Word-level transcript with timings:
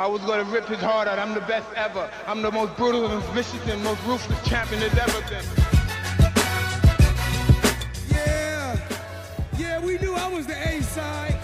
I 0.00 0.06
was 0.06 0.22
gonna 0.22 0.44
rip 0.44 0.64
his 0.64 0.80
heart 0.80 1.06
out. 1.08 1.18
I'm 1.18 1.34
the 1.34 1.42
best 1.42 1.68
ever. 1.76 2.10
I'm 2.26 2.40
the 2.40 2.50
most 2.50 2.74
brutal 2.74 3.06
and 3.06 3.22
vicious 3.34 3.60
and 3.68 3.84
most 3.84 4.02
ruthless 4.06 4.48
champion 4.48 4.80
there's 4.80 4.96
ever 4.96 5.20
been. 5.28 5.44
Yeah, 8.08 8.78
yeah, 9.58 9.84
we 9.84 9.98
knew 9.98 10.14
I 10.14 10.26
was 10.28 10.46
the 10.46 10.56
A 10.56 10.82
side. 10.82 11.38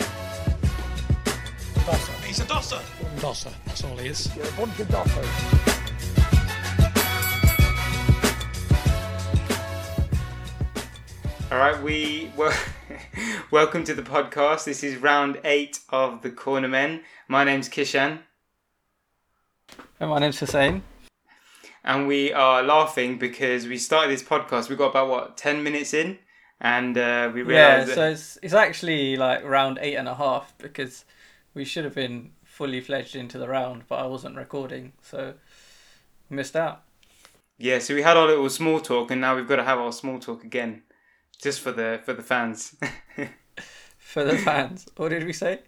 He's 2.24 2.40
a 2.40 2.46
dosser. 2.46 2.80
Dosser, 3.20 3.52
that's 3.66 3.84
all 3.84 3.94
he 3.98 4.08
is. 4.08 4.30
All 11.52 11.58
right, 11.58 11.82
we 11.82 12.32
well, 12.38 12.58
welcome 13.50 13.84
to 13.84 13.92
the 13.92 14.00
podcast. 14.00 14.64
This 14.64 14.82
is 14.82 14.96
round 14.96 15.38
eight 15.44 15.80
of 15.90 16.22
the 16.22 16.30
Corner 16.30 16.68
Men. 16.68 17.02
My 17.28 17.44
name's 17.44 17.68
Kishan, 17.68 18.20
And 20.00 20.10
my 20.10 20.18
name's 20.18 20.38
Hussain. 20.38 20.82
and 21.84 22.06
we 22.06 22.32
are 22.32 22.62
laughing 22.62 23.18
because 23.18 23.66
we 23.66 23.78
started 23.78 24.10
this 24.10 24.22
podcast. 24.22 24.68
We 24.68 24.76
got 24.76 24.90
about 24.90 25.08
what 25.08 25.36
ten 25.36 25.62
minutes 25.62 25.94
in, 25.94 26.18
and 26.60 26.96
uh, 26.98 27.30
we 27.32 27.42
realized. 27.42 27.88
Yeah, 27.88 27.94
so 27.94 28.10
it's, 28.10 28.38
it's 28.42 28.54
actually 28.54 29.16
like 29.16 29.44
round 29.44 29.78
eight 29.80 29.96
and 29.96 30.08
a 30.08 30.14
half 30.14 30.54
because 30.58 31.04
we 31.54 31.64
should 31.64 31.84
have 31.84 31.94
been 31.94 32.32
fully 32.44 32.80
fledged 32.80 33.16
into 33.16 33.38
the 33.38 33.48
round, 33.48 33.84
but 33.88 33.96
I 33.96 34.06
wasn't 34.06 34.36
recording, 34.36 34.92
so 35.02 35.34
missed 36.28 36.56
out. 36.56 36.82
yeah. 37.58 37.78
So 37.78 37.94
we 37.94 38.02
had 38.02 38.16
our 38.16 38.26
little 38.26 38.50
small 38.50 38.80
talk, 38.80 39.10
and 39.10 39.20
now 39.20 39.34
we've 39.36 39.48
got 39.48 39.56
to 39.56 39.64
have 39.64 39.78
our 39.78 39.92
small 39.92 40.18
talk 40.18 40.44
again, 40.44 40.82
just 41.40 41.60
for 41.60 41.72
the 41.72 42.00
for 42.04 42.12
the 42.12 42.22
fans. 42.22 42.76
For 43.98 44.22
the 44.22 44.38
fans, 44.38 44.86
what 44.96 45.08
did 45.08 45.24
we 45.24 45.32
say? 45.32 45.62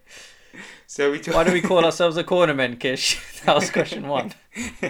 so 0.86 1.10
we 1.10 1.20
talk- 1.20 1.34
Why 1.34 1.44
do 1.44 1.52
we 1.52 1.60
call 1.60 1.84
ourselves 1.84 2.16
a 2.16 2.24
cornermen, 2.24 2.78
Kish? 2.78 3.20
That 3.44 3.54
was 3.54 3.70
question 3.70 4.08
one. 4.08 4.32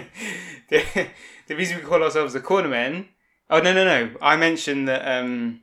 the, 0.69 1.07
the 1.47 1.55
reason 1.55 1.77
we 1.77 1.83
call 1.83 2.03
ourselves 2.03 2.33
the 2.33 2.39
Corner 2.39 2.67
Men. 2.69 3.07
Oh 3.49 3.59
no 3.59 3.73
no 3.73 3.83
no! 3.85 4.11
I 4.21 4.35
mentioned 4.35 4.87
that. 4.87 5.01
um 5.07 5.61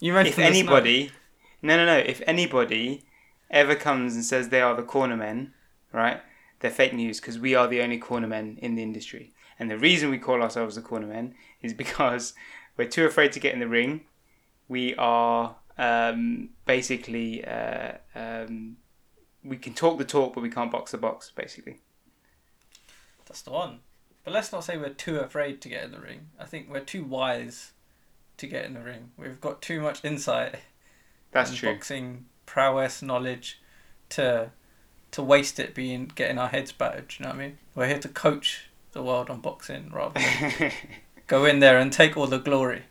You 0.00 0.12
mentioned 0.12 0.38
if 0.38 0.44
anybody, 0.44 1.10
no, 1.62 1.76
no, 1.76 1.86
no. 1.86 1.98
If 1.98 2.22
anybody 2.26 3.04
ever 3.50 3.74
comes 3.74 4.14
and 4.14 4.24
says 4.24 4.48
they 4.48 4.60
are 4.60 4.74
the 4.74 4.82
cornermen, 4.82 5.52
right? 5.92 6.20
They're 6.60 6.70
fake 6.70 6.92
news 6.92 7.20
because 7.20 7.38
we 7.38 7.54
are 7.54 7.68
the 7.68 7.80
only 7.82 7.98
cornermen 8.00 8.58
in 8.58 8.74
the 8.74 8.82
industry. 8.82 9.32
And 9.58 9.70
the 9.70 9.78
reason 9.78 10.10
we 10.10 10.18
call 10.18 10.42
ourselves 10.42 10.74
the 10.74 10.82
cornermen 10.82 11.34
is 11.62 11.72
because 11.74 12.34
we're 12.76 12.88
too 12.88 13.06
afraid 13.06 13.32
to 13.32 13.40
get 13.40 13.54
in 13.54 13.60
the 13.60 13.68
ring. 13.68 14.02
We 14.68 14.94
are 14.96 15.56
um, 15.78 16.50
basically 16.66 17.44
uh, 17.44 17.92
um, 18.14 18.76
we 19.44 19.56
can 19.56 19.74
talk 19.74 19.98
the 19.98 20.04
talk, 20.04 20.34
but 20.34 20.42
we 20.42 20.50
can't 20.50 20.70
box 20.70 20.92
the 20.92 20.98
box. 20.98 21.32
Basically, 21.34 21.78
That's 23.26 23.42
the 23.42 23.50
one. 23.50 23.80
But 24.24 24.34
let's 24.34 24.52
not 24.52 24.64
say 24.64 24.76
we're 24.76 24.90
too 24.90 25.18
afraid 25.18 25.60
to 25.62 25.68
get 25.68 25.84
in 25.84 25.92
the 25.92 26.00
ring. 26.00 26.28
I 26.38 26.44
think 26.44 26.68
we're 26.70 26.80
too 26.80 27.04
wise 27.04 27.72
to 28.36 28.46
get 28.46 28.64
in 28.64 28.74
the 28.74 28.80
ring. 28.80 29.10
We've 29.16 29.40
got 29.40 29.62
too 29.62 29.80
much 29.80 30.04
insight 30.04 30.56
that's 31.32 31.54
true. 31.54 31.72
boxing 31.72 32.26
prowess 32.46 33.02
knowledge 33.02 33.60
to 34.10 34.50
to 35.10 35.22
waste 35.22 35.58
it 35.58 35.74
being 35.74 36.10
getting 36.14 36.38
our 36.38 36.48
heads 36.48 36.72
battered. 36.72 37.14
You 37.18 37.24
know 37.24 37.30
what 37.30 37.36
I 37.36 37.42
mean? 37.46 37.58
We're 37.74 37.86
here 37.86 37.98
to 38.00 38.08
coach 38.08 38.68
the 38.92 39.02
world 39.02 39.30
on 39.30 39.40
boxing 39.40 39.90
rather 39.92 40.20
than 40.20 40.72
go 41.26 41.44
in 41.46 41.60
there 41.60 41.78
and 41.78 41.90
take 41.92 42.16
all 42.16 42.26
the 42.26 42.38
glory. 42.38 42.82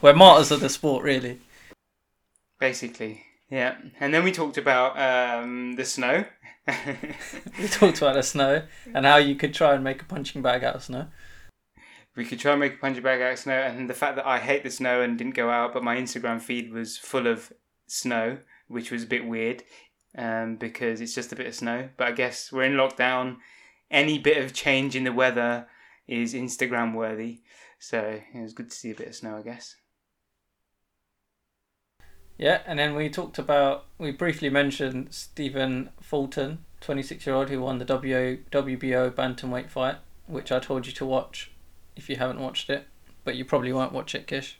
We're 0.00 0.14
martyrs 0.14 0.50
of 0.50 0.60
the 0.60 0.68
sport, 0.68 1.04
really. 1.04 1.40
Basically, 2.58 3.24
yeah. 3.50 3.76
And 3.98 4.14
then 4.14 4.24
we 4.24 4.32
talked 4.32 4.58
about 4.58 4.98
um, 4.98 5.74
the 5.76 5.84
snow. 5.84 6.24
We 7.58 7.66
talked 7.68 7.98
about 7.98 8.14
the 8.14 8.22
snow 8.22 8.62
and 8.94 9.04
how 9.04 9.16
you 9.16 9.34
could 9.34 9.52
try 9.54 9.74
and 9.74 9.82
make 9.82 10.02
a 10.02 10.04
punching 10.04 10.40
bag 10.40 10.62
out 10.62 10.76
of 10.76 10.84
snow. 10.84 11.08
we 12.16 12.24
could 12.24 12.38
try 12.38 12.52
and 12.52 12.60
make 12.60 12.74
a 12.74 12.78
punching 12.78 13.02
bag 13.02 13.20
out 13.22 13.32
of 13.32 13.38
snow, 13.38 13.54
and 13.54 13.88
the 13.88 13.94
fact 13.94 14.16
that 14.16 14.26
I 14.26 14.38
hate 14.38 14.62
the 14.62 14.70
snow 14.70 15.00
and 15.00 15.16
didn't 15.16 15.34
go 15.34 15.50
out, 15.50 15.72
but 15.72 15.84
my 15.84 15.96
Instagram 15.96 16.40
feed 16.40 16.72
was 16.72 16.96
full 16.96 17.26
of 17.26 17.52
snow, 17.86 18.38
which 18.68 18.90
was 18.90 19.04
a 19.04 19.06
bit 19.06 19.26
weird, 19.26 19.62
um, 20.16 20.56
because 20.56 21.00
it's 21.00 21.14
just 21.14 21.32
a 21.32 21.36
bit 21.36 21.46
of 21.46 21.54
snow. 21.54 21.88
But 21.96 22.08
I 22.08 22.12
guess 22.12 22.52
we're 22.52 22.64
in 22.64 22.74
lockdown. 22.74 23.36
Any 23.90 24.18
bit 24.18 24.42
of 24.42 24.52
change 24.52 24.94
in 24.94 25.04
the 25.04 25.12
weather 25.12 25.66
is 26.06 26.34
Instagram 26.34 26.94
worthy, 26.94 27.40
so 27.78 28.20
it 28.34 28.40
was 28.40 28.52
good 28.52 28.70
to 28.70 28.76
see 28.76 28.90
a 28.90 28.94
bit 28.94 29.08
of 29.08 29.14
snow, 29.14 29.36
I 29.38 29.42
guess. 29.42 29.76
Yeah, 32.40 32.62
and 32.64 32.78
then 32.78 32.94
we 32.94 33.10
talked 33.10 33.38
about, 33.38 33.84
we 33.98 34.12
briefly 34.12 34.48
mentioned 34.48 35.08
Stephen 35.10 35.90
Fulton, 36.00 36.64
26 36.80 37.26
year 37.26 37.36
old 37.36 37.50
who 37.50 37.60
won 37.60 37.76
the 37.76 37.84
w, 37.84 38.38
WBO 38.50 39.10
bantamweight 39.10 39.68
fight, 39.68 39.96
which 40.26 40.50
I 40.50 40.58
told 40.58 40.86
you 40.86 40.92
to 40.94 41.04
watch 41.04 41.50
if 41.96 42.08
you 42.08 42.16
haven't 42.16 42.40
watched 42.40 42.70
it. 42.70 42.86
But 43.24 43.36
you 43.36 43.44
probably 43.44 43.74
won't 43.74 43.92
watch 43.92 44.14
it, 44.14 44.26
Kish. 44.26 44.58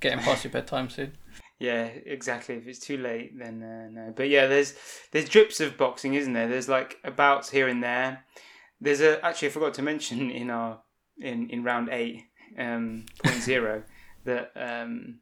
Getting 0.00 0.20
past 0.20 0.44
your 0.44 0.52
bedtime 0.52 0.88
soon. 0.88 1.12
Yeah, 1.58 1.88
exactly. 2.06 2.54
If 2.54 2.66
it's 2.66 2.78
too 2.78 2.96
late, 2.96 3.38
then 3.38 3.62
uh, 3.62 3.90
no. 3.92 4.14
But 4.16 4.30
yeah, 4.30 4.46
there's 4.46 4.72
there's 5.12 5.28
drips 5.28 5.60
of 5.60 5.76
boxing, 5.76 6.14
isn't 6.14 6.32
there? 6.32 6.48
There's 6.48 6.70
like 6.70 6.96
bouts 7.16 7.50
here 7.50 7.68
and 7.68 7.84
there. 7.84 8.24
There's 8.80 9.02
a 9.02 9.22
actually 9.22 9.48
I 9.48 9.50
forgot 9.50 9.74
to 9.74 9.82
mention 9.82 10.30
in 10.30 10.48
our 10.48 10.80
in 11.18 11.50
in 11.50 11.62
round 11.62 11.90
eight 11.92 12.24
um 12.58 13.04
point 13.22 13.42
zero 13.42 13.82
that 14.24 14.52
um 14.56 15.18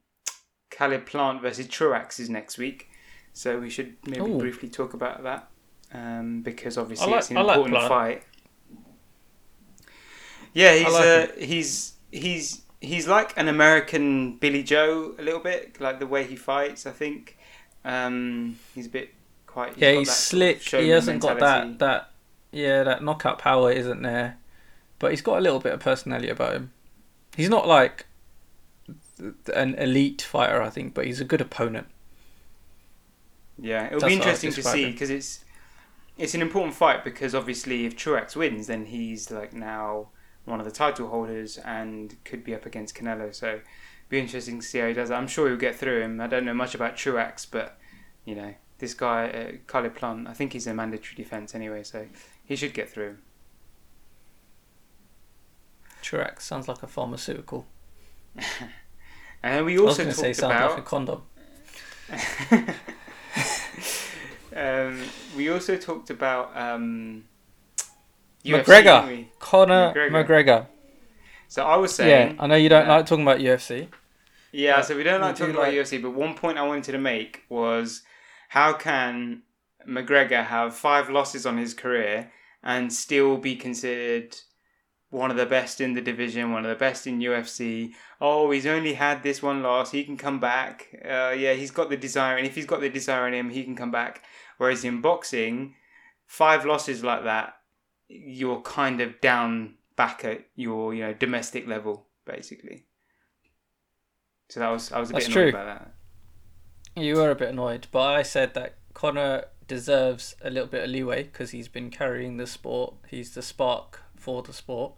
Caleb 0.78 1.06
Plant 1.06 1.42
versus 1.42 1.66
Truax 1.66 2.20
is 2.20 2.30
next 2.30 2.56
week, 2.56 2.88
so 3.32 3.58
we 3.58 3.68
should 3.68 3.96
maybe 4.06 4.20
Ooh. 4.20 4.38
briefly 4.38 4.68
talk 4.68 4.94
about 4.94 5.22
that 5.24 5.48
um 5.92 6.42
because 6.42 6.76
obviously 6.76 7.10
like- 7.10 7.18
it's 7.20 7.30
an 7.30 7.38
I 7.38 7.40
important 7.40 7.74
Plant. 7.74 7.88
fight. 7.88 8.22
Yeah, 10.52 10.74
he's 10.74 10.92
like 10.92 11.04
uh, 11.04 11.26
he's 11.38 11.92
he's 12.10 12.62
he's 12.80 13.06
like 13.06 13.36
an 13.36 13.48
American 13.48 14.36
Billy 14.38 14.62
Joe 14.62 15.14
a 15.18 15.22
little 15.22 15.40
bit, 15.40 15.80
like 15.80 15.98
the 15.98 16.06
way 16.06 16.24
he 16.24 16.36
fights. 16.36 16.86
I 16.86 16.90
think 16.90 17.38
um, 17.84 18.58
he's 18.74 18.86
a 18.86 18.90
bit 18.90 19.14
quite. 19.46 19.76
Yeah, 19.76 19.92
he's 19.92 20.08
sort 20.08 20.52
of 20.52 20.62
slick. 20.62 20.82
He 20.82 20.88
hasn't 20.88 21.22
got 21.22 21.38
that, 21.40 21.78
that, 21.78 22.10
yeah, 22.50 22.82
that 22.82 23.02
knockout 23.02 23.38
power 23.38 23.70
isn't 23.70 24.02
there. 24.02 24.38
But 24.98 25.12
he's 25.12 25.22
got 25.22 25.38
a 25.38 25.40
little 25.40 25.60
bit 25.60 25.72
of 25.74 25.80
personality 25.80 26.28
about 26.28 26.54
him. 26.54 26.72
He's 27.36 27.50
not 27.50 27.68
like 27.68 28.06
an 29.54 29.74
elite 29.74 30.22
fighter, 30.22 30.62
I 30.62 30.70
think, 30.70 30.94
but 30.94 31.06
he's 31.06 31.20
a 31.20 31.24
good 31.24 31.40
opponent. 31.40 31.88
Yeah, 33.60 33.86
it'll 33.86 34.00
That's 34.00 34.12
be 34.12 34.18
what 34.18 34.28
I 34.28 34.30
was 34.30 34.44
interesting 34.44 34.62
to 34.62 34.68
see 34.68 34.90
because 34.92 35.10
it's 35.10 35.44
it's 36.16 36.34
an 36.34 36.42
important 36.42 36.74
fight 36.74 37.04
because 37.04 37.34
obviously 37.34 37.86
if 37.86 37.96
Truax 37.96 38.36
wins, 38.36 38.66
then 38.66 38.86
he's 38.86 39.30
like 39.30 39.52
now 39.52 40.08
one 40.44 40.60
of 40.60 40.66
the 40.66 40.72
title 40.72 41.08
holders 41.08 41.58
and 41.58 42.16
could 42.24 42.44
be 42.44 42.54
up 42.54 42.66
against 42.66 42.94
Canelo. 42.94 43.34
So 43.34 43.60
be 44.08 44.18
interesting 44.18 44.60
to 44.60 44.66
see 44.66 44.78
how 44.78 44.88
he 44.88 44.94
does. 44.94 45.10
I'm 45.10 45.26
sure 45.26 45.48
he'll 45.48 45.56
get 45.56 45.76
through 45.76 46.02
him. 46.02 46.20
I 46.20 46.26
don't 46.26 46.44
know 46.44 46.54
much 46.54 46.74
about 46.74 46.96
Truax, 46.96 47.46
but 47.46 47.78
you 48.24 48.34
know 48.34 48.54
this 48.78 48.94
guy, 48.94 49.28
uh, 49.28 49.52
Caleb 49.70 49.96
Plant, 49.96 50.28
I 50.28 50.32
think 50.32 50.52
he's 50.52 50.66
a 50.66 50.74
mandatory 50.74 51.16
defense 51.16 51.54
anyway, 51.54 51.82
so 51.82 52.06
he 52.44 52.56
should 52.56 52.74
get 52.74 52.88
through. 52.88 53.08
him. 53.08 53.22
Truax 56.00 56.44
sounds 56.44 56.68
like 56.68 56.82
a 56.82 56.86
pharmaceutical. 56.86 57.66
And 59.42 59.54
then 59.54 59.64
we 59.64 59.78
I 59.78 59.80
was 59.80 59.98
also 59.98 60.10
say 60.10 60.32
talked 60.32 60.52
about 60.52 60.70
like 60.70 60.78
a 60.80 60.82
condom. 60.82 61.22
um, 64.56 65.02
we 65.36 65.48
also 65.50 65.76
talked 65.76 66.10
about 66.10 66.56
um, 66.56 67.24
UFC, 68.44 68.64
McGregor. 68.64 69.26
Conor 69.38 69.92
McGregor. 69.94 70.10
McGregor. 70.26 70.66
So 71.48 71.64
I 71.64 71.76
was 71.76 71.94
saying, 71.94 72.36
Yeah, 72.36 72.42
I 72.42 72.46
know 72.46 72.56
you 72.56 72.68
don't 72.68 72.86
uh, 72.86 72.96
like 72.96 73.06
talking 73.06 73.22
about 73.22 73.38
UFC. 73.38 73.88
yeah. 74.52 74.80
So 74.80 74.96
we 74.96 75.02
don't 75.02 75.20
we 75.20 75.26
like 75.26 75.36
do 75.36 75.40
talking 75.40 75.54
about 75.54 75.68
like- 75.68 75.74
UFC, 75.74 76.02
but 76.02 76.10
one 76.10 76.34
point 76.34 76.58
I 76.58 76.66
wanted 76.66 76.92
to 76.92 76.98
make 76.98 77.44
was 77.48 78.02
how 78.48 78.72
can 78.72 79.42
McGregor 79.86 80.44
have 80.44 80.74
five 80.74 81.08
losses 81.10 81.46
on 81.46 81.56
his 81.58 81.74
career 81.74 82.30
and 82.62 82.92
still 82.92 83.36
be 83.36 83.56
considered 83.56 84.36
one 85.10 85.30
of 85.30 85.36
the 85.36 85.46
best 85.46 85.80
in 85.80 85.94
the 85.94 86.00
division, 86.00 86.52
one 86.52 86.64
of 86.64 86.68
the 86.68 86.76
best 86.76 87.06
in 87.06 87.20
UFC. 87.20 87.92
Oh, 88.20 88.50
he's 88.50 88.66
only 88.66 88.94
had 88.94 89.22
this 89.22 89.42
one 89.42 89.62
loss. 89.62 89.90
He 89.90 90.04
can 90.04 90.16
come 90.16 90.38
back. 90.38 90.88
Uh, 91.02 91.34
yeah, 91.36 91.54
he's 91.54 91.70
got 91.70 91.88
the 91.88 91.96
desire, 91.96 92.36
and 92.36 92.46
if 92.46 92.54
he's 92.54 92.66
got 92.66 92.80
the 92.80 92.90
desire 92.90 93.26
in 93.26 93.34
him, 93.34 93.50
he 93.50 93.64
can 93.64 93.76
come 93.76 93.90
back. 93.90 94.22
Whereas 94.58 94.84
in 94.84 95.00
boxing, 95.00 95.74
five 96.26 96.64
losses 96.64 97.02
like 97.02 97.24
that, 97.24 97.54
you're 98.08 98.60
kind 98.60 99.00
of 99.00 99.20
down 99.20 99.74
back 99.96 100.24
at 100.24 100.46
your 100.54 100.94
you 100.94 101.02
know 101.02 101.14
domestic 101.14 101.66
level, 101.66 102.06
basically. 102.26 102.84
So 104.50 104.60
that 104.60 104.68
was 104.68 104.92
I 104.92 105.00
was 105.00 105.10
a 105.10 105.14
bit 105.14 105.20
That's 105.20 105.34
annoyed 105.34 105.50
true. 105.50 105.60
about 105.60 105.78
that. 105.78 105.94
You 107.00 107.16
were 107.16 107.30
a 107.30 107.36
bit 107.36 107.50
annoyed, 107.50 107.86
but 107.92 108.08
I 108.14 108.22
said 108.22 108.54
that 108.54 108.76
Conor 108.92 109.44
deserves 109.66 110.34
a 110.42 110.50
little 110.50 110.68
bit 110.68 110.84
of 110.84 110.90
leeway 110.90 111.22
because 111.24 111.50
he's 111.50 111.68
been 111.68 111.90
carrying 111.90 112.36
the 112.36 112.46
sport. 112.46 112.94
He's 113.08 113.34
the 113.34 113.42
spark 113.42 114.02
for 114.18 114.42
the 114.42 114.52
sport. 114.52 114.92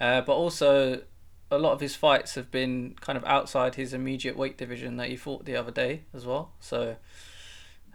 Uh, 0.00 0.20
but 0.20 0.32
also, 0.34 1.02
a 1.50 1.58
lot 1.58 1.72
of 1.72 1.80
his 1.80 1.96
fights 1.96 2.34
have 2.34 2.50
been 2.50 2.94
kind 3.00 3.16
of 3.16 3.24
outside 3.24 3.74
his 3.76 3.92
immediate 3.92 4.36
weight 4.36 4.56
division 4.58 4.96
that 4.96 5.08
he 5.08 5.16
fought 5.16 5.44
the 5.44 5.56
other 5.56 5.72
day 5.72 6.02
as 6.14 6.24
well. 6.26 6.52
So 6.60 6.96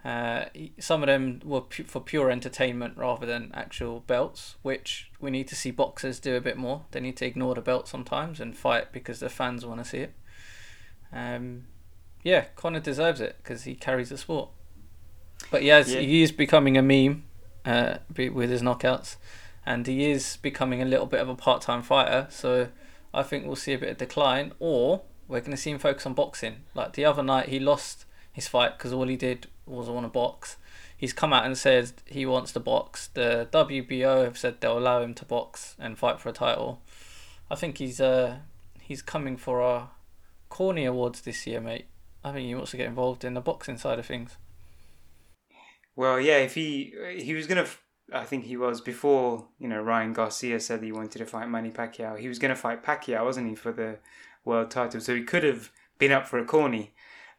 Uh, 0.04 0.50
some 0.78 1.02
of 1.02 1.06
them 1.06 1.40
were 1.42 1.62
pu- 1.62 1.84
for 1.84 1.98
pure 1.98 2.30
entertainment 2.30 2.94
rather 2.98 3.24
than 3.24 3.50
actual 3.54 4.00
belts, 4.00 4.56
which 4.60 5.10
we 5.18 5.30
need 5.30 5.48
to 5.48 5.54
see 5.56 5.70
boxers 5.70 6.20
do 6.20 6.36
a 6.36 6.42
bit 6.42 6.58
more. 6.58 6.84
They 6.90 7.00
need 7.00 7.16
to 7.16 7.24
ignore 7.24 7.54
the 7.54 7.62
belt 7.62 7.88
sometimes 7.88 8.38
and 8.38 8.54
fight 8.54 8.92
because 8.92 9.20
the 9.20 9.30
fans 9.30 9.64
want 9.64 9.82
to 9.82 9.88
see 9.88 10.00
it. 10.00 10.12
Um, 11.10 11.68
yeah, 12.22 12.44
Conor 12.54 12.80
deserves 12.80 13.22
it 13.22 13.36
because 13.42 13.64
he 13.64 13.74
carries 13.74 14.10
the 14.10 14.18
sport. 14.18 14.50
But 15.50 15.62
Yeah. 15.62 15.82
he 15.82 16.22
is 16.22 16.32
becoming 16.32 16.76
a 16.76 16.82
meme 16.82 17.24
uh, 17.64 17.96
with 18.14 18.50
his 18.50 18.60
knockouts, 18.60 19.16
and 19.66 19.86
he 19.86 20.10
is 20.10 20.36
becoming 20.38 20.82
a 20.82 20.86
little 20.86 21.06
bit 21.06 21.20
of 21.20 21.28
a 21.28 21.34
part-time 21.34 21.82
fighter. 21.82 22.26
So 22.30 22.68
I 23.12 23.22
think 23.22 23.46
we'll 23.46 23.56
see 23.56 23.72
a 23.72 23.78
bit 23.78 23.90
of 23.90 23.98
decline, 23.98 24.52
or 24.58 25.02
we're 25.28 25.40
going 25.40 25.52
to 25.52 25.56
see 25.56 25.70
him 25.70 25.78
focus 25.78 26.06
on 26.06 26.14
boxing. 26.14 26.62
Like 26.74 26.94
the 26.94 27.04
other 27.04 27.22
night, 27.22 27.48
he 27.48 27.58
lost 27.58 28.04
his 28.32 28.48
fight 28.48 28.76
because 28.76 28.92
all 28.92 29.06
he 29.06 29.16
did 29.16 29.48
was 29.66 29.88
want 29.88 30.04
to 30.04 30.10
box. 30.10 30.56
He's 30.96 31.12
come 31.12 31.32
out 31.32 31.44
and 31.44 31.56
said 31.56 31.92
he 32.06 32.26
wants 32.26 32.52
to 32.52 32.60
box. 32.60 33.08
The 33.08 33.48
WBO 33.52 34.24
have 34.24 34.38
said 34.38 34.60
they'll 34.60 34.78
allow 34.78 35.02
him 35.02 35.14
to 35.14 35.24
box 35.24 35.76
and 35.78 35.98
fight 35.98 36.20
for 36.20 36.28
a 36.28 36.32
title. 36.32 36.82
I 37.50 37.56
think 37.56 37.78
he's 37.78 38.00
uh 38.00 38.38
he's 38.80 39.02
coming 39.02 39.36
for 39.36 39.60
our 39.60 39.90
Corny 40.48 40.84
Awards 40.84 41.22
this 41.22 41.46
year, 41.46 41.60
mate. 41.60 41.86
I 42.22 42.32
think 42.32 42.46
he 42.46 42.54
wants 42.54 42.70
to 42.70 42.76
get 42.76 42.86
involved 42.86 43.24
in 43.24 43.34
the 43.34 43.40
boxing 43.40 43.76
side 43.76 43.98
of 43.98 44.06
things. 44.06 44.36
Well, 45.96 46.20
yeah, 46.20 46.38
if 46.38 46.54
he 46.54 46.94
he 47.18 47.34
was 47.34 47.46
gonna, 47.46 47.66
I 48.12 48.24
think 48.24 48.44
he 48.44 48.56
was 48.56 48.80
before 48.80 49.48
you 49.58 49.68
know 49.68 49.80
Ryan 49.80 50.12
Garcia 50.12 50.60
said 50.60 50.82
he 50.82 50.92
wanted 50.92 51.18
to 51.18 51.26
fight 51.26 51.48
Manny 51.48 51.70
Pacquiao. 51.70 52.18
He 52.18 52.28
was 52.28 52.38
gonna 52.38 52.56
fight 52.56 52.82
Pacquiao, 52.82 53.24
wasn't 53.24 53.48
he, 53.48 53.54
for 53.54 53.72
the 53.72 53.98
world 54.44 54.70
title? 54.70 55.00
So 55.00 55.14
he 55.14 55.22
could 55.22 55.44
have 55.44 55.70
been 55.98 56.12
up 56.12 56.26
for 56.26 56.38
a 56.38 56.44
corny. 56.44 56.94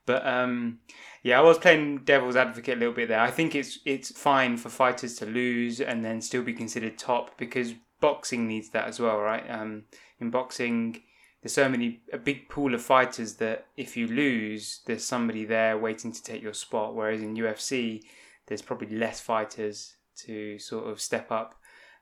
But 0.06 0.26
um, 0.26 0.80
yeah, 1.24 1.40
I 1.40 1.42
was 1.42 1.58
playing 1.58 2.00
devil's 2.06 2.36
advocate 2.36 2.78
a 2.78 2.80
little 2.80 2.94
bit 2.94 3.10
there. 3.10 3.20
I 3.20 3.32
think 3.32 3.56
it's 3.56 3.80
it's 3.86 4.12
fine 4.12 4.58
for 4.58 4.70
fighters 4.70 5.16
to 5.18 5.26
lose 5.26 5.82
and 5.82 6.04
then 6.06 6.22
still 6.22 6.44
be 6.44 6.54
considered 6.54 6.98
top 6.98 7.38
because 7.38 7.74
boxing 8.00 8.48
needs 8.48 8.70
that 8.70 8.88
as 8.88 9.00
well, 9.00 9.18
right? 9.18 9.44
Um, 9.50 9.86
in 10.20 10.30
boxing, 10.30 11.02
there's 11.42 11.54
so 11.54 11.68
many 11.70 12.02
a 12.14 12.18
big 12.18 12.50
pool 12.50 12.74
of 12.74 12.82
fighters 12.82 13.36
that 13.36 13.68
if 13.78 13.98
you 13.98 14.08
lose, 14.08 14.82
there's 14.86 15.04
somebody 15.04 15.46
there 15.46 15.78
waiting 15.78 16.12
to 16.12 16.24
take 16.24 16.42
your 16.42 16.54
spot. 16.54 16.96
Whereas 16.96 17.22
in 17.22 17.36
UFC, 17.36 18.04
there's 18.48 18.62
probably 18.62 18.96
less 18.96 19.20
fighters 19.20 19.96
to 20.26 20.60
sort 20.60 20.88
of 20.90 21.02
step 21.02 21.32
up. 21.32 21.56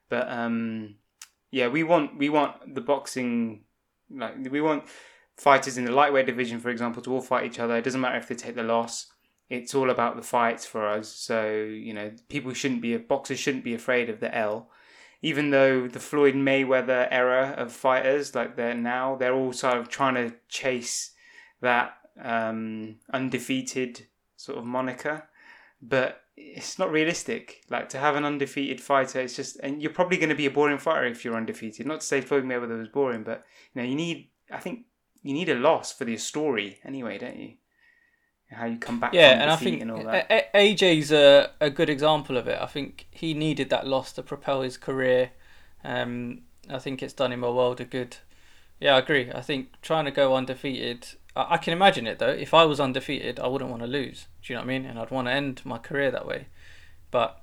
But 0.10 0.30
um, 0.30 0.95
yeah, 1.51 1.68
we 1.68 1.83
want 1.83 2.18
we 2.18 2.30
want 2.30 2.75
the 2.75 2.81
boxing 2.81 3.62
like 4.10 4.36
we 4.50 4.62
want 4.62 4.83
fighters 5.38 5.77
in 5.77 5.86
the 5.86 5.92
lightweight 5.92 6.25
division, 6.25 6.60
for 6.60 6.69
example, 6.69 7.01
to 7.04 7.13
all 7.13 7.21
fight 7.21 7.45
each 7.45 7.60
other. 7.60 7.75
It 7.75 7.83
doesn't 7.83 8.01
matter 8.01 8.18
if 8.18 8.27
they 8.27 8.36
take 8.36 8.56
the 8.56 8.63
loss. 8.63 9.07
It's 9.50 9.75
all 9.75 9.89
about 9.89 10.15
the 10.15 10.21
fights 10.21 10.65
for 10.65 10.88
us. 10.88 11.10
So 11.10 11.51
you 11.54 11.94
know, 11.94 12.12
people 12.30 12.54
shouldn't 12.54 12.81
be 12.81 12.95
boxers 12.98 13.39
shouldn't 13.39 13.63
be 13.63 13.74
afraid 13.74 14.10
of 14.10 14.19
the 14.19 14.36
L. 14.36 14.69
Even 15.21 15.51
though 15.51 15.88
the 15.88 16.01
Floyd 16.01 16.33
Mayweather 16.36 17.07
era 17.10 17.56
of 17.57 17.71
fighters, 17.71 18.36
like 18.36 18.57
they're 18.57 18.74
now, 18.74 19.15
they're 19.15 19.33
all 19.33 19.54
sort 19.54 19.77
of 19.77 19.88
trying 19.88 20.15
to 20.15 20.36
chase 20.50 21.12
that 21.62 21.94
um, 22.21 22.98
undefeated 23.12 24.07
sort 24.36 24.57
of 24.57 24.65
moniker, 24.65 25.24
but 25.81 26.22
it's 26.35 26.80
not 26.80 26.91
realistic. 26.91 27.62
Like 27.69 27.89
to 27.89 28.00
have 28.00 28.15
an 28.15 28.25
undefeated 28.25 28.81
fighter, 28.81 29.21
it's 29.21 29.35
just, 29.35 29.57
and 29.62 29.81
you're 29.81 29.91
probably 29.94 30.18
going 30.18 30.30
to 30.30 30.35
be 30.35 30.45
a 30.45 30.51
boring 30.51 30.77
fighter 30.77 31.06
if 31.06 31.24
you're 31.24 31.35
undefeated. 31.38 31.85
Not 31.88 32.01
to 32.01 32.06
say 32.07 32.21
Floyd 32.21 32.44
Mayweather 32.45 32.77
was 32.80 32.89
boring, 32.89 33.24
but 33.24 33.44
you 33.74 33.81
know, 33.81 33.88
you 33.88 33.95
need, 33.95 34.30
I 34.51 34.59
think, 34.59 34.85
you 35.21 35.33
need 35.33 35.50
a 35.50 35.56
loss 35.56 35.94
for 35.94 36.06
the 36.06 36.18
story 36.18 36.80
anyway, 36.83 37.18
don't 37.18 37.38
you? 37.39 37.53
How 38.51 38.65
you 38.65 38.77
come 38.77 39.00
back 39.00 39.13
Yeah, 39.13 39.31
from 39.31 39.41
and 39.41 39.50
I 39.51 39.56
think 39.56 39.81
and 39.81 39.91
all 39.91 40.03
that. 40.03 40.27
A- 40.30 40.45
A- 40.56 40.75
AJ's 40.75 41.12
a, 41.12 41.51
a 41.62 41.69
good 41.69 41.89
example 41.89 42.38
of 42.38 42.47
it. 42.47 42.59
I 42.62 42.65
think 42.65 43.07
he 43.12 43.33
needed 43.33 43.69
that 43.69 43.88
loss 43.88 44.12
to 44.13 44.24
propel 44.24 44.62
his 44.62 44.77
career. 44.77 45.31
Um, 45.83 46.44
I 46.69 46.79
think 46.79 47.01
it's 47.03 47.13
done 47.13 47.31
him 47.31 47.44
a 47.44 47.51
world 47.51 47.81
of 47.81 47.89
good. 47.89 48.18
Yeah, 48.79 48.95
I 48.95 49.00
agree. 49.00 49.31
I 49.33 49.41
think 49.41 49.81
trying 49.81 50.06
to 50.06 50.12
go 50.12 50.36
undefeated. 50.36 51.07
I, 51.35 51.56
I 51.56 51.57
can 51.57 51.74
imagine 51.74 52.07
it 52.07 52.19
though. 52.19 52.30
If 52.30 52.53
I 52.53 52.65
was 52.65 52.80
undefeated, 52.80 53.39
I 53.39 53.47
wouldn't 53.47 53.69
want 53.69 53.81
to 53.83 53.88
lose. 53.88 54.27
Do 54.41 54.53
you 54.53 54.57
know 54.57 54.62
what 54.62 54.71
I 54.71 54.80
mean? 54.80 54.85
And 54.85 55.00
I'd 55.00 55.12
want 55.12 55.27
to 55.27 55.33
end 55.33 55.62
my 55.63 55.77
career 55.77 56.12
that 56.12 56.27
way. 56.27 56.47
But 57.12 57.41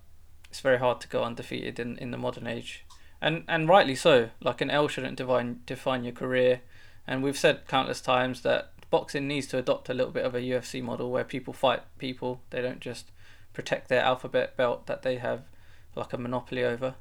it's 0.48 0.60
very 0.60 0.78
hard 0.78 1.00
to 1.00 1.08
go 1.08 1.22
undefeated 1.22 1.78
in, 1.78 1.96
in 1.98 2.10
the 2.10 2.18
modern 2.18 2.46
age, 2.46 2.84
and 3.20 3.44
and 3.48 3.68
rightly 3.68 3.94
so. 3.94 4.30
Like 4.40 4.60
an 4.60 4.70
L 4.70 4.88
shouldn't 4.88 5.16
define 5.16 5.60
define 5.66 6.04
your 6.04 6.12
career. 6.12 6.60
And 7.06 7.22
we've 7.22 7.38
said 7.38 7.66
countless 7.66 8.00
times 8.00 8.42
that 8.42 8.72
boxing 8.90 9.26
needs 9.26 9.46
to 9.48 9.58
adopt 9.58 9.88
a 9.88 9.94
little 9.94 10.12
bit 10.12 10.24
of 10.24 10.34
a 10.34 10.40
UFC 10.40 10.82
model 10.82 11.10
where 11.10 11.24
people 11.24 11.54
fight 11.54 11.82
people. 11.98 12.40
They 12.50 12.60
don't 12.60 12.80
just 12.80 13.10
protect 13.52 13.88
their 13.88 14.02
alphabet 14.02 14.56
belt 14.56 14.86
that 14.86 15.02
they 15.02 15.16
have 15.16 15.42
like 15.94 16.12
a 16.12 16.18
monopoly 16.18 16.64
over. 16.64 16.94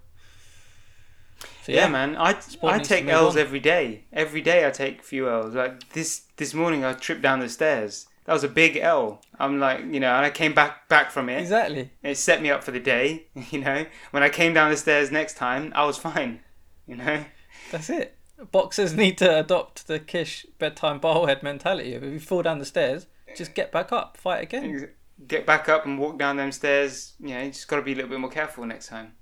So 1.64 1.72
yeah, 1.72 1.88
man. 1.88 2.16
I 2.18 2.40
I 2.64 2.80
take 2.80 3.08
L's 3.08 3.36
on. 3.36 3.42
every 3.42 3.60
day. 3.60 4.06
Every 4.12 4.42
day 4.42 4.66
I 4.68 4.72
take 4.72 5.00
a 5.00 5.04
few 5.04 5.30
L's. 5.30 5.56
Like 5.56 5.92
this 5.94 6.24
this 6.38 6.54
morning 6.54 6.84
I 6.84 6.94
tripped 6.94 7.22
down 7.22 7.40
the 7.40 7.50
stairs. 7.50 8.08
That 8.26 8.34
was 8.34 8.44
a 8.44 8.48
big 8.50 8.78
L. 8.78 9.22
I'm 9.40 9.60
like, 9.60 9.80
you 9.80 10.00
know, 10.00 10.14
and 10.14 10.26
I 10.26 10.30
came 10.30 10.54
back 10.54 10.88
back 10.88 11.10
from 11.12 11.30
it. 11.30 11.40
Exactly. 11.40 11.92
It 12.04 12.16
set 12.16 12.42
me 12.42 12.52
up 12.52 12.64
for 12.64 12.72
the 12.72 12.80
day, 12.80 13.26
you 13.50 13.60
know. 13.60 13.86
When 14.12 14.22
I 14.24 14.30
came 14.30 14.54
down 14.54 14.70
the 14.70 14.78
stairs 14.78 15.12
next 15.12 15.36
time, 15.38 15.72
I 15.76 15.86
was 15.86 15.98
fine, 15.98 16.42
you 16.86 16.96
know. 16.96 17.26
That's 17.72 17.90
it. 17.90 18.16
Boxers 18.52 18.94
need 18.94 19.18
to 19.18 19.40
adopt 19.40 19.88
the 19.88 20.00
Kish 20.00 20.46
bedtime 20.60 21.00
bowlhead 21.00 21.44
mentality. 21.44 21.94
If 21.94 22.04
you 22.04 22.20
fall 22.20 22.42
down 22.42 22.60
the 22.60 22.66
stairs, 22.66 23.08
just 23.36 23.54
get 23.54 23.72
back 23.72 23.92
up, 23.92 24.16
fight 24.16 24.44
again. 24.44 24.90
Get 25.28 25.46
back 25.46 25.68
up 25.68 25.86
and 25.86 26.00
walk 26.00 26.18
down 26.18 26.38
them 26.38 26.52
stairs. 26.52 27.14
You 27.20 27.30
know, 27.30 27.42
you 27.42 27.52
just 27.52 27.68
got 27.68 27.78
to 27.78 27.82
be 27.82 27.92
a 27.92 27.96
little 27.96 28.10
bit 28.10 28.20
more 28.20 28.30
careful 28.30 28.66
next 28.66 28.88
time. 28.88 29.14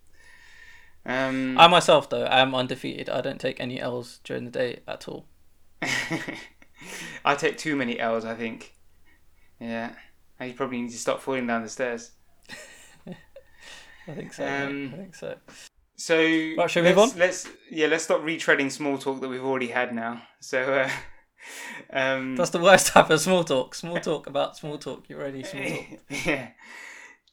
Um, 1.08 1.58
I 1.58 1.68
myself 1.68 2.10
though, 2.10 2.26
I 2.26 2.42
am 2.42 2.54
undefeated. 2.54 3.10
I 3.10 3.22
don't 3.22 3.40
take 3.40 3.60
any 3.60 3.80
L's 3.80 4.20
during 4.26 4.46
the 4.46 4.52
day 4.52 4.82
at 4.88 5.08
all. 5.08 5.26
I 7.26 7.36
take 7.36 7.58
too 7.58 7.76
many 7.76 8.00
L's, 8.00 8.26
I 8.26 8.36
think. 8.36 8.76
Yeah. 9.60 9.94
I 10.40 10.52
probably 10.52 10.82
need 10.82 10.92
to 10.92 10.98
stop 10.98 11.22
falling 11.22 11.48
down 11.48 11.64
the 11.64 11.70
stairs. 11.70 12.12
I 13.08 14.14
think 14.14 14.34
so. 14.34 14.46
Um, 14.46 14.92
I 14.94 14.98
think 14.98 15.16
so. 15.16 15.36
So 15.96 16.18
Right, 16.18 16.70
shall 16.70 16.84
we 16.84 16.90
move 16.90 16.98
let's, 16.98 17.14
on? 17.14 17.20
let's 17.20 17.48
yeah, 17.72 17.88
let's 17.88 18.04
stop 18.04 18.22
retreading 18.22 18.72
small 18.72 18.98
talk 18.98 19.20
that 19.22 19.30
we've 19.30 19.44
already 19.44 19.68
had 19.68 19.96
now. 19.96 20.22
So 20.42 20.62
uh, 20.62 20.90
um, 21.98 22.36
That's 22.36 22.52
the 22.52 22.60
worst 22.60 22.88
type 22.88 23.10
of 23.10 23.20
small 23.20 23.44
talk. 23.44 23.74
Small 23.76 24.00
talk 24.00 24.28
about 24.28 24.58
small 24.58 24.78
talk. 24.78 25.06
You're 25.10 25.22
already 25.22 25.44
small 25.44 25.64
talk. 25.64 25.86
yeah. 26.26 26.50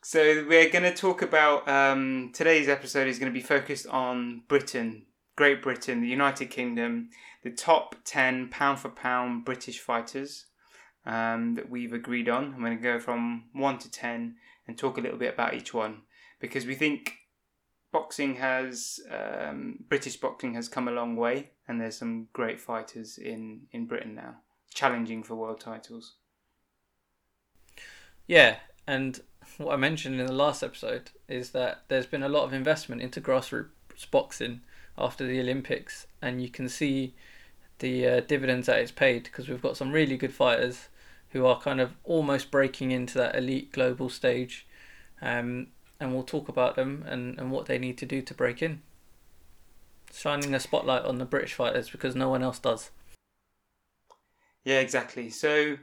So 0.07 0.45
we're 0.47 0.69
going 0.69 0.83
to 0.83 0.93
talk 0.93 1.23
about 1.23 1.67
um, 1.67 2.31
today's 2.35 2.69
episode 2.69 3.09
is 3.09 3.19
going 3.19 3.33
to 3.33 3.35
be 3.35 3.41
focused 3.41 3.87
on 3.87 4.43
Britain, 4.49 5.07
Great 5.35 5.63
Britain, 5.63 6.03
the 6.03 6.07
United 6.07 6.51
Kingdom, 6.51 7.09
the 7.43 7.51
top 7.51 7.97
ten 8.05 8.51
pound 8.51 8.81
for 8.81 8.91
pound 8.91 9.47
British 9.47 9.79
fighters 9.79 10.45
um, 11.07 11.55
that 11.55 11.71
we've 11.71 11.95
agreed 11.95 12.29
on. 12.29 12.53
I'm 12.53 12.61
going 12.61 12.77
to 12.77 12.83
go 12.83 13.01
from 13.01 13.45
one 13.55 13.79
to 13.79 13.91
ten 13.91 14.35
and 14.69 14.77
talk 14.77 14.99
a 14.99 15.01
little 15.01 15.17
bit 15.17 15.33
about 15.33 15.55
each 15.55 15.73
one 15.73 16.03
because 16.39 16.67
we 16.67 16.75
think 16.75 17.21
boxing 17.91 18.35
has 18.35 19.01
um, 19.11 19.85
British 19.89 20.17
boxing 20.17 20.53
has 20.53 20.69
come 20.69 20.87
a 20.87 20.93
long 20.93 21.17
way, 21.17 21.53
and 21.67 21.81
there's 21.81 21.97
some 21.97 22.29
great 22.35 22.61
fighters 22.61 23.17
in 23.17 23.63
in 23.73 23.87
Britain 23.87 24.15
now 24.15 24.35
challenging 24.75 25.23
for 25.23 25.35
world 25.35 25.61
titles. 25.61 26.17
Yeah, 28.27 28.57
and 28.87 29.19
what 29.59 29.75
I 29.75 29.77
mentioned 29.77 30.21
in 30.21 30.27
the 30.27 30.33
last 30.33 30.63
episode 30.63 31.11
is 31.29 31.51
that 31.51 31.83
there's 31.89 32.07
been 32.07 32.23
a 32.23 32.29
lot 32.29 32.45
of 32.45 32.53
investment 32.53 33.03
into 33.03 33.21
grassroots 33.21 34.11
boxing 34.11 34.61
after 34.97 35.27
the 35.27 35.41
Olympics, 35.41 36.07
and 36.23 36.43
you 36.43 36.49
can 36.49 36.69
see 36.69 37.15
the 37.79 38.07
uh, 38.07 38.21
dividends 38.21 38.67
that 38.67 38.79
it's 38.79 38.93
paid 38.93 39.25
because 39.25 39.49
we've 39.49 39.63
got 39.63 39.77
some 39.77 39.93
really 39.93 40.17
good 40.17 40.33
fighters 40.33 40.89
who 41.31 41.45
are 41.45 41.61
kind 41.61 41.81
of 41.81 41.93
almost 42.05 42.51
breaking 42.51 42.93
into 42.93 43.19
that 43.19 43.35
elite 43.35 43.73
global 43.73 44.09
stage. 44.09 44.67
Um, 45.21 45.69
and 45.99 46.13
we'll 46.13 46.23
talk 46.23 46.49
about 46.49 46.77
them 46.77 47.05
and, 47.09 47.39
and 47.39 47.51
what 47.51 47.67
they 47.67 47.79
need 47.79 47.99
to 47.99 48.07
do 48.07 48.23
to 48.23 48.35
break 48.35 48.63
in. 48.63 48.83
Shining 50.13 50.55
a 50.55 50.61
spotlight 50.61 51.05
on 51.05 51.19
the 51.19 51.25
British 51.25 51.55
fighters 51.55 51.91
because 51.91 52.15
no 52.15 52.29
one 52.29 52.43
else 52.43 52.59
does. 52.59 52.91
Yeah, 54.65 54.81
exactly. 54.81 55.31
So 55.31 55.79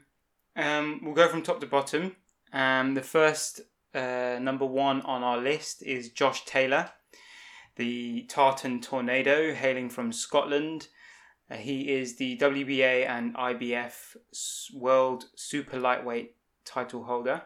um, 0.55 1.01
we'll 1.03 1.13
go 1.13 1.27
from 1.27 1.41
top 1.41 1.59
to 1.59 1.67
bottom. 1.67 2.15
Um, 2.53 2.93
the 2.93 3.01
first 3.01 3.61
uh, 3.93 4.37
number 4.41 4.65
one 4.65 5.01
on 5.01 5.23
our 5.23 5.37
list 5.37 5.83
is 5.83 6.09
Josh 6.09 6.45
Taylor, 6.45 6.91
the 7.75 8.23
Tartan 8.23 8.81
Tornado, 8.81 9.53
hailing 9.53 9.89
from 9.89 10.11
Scotland. 10.11 10.87
Uh, 11.49 11.55
he 11.55 11.91
is 11.91 12.17
the 12.17 12.37
WBA 12.37 13.07
and 13.07 13.35
IBF 13.35 14.15
World 14.73 15.25
Super 15.35 15.79
Lightweight 15.79 16.35
title 16.65 17.03
holder. 17.03 17.43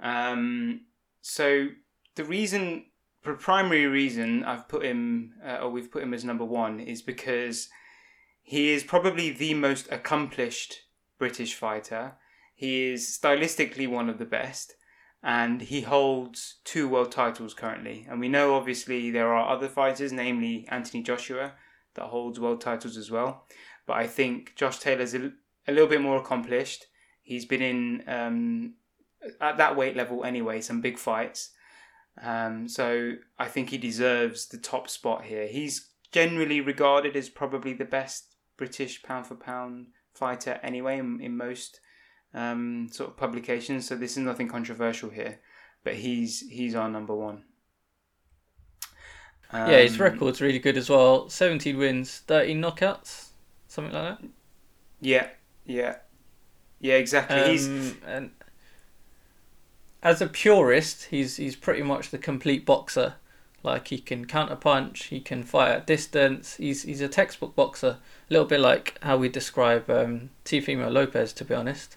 Um, 0.00 0.82
so 1.22 1.68
the 2.16 2.24
reason, 2.24 2.86
the 3.24 3.34
primary 3.34 3.86
reason 3.86 4.44
I've 4.44 4.68
put 4.68 4.84
him, 4.84 5.34
uh, 5.44 5.58
or 5.62 5.70
we've 5.70 5.90
put 5.90 6.02
him 6.02 6.12
as 6.12 6.24
number 6.24 6.44
one, 6.44 6.80
is 6.80 7.00
because 7.00 7.68
he 8.42 8.72
is 8.72 8.82
probably 8.84 9.30
the 9.30 9.54
most 9.54 9.90
accomplished 9.90 10.82
British 11.18 11.54
fighter. 11.54 12.16
He 12.54 12.92
is 12.92 13.18
stylistically 13.20 13.88
one 13.88 14.08
of 14.08 14.18
the 14.18 14.24
best. 14.24 14.74
and 15.24 15.62
he 15.62 15.80
holds 15.80 16.56
two 16.64 16.86
world 16.86 17.10
titles 17.10 17.54
currently. 17.54 18.06
And 18.10 18.20
we 18.20 18.28
know 18.28 18.54
obviously 18.54 19.10
there 19.10 19.32
are 19.32 19.48
other 19.48 19.68
fighters, 19.70 20.12
namely 20.12 20.68
Anthony 20.68 21.02
Joshua, 21.02 21.54
that 21.94 22.04
holds 22.04 22.38
world 22.38 22.60
titles 22.60 22.98
as 22.98 23.10
well. 23.10 23.46
But 23.86 23.94
I 23.94 24.06
think 24.06 24.52
Josh 24.54 24.78
Taylor's 24.78 25.14
a, 25.14 25.32
a 25.66 25.72
little 25.72 25.88
bit 25.88 26.02
more 26.02 26.18
accomplished. 26.18 26.84
He's 27.22 27.46
been 27.46 27.62
in 27.62 28.04
um, 28.06 28.74
at 29.40 29.56
that 29.56 29.76
weight 29.76 29.96
level 29.96 30.24
anyway, 30.24 30.60
some 30.60 30.82
big 30.82 30.98
fights. 30.98 31.52
Um, 32.20 32.68
so 32.68 33.14
I 33.38 33.48
think 33.48 33.70
he 33.70 33.78
deserves 33.78 34.46
the 34.46 34.58
top 34.58 34.90
spot 34.90 35.24
here. 35.24 35.46
He's 35.46 35.88
generally 36.12 36.60
regarded 36.60 37.16
as 37.16 37.30
probably 37.30 37.72
the 37.72 37.86
best 37.86 38.34
British 38.58 39.02
pound 39.02 39.26
for 39.26 39.36
pound 39.36 39.86
fighter 40.12 40.60
anyway 40.62 40.98
in, 40.98 41.18
in 41.22 41.34
most 41.34 41.80
um, 42.34 42.88
sort 42.92 43.10
of 43.10 43.16
publications. 43.16 43.86
So 43.88 43.96
this 43.96 44.12
is 44.12 44.18
nothing 44.24 44.48
controversial 44.48 45.10
here, 45.10 45.40
but 45.84 45.96
he's 45.96 46.40
he's 46.50 46.74
our 46.74 46.88
number 46.90 47.14
one. 47.14 47.44
Um, 49.50 49.60
yeah, 49.64 49.80
his 49.82 49.98
Um, 49.98 50.00
record's 50.00 50.40
really 50.40 50.58
good 50.58 50.76
as 50.76 50.90
well. 50.90 51.28
17 51.28 51.76
wins, 51.78 52.18
13 52.26 52.60
knockouts, 52.60 53.30
something 53.68 53.92
like 53.94 54.18
that. 54.20 54.28
Yeah, 55.00 55.28
yeah, 55.64 55.98
yeah. 56.80 56.96
Exactly. 56.96 57.42
he's 57.42 57.68
Um, 57.70 57.98
and 58.06 58.32
as 60.04 60.20
a 60.20 60.28
purist, 60.28 61.06
he's 61.06 61.36
he's 61.36 61.56
pretty 61.56 61.82
much 61.82 62.10
the 62.10 62.18
complete 62.18 62.64
boxer. 62.64 63.16
Like 63.64 63.88
he 63.88 63.98
can 63.98 64.26
counter 64.26 64.56
punch, 64.56 65.04
he 65.04 65.20
can 65.20 65.42
fight 65.42 65.70
at 65.72 65.86
distance. 65.86 66.56
He's 66.56 66.82
he's 66.82 67.00
a 67.00 67.08
textbook 67.08 67.56
boxer. 67.56 67.98
A 67.98 68.32
little 68.32 68.46
bit 68.46 68.60
like 68.60 68.98
how 69.02 69.16
we 69.16 69.28
describe 69.28 69.88
um, 69.90 70.30
Teofimo 70.44 70.92
Lopez, 70.92 71.32
to 71.34 71.44
be 71.44 71.54
honest. 71.54 71.96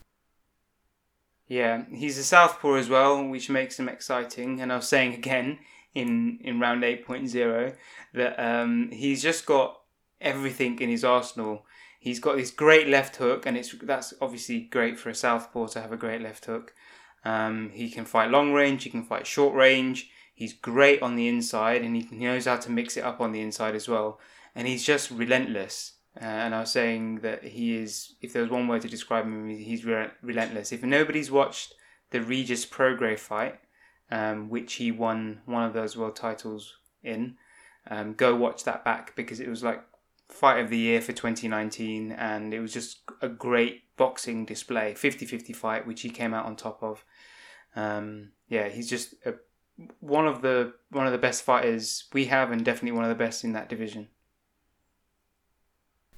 Yeah, 1.47 1.85
he's 1.91 2.17
a 2.17 2.23
southpaw 2.23 2.73
as 2.73 2.89
well, 2.89 3.25
which 3.25 3.49
makes 3.49 3.79
him 3.79 3.87
exciting. 3.87 4.59
And 4.59 4.71
I 4.71 4.77
was 4.77 4.87
saying 4.87 5.13
again 5.13 5.59
in 5.93 6.39
in 6.41 6.59
round 6.59 6.83
eight 6.83 7.05
point 7.05 7.29
zero 7.29 7.73
that 8.13 8.37
um, 8.39 8.89
he's 8.91 9.21
just 9.21 9.45
got 9.45 9.79
everything 10.19 10.79
in 10.79 10.89
his 10.89 11.03
arsenal. 11.03 11.65
He's 11.99 12.19
got 12.19 12.37
this 12.37 12.51
great 12.51 12.87
left 12.87 13.15
hook, 13.15 13.45
and 13.45 13.57
it's 13.57 13.73
that's 13.81 14.13
obviously 14.21 14.61
great 14.61 14.99
for 14.99 15.09
a 15.09 15.15
southpaw 15.15 15.67
to 15.67 15.81
have 15.81 15.91
a 15.91 15.97
great 15.97 16.21
left 16.21 16.45
hook. 16.45 16.73
Um, 17.23 17.71
he 17.73 17.89
can 17.89 18.05
fight 18.05 18.29
long 18.29 18.53
range, 18.53 18.83
he 18.83 18.89
can 18.89 19.03
fight 19.03 19.25
short 19.25 19.55
range. 19.55 20.09
He's 20.33 20.53
great 20.53 21.01
on 21.01 21.15
the 21.15 21.27
inside, 21.27 21.81
and 21.81 21.95
he 21.95 22.07
knows 22.15 22.45
how 22.45 22.57
to 22.57 22.71
mix 22.71 22.95
it 22.95 23.03
up 23.03 23.19
on 23.19 23.31
the 23.31 23.41
inside 23.41 23.73
as 23.73 23.89
well. 23.89 24.19
And 24.53 24.67
he's 24.67 24.83
just 24.83 25.09
relentless. 25.09 25.93
Uh, 26.19 26.25
and 26.25 26.55
I 26.55 26.61
was 26.61 26.71
saying 26.71 27.19
that 27.19 27.43
he 27.43 27.77
is, 27.77 28.15
if 28.21 28.33
there 28.33 28.41
was 28.41 28.51
one 28.51 28.67
word 28.67 28.81
to 28.81 28.87
describe 28.87 29.25
him, 29.25 29.49
he's 29.49 29.85
re- 29.85 30.09
relentless. 30.21 30.71
If 30.71 30.83
nobody's 30.83 31.29
watched 31.29 31.73
the 32.09 32.21
Regis 32.21 32.65
Prograis 32.65 33.19
fight, 33.19 33.59
um, 34.09 34.49
which 34.49 34.75
he 34.75 34.91
won 34.91 35.41
one 35.45 35.63
of 35.63 35.73
those 35.73 35.95
world 35.95 36.15
titles 36.15 36.77
in, 37.03 37.35
um, 37.89 38.13
go 38.13 38.35
watch 38.35 38.63
that 38.63 38.83
back 38.83 39.15
because 39.15 39.39
it 39.39 39.47
was 39.47 39.63
like 39.63 39.83
fight 40.29 40.59
of 40.59 40.69
the 40.69 40.77
year 40.77 41.01
for 41.01 41.13
2019 41.13 42.11
and 42.11 42.53
it 42.53 42.59
was 42.59 42.73
just 42.73 42.99
a 43.21 43.29
great 43.29 43.83
boxing 43.95 44.45
display 44.45 44.93
50-50 44.93 45.55
fight 45.55 45.87
which 45.87 46.01
he 46.01 46.09
came 46.09 46.33
out 46.33 46.45
on 46.45 46.55
top 46.55 46.83
of 46.83 47.05
um, 47.75 48.31
yeah 48.49 48.67
he's 48.67 48.89
just 48.89 49.15
a, 49.25 49.35
one 50.01 50.27
of 50.27 50.41
the 50.41 50.73
one 50.89 51.05
of 51.05 51.13
the 51.13 51.17
best 51.17 51.43
fighters 51.43 52.05
we 52.11 52.25
have 52.25 52.51
and 52.51 52.65
definitely 52.65 52.91
one 52.91 53.05
of 53.05 53.09
the 53.09 53.23
best 53.23 53.43
in 53.43 53.53
that 53.53 53.69
division 53.69 54.09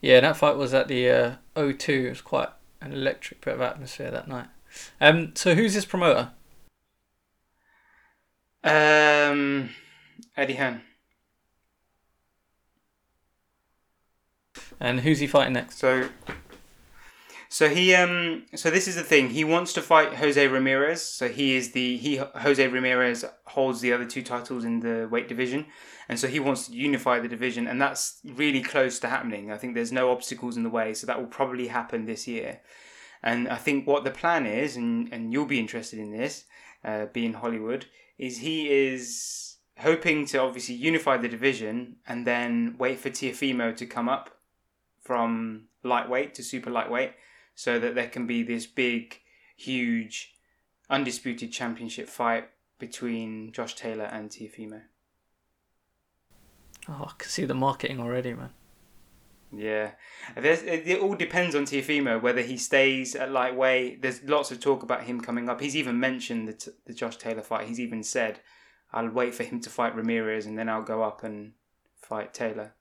Yeah, 0.01 0.19
that 0.21 0.37
fight 0.37 0.55
was 0.55 0.73
at 0.73 0.87
the 0.87 1.09
uh, 1.09 1.35
O2. 1.55 1.89
It 2.05 2.09
was 2.09 2.21
quite 2.21 2.49
an 2.81 2.93
electric 2.93 3.41
bit 3.41 3.55
of 3.55 3.61
atmosphere 3.61 4.11
that 4.11 4.27
night. 4.27 4.47
Um, 5.01 5.33
so 5.35 5.55
who's 5.55 5.73
his 5.73 5.85
promoter? 5.85 6.31
um, 8.63 9.69
Eddie 10.35 10.55
Hearn 10.55 10.81
And 14.79 15.01
who's 15.01 15.19
he 15.19 15.27
fighting 15.27 15.53
next? 15.53 15.77
So, 15.77 16.09
so 17.51 17.67
he 17.67 17.95
um, 17.95 18.45
so 18.53 18.69
this 18.69 18.87
is 18.87 18.95
the 18.95 19.03
thing. 19.03 19.31
He 19.31 19.43
wants 19.43 19.73
to 19.73 19.81
fight 19.81 20.13
Jose 20.15 20.47
Ramirez. 20.47 21.01
So 21.01 21.27
he 21.27 21.55
is 21.55 21.71
the 21.71 21.97
he 21.97 22.17
Jose 22.17 22.65
Ramirez 22.67 23.25
holds 23.45 23.81
the 23.81 23.91
other 23.91 24.05
two 24.05 24.21
titles 24.21 24.63
in 24.63 24.81
the 24.81 25.07
weight 25.09 25.27
division, 25.27 25.65
and 26.07 26.19
so 26.19 26.27
he 26.27 26.39
wants 26.39 26.67
to 26.67 26.73
unify 26.73 27.19
the 27.19 27.27
division, 27.27 27.67
and 27.67 27.81
that's 27.81 28.19
really 28.23 28.61
close 28.61 28.99
to 28.99 29.07
happening. 29.07 29.51
I 29.51 29.57
think 29.57 29.73
there's 29.73 29.91
no 29.91 30.11
obstacles 30.11 30.57
in 30.57 30.63
the 30.63 30.69
way, 30.69 30.93
so 30.93 31.07
that 31.07 31.19
will 31.19 31.27
probably 31.27 31.67
happen 31.67 32.05
this 32.05 32.27
year. 32.27 32.61
And 33.23 33.49
I 33.49 33.55
think 33.55 33.87
what 33.87 34.03
the 34.03 34.11
plan 34.11 34.45
is, 34.45 34.77
and 34.77 35.11
and 35.11 35.33
you'll 35.33 35.45
be 35.45 35.59
interested 35.59 35.97
in 35.97 36.11
this, 36.11 36.45
uh, 36.85 37.07
being 37.13 37.33
Hollywood, 37.33 37.87
is 38.19 38.37
he 38.37 38.69
is 38.69 39.57
hoping 39.79 40.27
to 40.27 40.37
obviously 40.37 40.75
unify 40.75 41.17
the 41.17 41.27
division 41.27 41.95
and 42.05 42.27
then 42.27 42.75
wait 42.77 42.99
for 42.99 43.09
Teofimo 43.09 43.75
to 43.75 43.87
come 43.87 44.07
up 44.07 44.29
from 45.01 45.63
lightweight 45.83 46.35
to 46.35 46.43
super 46.43 46.69
lightweight 46.69 47.13
so 47.59 47.77
that 47.77 47.93
there 47.93 48.07
can 48.07 48.25
be 48.25 48.41
this 48.41 48.65
big, 48.65 49.19
huge, 49.57 50.33
undisputed 50.89 51.51
championship 51.51 52.07
fight 52.07 52.47
between 52.79 53.51
Josh 53.51 53.75
Taylor 53.75 54.05
and 54.05 54.29
Teofimo. 54.29 54.83
Oh, 56.87 57.07
I 57.09 57.11
can 57.17 57.29
see 57.29 57.43
the 57.43 57.53
marketing 57.53 57.99
already, 57.99 58.33
man. 58.33 58.51
Yeah, 59.51 59.91
There's, 60.37 60.61
it 60.63 61.01
all 61.01 61.15
depends 61.15 61.53
on 61.53 61.65
Teofimo 61.65 62.21
whether 62.21 62.43
he 62.43 62.55
stays 62.55 63.13
at 63.13 63.33
lightweight. 63.33 64.01
There's 64.01 64.23
lots 64.23 64.51
of 64.51 64.61
talk 64.61 64.81
about 64.81 65.03
him 65.03 65.19
coming 65.19 65.49
up. 65.49 65.59
He's 65.59 65.75
even 65.75 65.99
mentioned 65.99 66.47
the, 66.47 66.53
t- 66.53 66.71
the 66.85 66.93
Josh 66.93 67.17
Taylor 67.17 67.41
fight. 67.41 67.67
He's 67.67 67.81
even 67.81 68.03
said, 68.03 68.39
"I'll 68.93 69.09
wait 69.09 69.35
for 69.35 69.43
him 69.43 69.59
to 69.61 69.69
fight 69.69 69.97
Ramirez 69.97 70.45
and 70.45 70.57
then 70.57 70.69
I'll 70.69 70.83
go 70.83 71.03
up 71.03 71.25
and 71.25 71.53
fight 71.97 72.33
Taylor." 72.33 72.73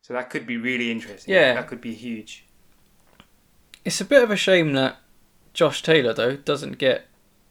So 0.00 0.14
that 0.14 0.30
could 0.30 0.46
be 0.46 0.58
really 0.58 0.92
interesting. 0.92 1.34
Yeah. 1.34 1.54
that 1.54 1.66
could 1.66 1.80
be 1.80 1.94
huge. 1.94 2.46
It's 3.84 4.00
a 4.00 4.04
bit 4.04 4.22
of 4.22 4.30
a 4.30 4.36
shame 4.36 4.72
that 4.74 4.98
Josh 5.52 5.82
Taylor 5.82 6.12
though 6.12 6.36
doesn't 6.36 6.78
get 6.78 7.06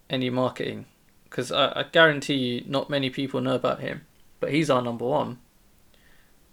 any 0.10 0.30
marketing 0.30 0.86
because 1.26 1.52
I, 1.52 1.68
I 1.76 1.86
guarantee 1.92 2.36
you 2.36 2.64
not 2.68 2.90
many 2.90 3.10
people 3.10 3.42
know 3.42 3.56
about 3.56 3.80
him, 3.82 4.06
but 4.40 4.52
he's 4.52 4.70
our 4.70 4.82
number 4.82 5.06
one. 5.06 5.40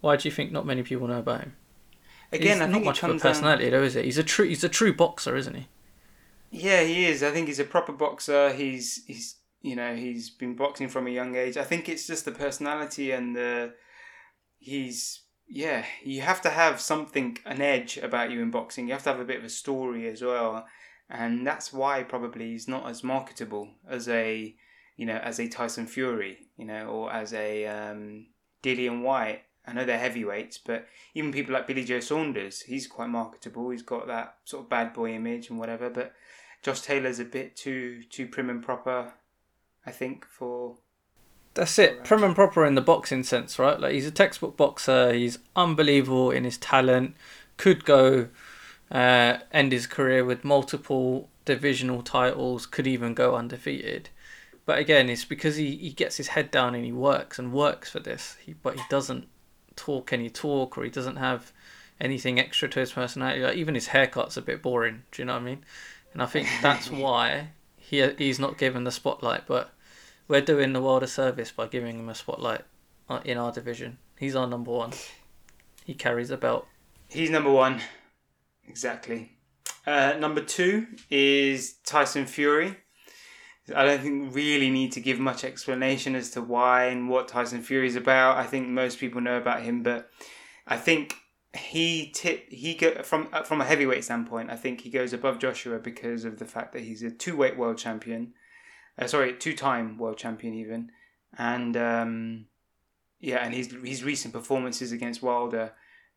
Why 0.01 0.17
do 0.17 0.29
you 0.29 0.33
think 0.35 0.53
not 0.53 0.67
many 0.67 0.83
people 0.83 1.09
know 1.09 1.19
about 1.19 1.41
him? 1.43 1.57
Again, 2.33 2.59
he's 2.59 2.61
I 2.61 2.67
not 2.67 2.73
think 2.75 2.85
much 2.85 2.99
of 2.99 3.05
a 3.05 3.07
comes 3.09 3.23
down- 3.23 3.33
personality 3.33 3.71
though, 3.71 3.83
is 3.83 3.97
it? 3.97 4.05
He's 4.05 4.19
a 4.19 4.23
true 4.23 4.47
he's 4.47 4.65
a 4.65 4.69
true 4.69 4.93
boxer, 4.95 5.37
isn't 5.37 5.55
he? 5.55 5.67
Yeah, 6.51 6.83
he 6.83 7.07
is. 7.07 7.23
I 7.23 7.31
think 7.31 7.49
he's 7.49 7.59
a 7.59 7.65
proper 7.65 7.93
boxer. 7.93 8.53
He's 8.53 9.05
he's 9.07 9.37
you 9.63 9.75
know 9.77 9.95
he's 9.97 10.31
been 10.31 10.55
boxing 10.55 10.89
from 10.89 11.07
a 11.07 11.11
young 11.11 11.35
age. 11.37 11.57
I 11.57 11.65
think 11.65 11.89
it's 11.89 12.07
just 12.07 12.25
the 12.25 12.33
personality 12.33 13.11
and 13.13 13.35
the 13.35 13.75
he's 14.59 15.21
yeah. 15.49 15.85
You 16.05 16.21
have 16.21 16.41
to 16.43 16.51
have 16.51 16.81
something 16.81 17.39
an 17.45 17.61
edge 17.61 17.97
about 17.97 18.31
you 18.31 18.43
in 18.43 18.51
boxing. 18.51 18.87
You 18.87 18.93
have 18.93 19.03
to 19.05 19.11
have 19.11 19.21
a 19.21 19.25
bit 19.25 19.39
of 19.39 19.45
a 19.45 19.51
story 19.51 20.09
as 20.09 20.23
well, 20.23 20.67
and 21.09 21.47
that's 21.47 21.73
why 21.73 22.03
probably 22.03 22.53
he's 22.53 22.69
not 22.69 22.89
as 22.89 23.03
marketable 23.03 23.71
as 23.89 24.09
a 24.09 24.55
you 24.97 25.07
know 25.07 25.17
as 25.17 25.39
a 25.39 25.49
Tyson 25.49 25.87
Fury, 25.87 26.39
you 26.57 26.65
know, 26.65 26.87
or 26.87 27.13
as 27.13 27.33
a 27.33 27.67
um, 27.67 28.27
Dillian 28.63 29.03
Whyte. 29.03 29.43
I 29.67 29.73
know 29.73 29.85
they're 29.85 29.99
heavyweights, 29.99 30.59
but 30.59 30.87
even 31.15 31.31
people 31.31 31.53
like 31.53 31.67
Billy 31.67 31.85
Joe 31.85 32.01
Saunders, 32.01 32.63
he's 32.63 32.87
quite 32.87 33.11
marketable. 33.11 33.69
He's 33.69 33.83
got 33.83 34.07
that 34.07 34.37
sort 34.45 34.65
of 34.65 34.71
bad 34.71 34.95
boy 34.95 35.13
image 35.13 35.51
and 35.51 35.59
whatever, 35.59 35.91
but 35.91 36.15
Josh 36.63 36.81
Taylor's 36.81 37.19
a 37.19 37.25
bit 37.25 37.57
too 37.57 38.03
too 38.05 38.27
prim 38.27 38.51
and 38.51 38.63
proper, 38.63 39.13
I 39.87 39.91
think, 39.91 40.25
for 40.25 40.79
That's 41.59 41.77
it, 41.77 42.05
prim 42.05 42.23
and 42.23 42.37
proper 42.37 42.65
in 42.65 42.77
the 42.77 42.81
boxing 42.81 43.25
sense, 43.25 43.59
right? 43.59 43.81
Like 43.81 43.93
he's 43.93 44.07
a 44.07 44.13
textbook 44.13 44.57
boxer. 44.57 45.13
He's 45.13 45.41
unbelievable 45.57 46.31
in 46.31 46.45
his 46.45 46.57
talent. 46.57 47.17
Could 47.57 47.85
go 47.85 48.29
uh, 48.93 49.39
end 49.51 49.73
his 49.73 49.89
career 49.89 50.25
with 50.25 50.45
multiple 50.45 51.29
divisional 51.45 52.03
titles. 52.03 52.65
Could 52.65 52.87
even 52.87 53.13
go 53.13 53.35
undefeated. 53.35 54.09
But 54.67 54.79
again, 54.79 55.11
it's 55.11 55.25
because 55.25 55.57
he, 55.57 55.75
he 55.75 55.91
gets 55.91 56.17
his 56.17 56.29
head 56.29 56.53
down 56.53 56.77
and 56.77 56.85
he 56.85 56.93
works 56.93 57.41
and 57.41 57.53
works 57.53 57.91
for 57.91 57.99
this. 57.99 58.37
He, 58.41 58.53
but 58.53 58.77
he 58.77 58.83
doesn't 58.89 59.27
talk 59.75 60.13
any 60.13 60.31
talk 60.31 60.79
or 60.79 60.85
he 60.85 60.91
doesn't 60.91 61.17
have 61.17 61.53
anything 62.01 62.39
extra 62.39 62.69
to 62.69 62.79
his 62.79 62.93
personality. 62.93 63.43
Like 63.43 63.57
even 63.57 63.75
his 63.75 63.89
haircut's 63.89 64.37
a 64.37 64.43
bit 64.43 64.63
boring. 64.63 65.03
Do 65.11 65.23
you 65.23 65.27
know 65.27 65.33
what 65.33 65.43
I 65.43 65.47
mean? 65.47 65.65
And 66.13 66.23
I 66.23 66.27
think 66.27 66.47
that's 66.63 66.89
why 66.93 67.49
he 67.77 68.09
he's 68.17 68.39
not 68.39 68.59
given 68.59 68.85
the 68.85 68.93
spotlight. 68.93 69.49
But 69.49 69.73
we're 70.29 70.43
doing 70.43 70.73
the 70.73 70.83
world 70.83 71.03
a 71.03 71.07
service 71.07 71.51
by 71.51 71.67
giving 71.67 71.99
him 71.99 72.09
a 72.09 72.15
spotlight 72.15 72.63
uh, 73.09 73.21
in 73.25 73.39
our 73.39 73.51
division. 73.51 73.99
He's 74.19 74.37
our 74.37 74.47
number 74.47 74.71
one. 74.71 74.93
He 75.85 75.95
carries 75.95 76.29
the 76.29 76.37
belt. 76.37 76.67
he's 77.09 77.31
number 77.31 77.51
one. 77.51 77.81
Exactly. 78.69 79.33
Uh, 79.87 80.15
number 80.19 80.43
two 80.43 80.87
is 81.11 81.77
Tyson 81.85 82.27
Fury. 82.27 82.77
I 83.75 83.85
don't 83.85 84.01
think 84.01 84.35
really 84.35 84.71
need 84.71 84.93
to 84.93 85.01
give 85.01 85.19
much 85.19 85.45
explanation 85.45 86.15
as 86.15 86.31
to 86.31 86.43
why 86.43 86.85
and 86.85 87.09
what 87.09 87.29
Tyson 87.29 87.63
Fury 87.63 87.87
is 87.87 87.97
about. 87.97 88.37
I 88.37 88.45
think 88.45 88.69
most 88.69 88.99
people 88.99 89.21
know 89.21 89.39
about 89.39 89.63
him, 89.63 89.83
but 89.83 90.11
I 90.67 90.77
think 90.77 91.15
he 91.55 92.11
tip 92.15 92.51
he 92.51 92.75
go 92.75 93.03
from 93.03 93.29
uh, 93.33 93.43
from 93.43 93.61
a 93.61 93.65
heavyweight 93.65 94.05
standpoint. 94.05 94.51
I 94.51 94.57
think 94.57 94.83
he 94.83 94.91
goes 94.91 95.13
above 95.13 95.39
Joshua 95.39 95.79
because 95.79 96.25
of 96.25 96.39
the 96.39 96.45
fact 96.45 96.73
that 96.73 96.83
he's 96.83 97.03
a 97.03 97.11
two 97.11 97.37
weight 97.37 97.57
world 97.57 97.79
champion. 97.79 98.35
Uh, 98.99 99.07
sorry, 99.07 99.35
two-time 99.35 99.97
world 99.97 100.17
champion 100.17 100.55
even, 100.55 100.91
and 101.37 101.77
um, 101.77 102.47
yeah, 103.21 103.45
and 103.45 103.55
his 103.55 103.75
his 103.85 104.03
recent 104.03 104.35
performances 104.35 104.93
against 104.93 105.23
Wilder 105.23 105.73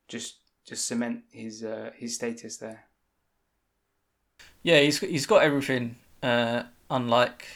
just 0.07 0.37
just 0.65 0.87
cement 0.87 1.23
his 1.31 1.63
uh, 1.63 1.91
his 1.95 2.15
status 2.15 2.57
there. 2.57 2.85
Yeah, 4.63 4.79
he's 4.79 4.99
he's 4.99 5.25
got 5.25 5.43
everything. 5.43 5.97
Uh, 6.23 6.63
unlike 6.89 7.47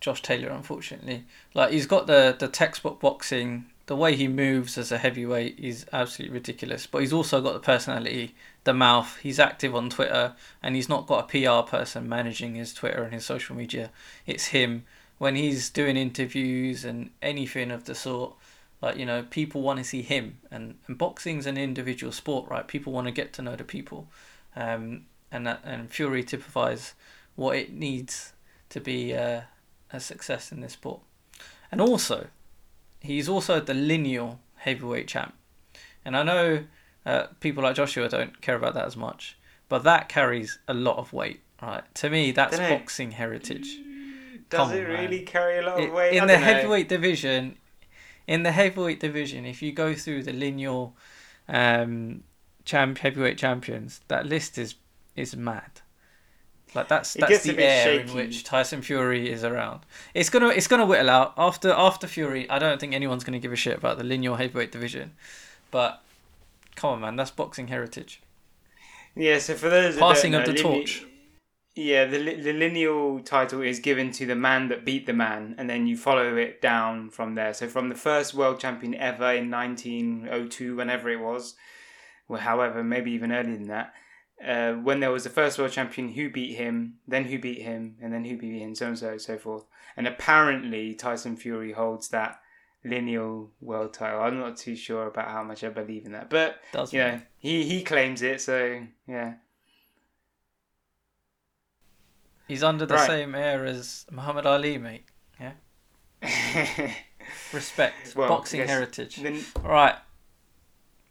Josh 0.00 0.22
Taylor, 0.22 0.50
unfortunately, 0.50 1.24
like 1.54 1.72
he's 1.72 1.86
got 1.86 2.06
the 2.06 2.36
the 2.38 2.48
textbook 2.48 3.00
boxing. 3.00 3.66
The 3.86 3.96
way 3.96 4.14
he 4.14 4.28
moves 4.28 4.78
as 4.78 4.92
a 4.92 4.98
heavyweight 4.98 5.58
is 5.58 5.86
absolutely 5.92 6.34
ridiculous. 6.34 6.86
But 6.86 6.98
he's 6.98 7.12
also 7.12 7.40
got 7.40 7.54
the 7.54 7.60
personality, 7.60 8.34
the 8.64 8.72
mouth. 8.72 9.18
He's 9.22 9.40
active 9.40 9.74
on 9.74 9.90
Twitter, 9.90 10.34
and 10.62 10.76
he's 10.76 10.88
not 10.88 11.06
got 11.06 11.24
a 11.24 11.62
PR 11.62 11.68
person 11.68 12.08
managing 12.08 12.54
his 12.54 12.72
Twitter 12.72 13.02
and 13.02 13.12
his 13.12 13.24
social 13.24 13.56
media. 13.56 13.90
It's 14.26 14.46
him 14.46 14.84
when 15.18 15.36
he's 15.36 15.70
doing 15.70 15.96
interviews 15.96 16.84
and 16.84 17.10
anything 17.20 17.70
of 17.70 17.84
the 17.84 17.94
sort. 17.94 18.34
Like 18.80 18.96
you 18.96 19.06
know, 19.06 19.24
people 19.30 19.62
want 19.62 19.78
to 19.78 19.84
see 19.84 20.02
him, 20.02 20.38
and 20.50 20.76
and 20.86 20.98
boxing's 20.98 21.46
an 21.46 21.56
individual 21.56 22.12
sport, 22.12 22.48
right? 22.50 22.66
People 22.66 22.92
want 22.92 23.06
to 23.06 23.12
get 23.12 23.32
to 23.34 23.42
know 23.42 23.54
the 23.54 23.64
people, 23.64 24.08
um, 24.56 25.06
and 25.30 25.46
that 25.46 25.60
and 25.64 25.90
Fury 25.90 26.24
typifies 26.24 26.94
what 27.36 27.56
it 27.56 27.72
needs 27.72 28.32
to 28.70 28.80
be 28.80 29.14
uh, 29.14 29.42
a 29.92 30.00
success 30.00 30.50
in 30.50 30.60
this 30.60 30.72
sport. 30.72 31.00
And 31.70 31.80
also, 31.80 32.28
he's 33.02 33.28
also 33.28 33.60
the 33.60 33.74
lineal 33.74 34.40
heavyweight 34.56 35.08
champ. 35.08 35.34
And 36.04 36.16
I 36.16 36.22
know 36.22 36.64
uh, 37.06 37.26
people 37.40 37.62
like 37.62 37.76
Joshua 37.76 38.08
don't 38.08 38.40
care 38.40 38.56
about 38.56 38.74
that 38.74 38.86
as 38.86 38.96
much, 38.96 39.36
but 39.68 39.84
that 39.84 40.08
carries 40.08 40.58
a 40.68 40.74
lot 40.74 40.96
of 40.98 41.12
weight, 41.12 41.40
right? 41.60 41.82
To 41.96 42.10
me, 42.10 42.32
that's 42.32 42.58
boxing 42.58 43.12
heritage. 43.12 43.78
Does 44.50 44.68
Come 44.68 44.72
it 44.72 44.84
on, 44.84 44.92
man. 44.92 45.04
really 45.04 45.22
carry 45.22 45.58
a 45.58 45.62
lot 45.62 45.80
of 45.82 45.92
weight? 45.92 46.14
in 46.14 46.24
I 46.24 46.26
the 46.26 46.32
don't 46.34 46.40
know. 46.40 46.46
heavyweight 46.46 46.88
division, 46.88 47.56
in 48.26 48.42
the 48.42 48.52
heavyweight 48.52 49.00
division, 49.00 49.44
if 49.46 49.62
you 49.62 49.72
go 49.72 49.94
through 49.94 50.22
the 50.24 50.32
lineal 50.32 50.94
um, 51.48 52.22
champ 52.64 52.98
heavyweight 52.98 53.38
champions, 53.38 54.00
that 54.08 54.26
list 54.26 54.58
is 54.58 54.76
is 55.16 55.36
mad. 55.36 55.81
Like 56.74 56.88
that's 56.88 57.14
that's 57.14 57.42
the 57.42 57.58
air 57.58 57.84
shaky. 57.84 58.10
in 58.10 58.16
which 58.16 58.44
Tyson 58.44 58.80
Fury 58.80 59.30
is 59.30 59.44
around. 59.44 59.80
It's 60.14 60.30
gonna 60.30 60.48
it's 60.48 60.66
gonna 60.66 60.86
whittle 60.86 61.10
out 61.10 61.34
after 61.36 61.70
after 61.70 62.06
Fury. 62.06 62.48
I 62.48 62.58
don't 62.58 62.80
think 62.80 62.94
anyone's 62.94 63.24
gonna 63.24 63.38
give 63.38 63.52
a 63.52 63.56
shit 63.56 63.76
about 63.76 63.98
the 63.98 64.04
lineal 64.04 64.36
heavyweight 64.36 64.72
division, 64.72 65.12
but 65.70 66.02
come 66.74 66.90
on, 66.90 67.00
man, 67.00 67.16
that's 67.16 67.30
boxing 67.30 67.68
heritage. 67.68 68.22
Yeah, 69.14 69.38
so 69.38 69.54
for 69.54 69.68
those 69.68 69.98
Passing 69.98 70.34
of 70.34 70.46
know, 70.46 70.52
the 70.52 70.58
torch. 70.58 71.04
Yeah, 71.74 72.06
the 72.06 72.18
the 72.18 72.52
lineal 72.52 73.20
title 73.20 73.60
is 73.60 73.78
given 73.78 74.10
to 74.12 74.26
the 74.26 74.36
man 74.36 74.68
that 74.68 74.84
beat 74.84 75.06
the 75.06 75.12
man, 75.12 75.54
and 75.58 75.68
then 75.68 75.86
you 75.86 75.96
follow 75.96 76.36
it 76.36 76.62
down 76.62 77.10
from 77.10 77.34
there. 77.34 77.52
So 77.52 77.68
from 77.68 77.88
the 77.90 77.94
first 77.94 78.34
world 78.34 78.60
champion 78.60 78.94
ever 78.94 79.32
in 79.32 79.50
1902, 79.50 80.76
whenever 80.76 81.10
it 81.10 81.20
was, 81.20 81.54
well, 82.28 82.40
however, 82.40 82.82
maybe 82.82 83.12
even 83.12 83.32
earlier 83.32 83.56
than 83.56 83.68
that, 83.68 83.94
uh, 84.46 84.72
when 84.74 85.00
there 85.00 85.10
was 85.10 85.24
the 85.24 85.30
first 85.30 85.58
world 85.58 85.72
champion, 85.72 86.08
who 86.10 86.30
beat 86.30 86.56
him, 86.56 86.94
then 87.06 87.24
who 87.24 87.38
beat 87.38 87.62
him, 87.62 87.96
and 88.02 88.12
then 88.12 88.24
who 88.24 88.36
beat 88.36 88.58
him, 88.60 88.74
so 88.74 88.88
and 88.88 88.98
so, 88.98 89.10
and 89.10 89.20
so 89.20 89.38
forth. 89.38 89.64
And 89.96 90.06
apparently, 90.08 90.94
Tyson 90.94 91.36
Fury 91.36 91.72
holds 91.72 92.08
that 92.08 92.40
lineal 92.84 93.50
world 93.60 93.94
title. 93.94 94.20
I'm 94.20 94.38
not 94.40 94.56
too 94.56 94.74
sure 94.74 95.06
about 95.06 95.28
how 95.28 95.42
much 95.44 95.62
I 95.62 95.68
believe 95.68 96.04
in 96.06 96.12
that, 96.12 96.28
but 96.30 96.56
Does 96.72 96.92
you 96.92 97.00
know, 97.00 97.20
he 97.38 97.64
he 97.64 97.82
claims 97.84 98.22
it, 98.22 98.40
so 98.40 98.82
yeah. 99.06 99.34
he's 102.48 102.62
under 102.62 102.86
the 102.86 102.94
Right. 102.94 103.06
same 103.06 103.34
air 103.34 103.64
as 103.64 104.06
Muhammad 104.10 104.46
Ali, 104.46 104.78
mate. 104.78 105.04
Yeah. 105.40 105.52
Respect, 107.52 108.14
Well, 108.16 108.28
boxing 108.28 108.66
heritage. 108.66 109.16
the, 109.16 109.44
Right. 109.62 109.96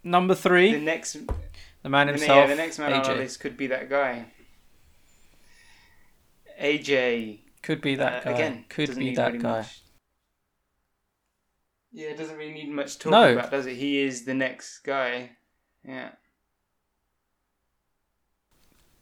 Number 0.04 0.34
three, 0.36 0.74
the 0.74 0.80
the, 1.84 1.90
man 1.90 2.08
the, 2.08 2.14
himself, 2.14 2.38
yeah, 2.38 2.48
the 2.48 2.56
next 2.56 2.80
man 2.80 2.94
on 2.94 3.00
our 3.00 3.06
AJ. 3.14 3.18
list 3.18 3.40
could 3.40 3.58
be 3.58 3.68
that 3.68 3.90
guy. 3.90 4.26
AJ 6.62 7.40
Could 7.64 7.82
be 7.82 7.96
that 7.96 8.22
uh, 8.26 8.30
guy. 8.30 8.36
again. 8.36 8.66
Could 8.70 8.96
be 8.96 9.16
that 9.16 9.28
really 9.34 9.40
guy. 9.40 9.58
much- 9.60 9.82
Yeah, 11.92 12.10
it 12.10 12.18
doesn't 12.18 12.38
really 12.38 12.54
need 12.54 12.70
much 12.70 12.98
talking 13.00 13.12
No. 13.12 13.34
about, 13.34 13.52
does 13.52 13.66
it? 13.66 13.76
He 13.76 14.00
is 14.00 14.26
the 14.26 14.34
next 14.34 14.80
guy. 14.80 15.32
Yeah. 15.88 16.10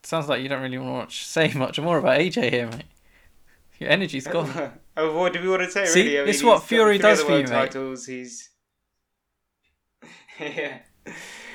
Sounds 0.03 0.29
like 0.29 0.41
you 0.41 0.49
don't 0.49 0.61
really 0.61 0.77
want 0.77 0.89
to 0.89 0.93
watch, 0.93 1.25
say 1.25 1.51
much 1.53 1.79
more 1.79 1.97
about 1.97 2.19
AJ 2.19 2.49
here, 2.49 2.67
mate. 2.67 2.85
Your 3.77 3.89
energy's 3.89 4.25
gone. 4.27 4.49
oh, 4.97 5.17
what 5.17 5.33
do 5.33 5.41
we 5.41 5.49
want 5.49 5.61
to 5.63 5.71
say? 5.71 5.85
See, 5.85 6.03
really? 6.03 6.19
I 6.19 6.25
this 6.25 6.37
is 6.37 6.43
what 6.43 6.63
Fury 6.63 6.97
does 6.97 7.21
for 7.21 7.31
you, 7.37 7.43
mate. 7.43 7.47
Titles. 7.47 8.05
He's 8.05 8.49
yeah. 10.39 10.79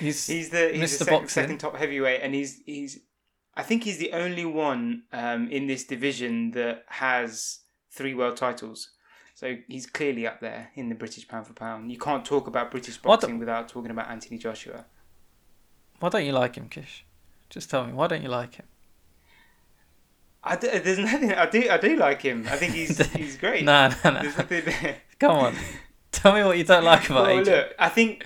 He's, 0.00 0.26
He's 0.26 0.50
the 0.50 0.70
he's 0.72 0.98
the 0.98 1.04
sec- 1.04 1.12
Boxing. 1.12 1.28
second 1.42 1.58
top 1.58 1.76
heavyweight, 1.76 2.20
and 2.22 2.34
he's 2.34 2.60
he's. 2.66 3.00
I 3.56 3.62
think 3.62 3.84
he's 3.84 3.98
the 3.98 4.12
only 4.12 4.44
one 4.44 5.04
um, 5.12 5.48
in 5.50 5.66
this 5.68 5.84
division 5.84 6.50
that 6.52 6.84
has 6.88 7.60
three 7.92 8.14
world 8.14 8.36
titles. 8.36 8.90
So 9.36 9.56
he's 9.68 9.86
clearly 9.86 10.26
up 10.26 10.40
there 10.40 10.70
in 10.74 10.88
the 10.88 10.94
British 10.94 11.26
pound 11.28 11.46
for 11.46 11.52
pound. 11.52 11.90
You 11.92 11.98
can't 11.98 12.24
talk 12.24 12.46
about 12.46 12.70
British 12.70 12.96
boxing 12.98 13.38
without 13.38 13.68
talking 13.68 13.90
about 13.90 14.10
Anthony 14.10 14.38
Joshua. 14.38 14.86
why 16.00 16.08
don't 16.08 16.24
you 16.24 16.32
like 16.32 16.56
him, 16.56 16.68
Kish? 16.68 17.04
Just 17.50 17.70
tell 17.70 17.84
me, 17.86 17.92
why 17.92 18.06
don't 18.08 18.22
you 18.22 18.28
like 18.28 18.54
him? 18.54 18.66
I 20.42 20.56
do, 20.56 20.68
there's 20.78 20.98
nothing. 21.10 21.32
I 21.32 21.46
do. 21.48 21.68
I 21.70 21.78
do 21.78 21.96
like 21.96 22.22
him. 22.22 22.46
I 22.50 22.56
think 22.56 22.74
he's 22.74 22.98
he's 23.12 23.36
great. 23.36 23.64
Nah, 23.64 23.88
nah, 24.04 24.10
nah. 24.10 24.22
There's 24.22 24.36
nothing 24.38 24.64
there. 24.64 24.96
Come 25.18 25.30
on. 25.36 25.54
Tell 26.12 26.34
me 26.34 26.42
what 26.44 26.56
you 26.58 26.64
don't 26.64 26.84
like 26.84 27.08
about 27.10 27.26
Well, 27.26 27.36
AJ. 27.36 27.46
look, 27.46 27.74
I 27.78 27.88
think 27.88 28.24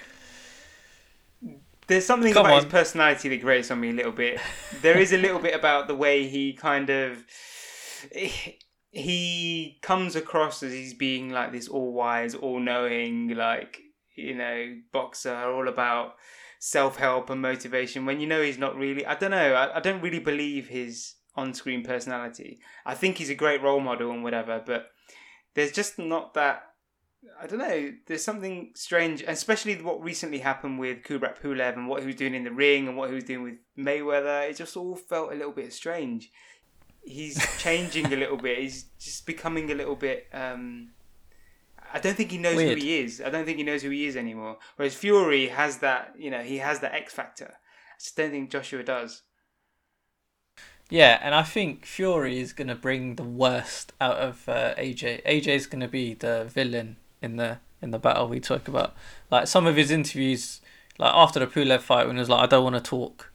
there's 1.88 2.06
something 2.06 2.32
Come 2.32 2.46
about 2.46 2.56
on. 2.56 2.64
his 2.64 2.70
personality 2.70 3.28
that 3.30 3.40
grates 3.40 3.70
on 3.70 3.80
me 3.80 3.90
a 3.90 3.94
little 3.94 4.12
bit. 4.12 4.40
There 4.82 4.98
is 4.98 5.12
a 5.12 5.18
little 5.26 5.40
bit 5.40 5.54
about 5.54 5.88
the 5.88 5.94
way 5.94 6.28
he 6.28 6.52
kind 6.52 6.90
of 6.90 7.24
he 8.90 9.78
comes 9.82 10.16
across 10.16 10.62
as 10.62 10.72
he's 10.72 10.94
being 10.94 11.30
like 11.30 11.52
this 11.52 11.68
all 11.68 11.92
wise, 11.92 12.34
all 12.34 12.60
knowing, 12.60 13.34
like 13.34 13.80
you 14.16 14.34
know, 14.34 14.76
boxer, 14.92 15.34
all 15.34 15.68
about 15.68 16.14
self 16.58 16.96
help 16.96 17.30
and 17.30 17.40
motivation. 17.40 18.06
When 18.06 18.20
you 18.20 18.26
know 18.26 18.42
he's 18.42 18.58
not 18.58 18.76
really. 18.76 19.04
I 19.04 19.14
don't 19.14 19.30
know. 19.30 19.54
I, 19.54 19.78
I 19.78 19.80
don't 19.80 20.02
really 20.02 20.20
believe 20.20 20.68
his 20.68 21.14
on 21.34 21.54
screen 21.54 21.84
personality. 21.84 22.60
I 22.84 22.94
think 22.94 23.18
he's 23.18 23.30
a 23.30 23.34
great 23.34 23.62
role 23.62 23.80
model 23.80 24.10
and 24.10 24.24
whatever, 24.24 24.62
but 24.64 24.88
there's 25.54 25.72
just 25.72 25.98
not 25.98 26.34
that 26.34 26.62
I 27.40 27.46
don't 27.46 27.58
know. 27.58 27.92
There's 28.06 28.24
something 28.24 28.70
strange, 28.74 29.22
especially 29.26 29.80
what 29.82 30.02
recently 30.02 30.38
happened 30.38 30.78
with 30.78 31.02
Kubrat 31.02 31.40
Pulev 31.40 31.76
and 31.76 31.88
what 31.88 32.00
he 32.00 32.06
was 32.06 32.16
doing 32.16 32.34
in 32.34 32.44
the 32.44 32.50
ring 32.50 32.88
and 32.88 32.96
what 32.96 33.08
he 33.08 33.14
was 33.14 33.24
doing 33.24 33.42
with 33.42 33.54
Mayweather. 33.78 34.48
It 34.48 34.56
just 34.56 34.76
all 34.76 34.96
felt 34.96 35.32
a 35.32 35.36
little 35.36 35.52
bit 35.52 35.72
strange. 35.72 36.30
He's 37.02 37.44
changing 37.58 38.12
a 38.12 38.16
little 38.16 38.36
bit. 38.36 38.58
He's 38.58 38.84
just 38.98 39.26
becoming 39.26 39.70
a 39.70 39.74
little 39.74 39.96
bit. 39.96 40.26
Um, 40.32 40.90
I 41.92 42.00
don't 42.00 42.16
think 42.16 42.30
he 42.30 42.38
knows 42.38 42.56
Weird. 42.56 42.78
who 42.78 42.84
he 42.84 42.98
is. 42.98 43.20
I 43.24 43.30
don't 43.30 43.44
think 43.44 43.58
he 43.58 43.64
knows 43.64 43.82
who 43.82 43.90
he 43.90 44.06
is 44.06 44.16
anymore. 44.16 44.58
Whereas 44.76 44.94
Fury 44.94 45.48
has 45.48 45.78
that. 45.78 46.14
You 46.18 46.30
know, 46.30 46.42
he 46.42 46.58
has 46.58 46.80
that 46.80 46.94
X 46.94 47.14
factor. 47.14 47.54
I 47.54 47.98
just 47.98 48.16
don't 48.16 48.30
think 48.30 48.50
Joshua 48.50 48.82
does. 48.82 49.22
Yeah, 50.90 51.18
and 51.22 51.34
I 51.34 51.42
think 51.42 51.84
Fury 51.84 52.40
is 52.40 52.52
going 52.52 52.68
to 52.68 52.74
bring 52.74 53.16
the 53.16 53.22
worst 53.22 53.92
out 54.00 54.16
of 54.16 54.48
uh, 54.48 54.74
AJ. 54.76 55.24
AJ 55.26 55.48
is 55.48 55.66
going 55.66 55.80
to 55.80 55.88
be 55.88 56.14
the 56.14 56.44
villain 56.44 56.96
in 57.22 57.36
the 57.36 57.58
in 57.80 57.90
the 57.90 57.98
battle 57.98 58.28
we 58.28 58.40
talk 58.40 58.68
about. 58.68 58.94
Like 59.30 59.46
some 59.46 59.66
of 59.66 59.76
his 59.76 59.90
interviews, 59.90 60.60
like 60.98 61.12
after 61.14 61.40
the 61.40 61.46
Pulev 61.46 61.80
fight, 61.80 62.06
when 62.06 62.16
he 62.16 62.20
was 62.20 62.28
like, 62.28 62.42
"I 62.42 62.46
don't 62.46 62.64
want 62.64 62.76
to 62.76 62.82
talk," 62.82 63.32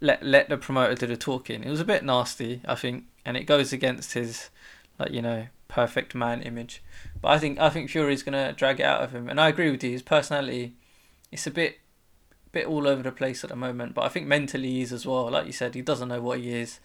let 0.00 0.22
let 0.22 0.48
the 0.48 0.56
promoter 0.56 0.94
do 0.94 1.06
the 1.06 1.16
talking. 1.16 1.64
It 1.64 1.70
was 1.70 1.80
a 1.80 1.84
bit 1.84 2.04
nasty, 2.04 2.60
I 2.66 2.74
think, 2.74 3.04
and 3.24 3.36
it 3.36 3.44
goes 3.44 3.72
against 3.72 4.14
his, 4.14 4.50
like 4.98 5.10
you 5.10 5.22
know, 5.22 5.46
perfect 5.68 6.14
man 6.14 6.42
image. 6.42 6.82
But 7.20 7.28
I 7.28 7.38
think 7.38 7.58
I 7.58 7.70
think 7.70 7.90
Fury's 7.90 8.22
to 8.22 8.54
drag 8.56 8.80
it 8.80 8.86
out 8.86 9.02
of 9.02 9.12
him, 9.12 9.28
and 9.28 9.40
I 9.40 9.48
agree 9.48 9.70
with 9.70 9.82
you. 9.84 9.90
His 9.90 10.02
personality, 10.02 10.74
it's 11.30 11.46
a 11.46 11.50
bit 11.50 11.78
bit 12.50 12.66
all 12.66 12.88
over 12.88 13.02
the 13.02 13.12
place 13.12 13.44
at 13.44 13.50
the 13.50 13.56
moment, 13.56 13.94
but 13.94 14.04
I 14.04 14.08
think 14.08 14.26
mentally 14.26 14.70
he 14.70 14.80
is 14.82 14.92
as 14.92 15.06
well. 15.06 15.30
Like 15.30 15.46
you 15.46 15.52
said, 15.52 15.74
he 15.74 15.82
doesn't 15.82 16.08
know 16.08 16.20
what 16.20 16.38
he 16.38 16.50
is, 16.50 16.80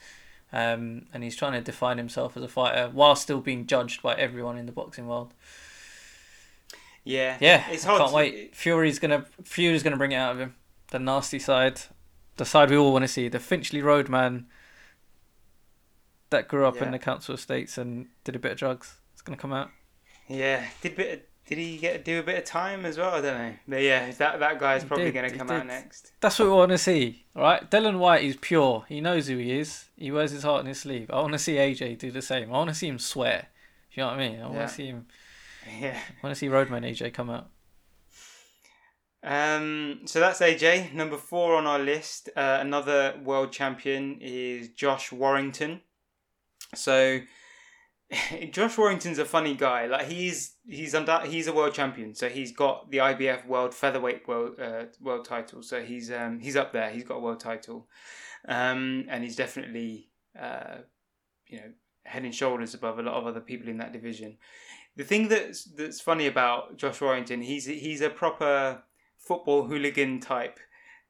um, 0.51 1.05
and 1.13 1.23
he's 1.23 1.35
trying 1.35 1.53
to 1.53 1.61
define 1.61 1.97
himself 1.97 2.35
as 2.35 2.43
a 2.43 2.47
fighter 2.47 2.89
while 2.91 3.15
still 3.15 3.39
being 3.39 3.65
judged 3.65 4.01
by 4.01 4.13
everyone 4.15 4.57
in 4.57 4.65
the 4.65 4.71
boxing 4.71 5.07
world. 5.07 5.33
Yeah, 7.05 7.37
Yeah, 7.41 7.69
It's 7.69 7.85
I 7.85 7.89
hard. 7.89 7.99
can't 7.99 8.09
to- 8.11 8.15
wait. 8.15 8.55
Fury's 8.55 8.97
gonna 8.99 9.25
Fury's 9.43 9.83
gonna 9.83 9.97
bring 9.97 10.11
it 10.13 10.17
out 10.17 10.31
of 10.33 10.39
him. 10.39 10.55
The 10.91 10.99
nasty 10.99 11.39
side, 11.39 11.81
the 12.37 12.45
side 12.45 12.69
we 12.69 12.77
all 12.77 12.93
want 12.93 13.03
to 13.03 13.07
see. 13.09 13.27
The 13.27 13.39
Finchley 13.39 13.81
Road 13.81 14.07
man 14.09 14.47
that 16.29 16.47
grew 16.47 16.65
up 16.65 16.77
Yeah. 16.77 16.85
in 16.85 16.91
the 16.91 16.99
council 16.99 17.35
estates 17.35 17.77
and 17.77 18.07
did 18.23 18.35
a 18.35 18.39
bit 18.39 18.53
of 18.53 18.57
drugs. 18.57 18.95
It's 19.13 19.21
gonna 19.21 19.37
come 19.37 19.53
out. 19.53 19.69
Yeah, 20.27 20.65
did 20.81 20.95
bit. 20.95 21.13
Of, 21.13 21.19
did 21.45 21.57
he 21.57 21.77
get 21.77 22.05
do 22.05 22.19
a 22.19 22.23
bit 22.23 22.37
of 22.37 22.45
time 22.45 22.85
as 22.85 22.97
well? 22.97 23.15
I 23.15 23.21
don't 23.21 23.37
know. 23.37 23.53
But 23.67 23.81
yeah, 23.81 24.09
that 24.11 24.39
that 24.39 24.59
guy's 24.59 24.83
He 24.83 24.87
probably 24.87 25.11
going 25.11 25.29
to 25.29 25.37
come 25.37 25.51
out 25.51 25.67
next. 25.67 26.13
That's 26.21 26.39
what 26.39 26.45
we 26.47 26.53
want 26.53 26.71
to 26.71 26.77
see, 26.77 27.25
all 27.35 27.41
right? 27.43 27.69
Dillian 27.69 27.99
Whyte 27.99 28.23
is 28.23 28.37
pure. 28.37 28.85
He 28.87 29.01
knows 29.01 29.27
who 29.27 29.37
he 29.37 29.59
is. 29.59 29.89
He 29.97 30.09
wears 30.09 30.31
his 30.31 30.43
heart 30.43 30.61
on 30.61 30.67
his 30.67 30.79
sleeve. 30.79 31.11
I 31.11 31.19
want 31.19 31.33
to 31.33 31.39
see 31.39 31.55
AJ 31.55 31.95
do 31.99 32.11
the 32.11 32.21
same. 32.21 32.47
I 32.47 32.53
want 32.53 32.69
to 32.69 32.73
see 32.73 32.87
him 32.87 32.97
swear. 32.97 33.47
You 33.91 34.03
know 34.03 34.07
what 34.07 34.19
I 34.19 34.29
mean? 34.29 34.39
I 34.39 34.43
want 34.45 34.55
Yeah. 34.55 34.67
to 34.67 34.73
see 34.73 34.85
him. 34.85 35.07
Yeah. 35.79 35.97
I 35.97 36.25
want 36.25 36.35
to 36.35 36.39
see 36.39 36.47
Roadman 36.47 36.83
AJ 36.83 37.13
come 37.13 37.29
out. 37.29 37.49
Um, 39.23 40.01
so 40.05 40.19
that's 40.19 40.39
AJ. 40.41 40.93
Number 40.93 41.17
four 41.17 41.55
on 41.55 41.65
our 41.65 41.79
list, 41.79 42.29
uh, 42.35 42.57
another 42.59 43.19
world 43.23 43.51
champion 43.51 44.17
is 44.19 44.69
Josh 44.69 45.11
Warrington. 45.11 45.81
So 46.75 47.19
Josh 48.51 48.77
Warrington's 48.77 49.19
a 49.19 49.25
funny 49.25 49.55
guy. 49.55 49.87
Like 49.87 50.07
he's 50.07 50.55
he's 50.67 50.93
undu- 50.93 51.25
he's 51.25 51.47
a 51.47 51.53
world 51.53 51.73
champion. 51.73 52.13
So 52.15 52.29
he's 52.29 52.51
got 52.51 52.91
the 52.91 52.97
IBF 52.97 53.45
World 53.47 53.73
Featherweight 53.73 54.27
World 54.27 54.59
uh, 54.59 54.85
World 55.01 55.25
title. 55.25 55.63
So 55.63 55.81
he's 55.81 56.11
um 56.11 56.39
he's 56.39 56.55
up 56.55 56.73
there. 56.73 56.89
He's 56.89 57.03
got 57.03 57.15
a 57.15 57.19
world 57.19 57.39
title, 57.39 57.87
um, 58.47 59.05
and 59.09 59.23
he's 59.23 59.35
definitely 59.35 60.09
uh, 60.39 60.77
you 61.47 61.57
know 61.57 61.71
head 62.05 62.23
and 62.23 62.35
shoulders 62.35 62.73
above 62.73 62.99
a 62.99 63.03
lot 63.03 63.15
of 63.15 63.25
other 63.25 63.39
people 63.39 63.69
in 63.69 63.77
that 63.77 63.93
division. 63.93 64.37
The 64.95 65.03
thing 65.03 65.27
that's 65.27 65.63
that's 65.63 65.99
funny 65.99 66.27
about 66.27 66.77
Josh 66.77 67.01
Warrington, 67.01 67.41
he's 67.41 67.65
he's 67.65 68.01
a 68.01 68.09
proper 68.09 68.83
football 69.17 69.65
hooligan 69.65 70.19
type, 70.19 70.59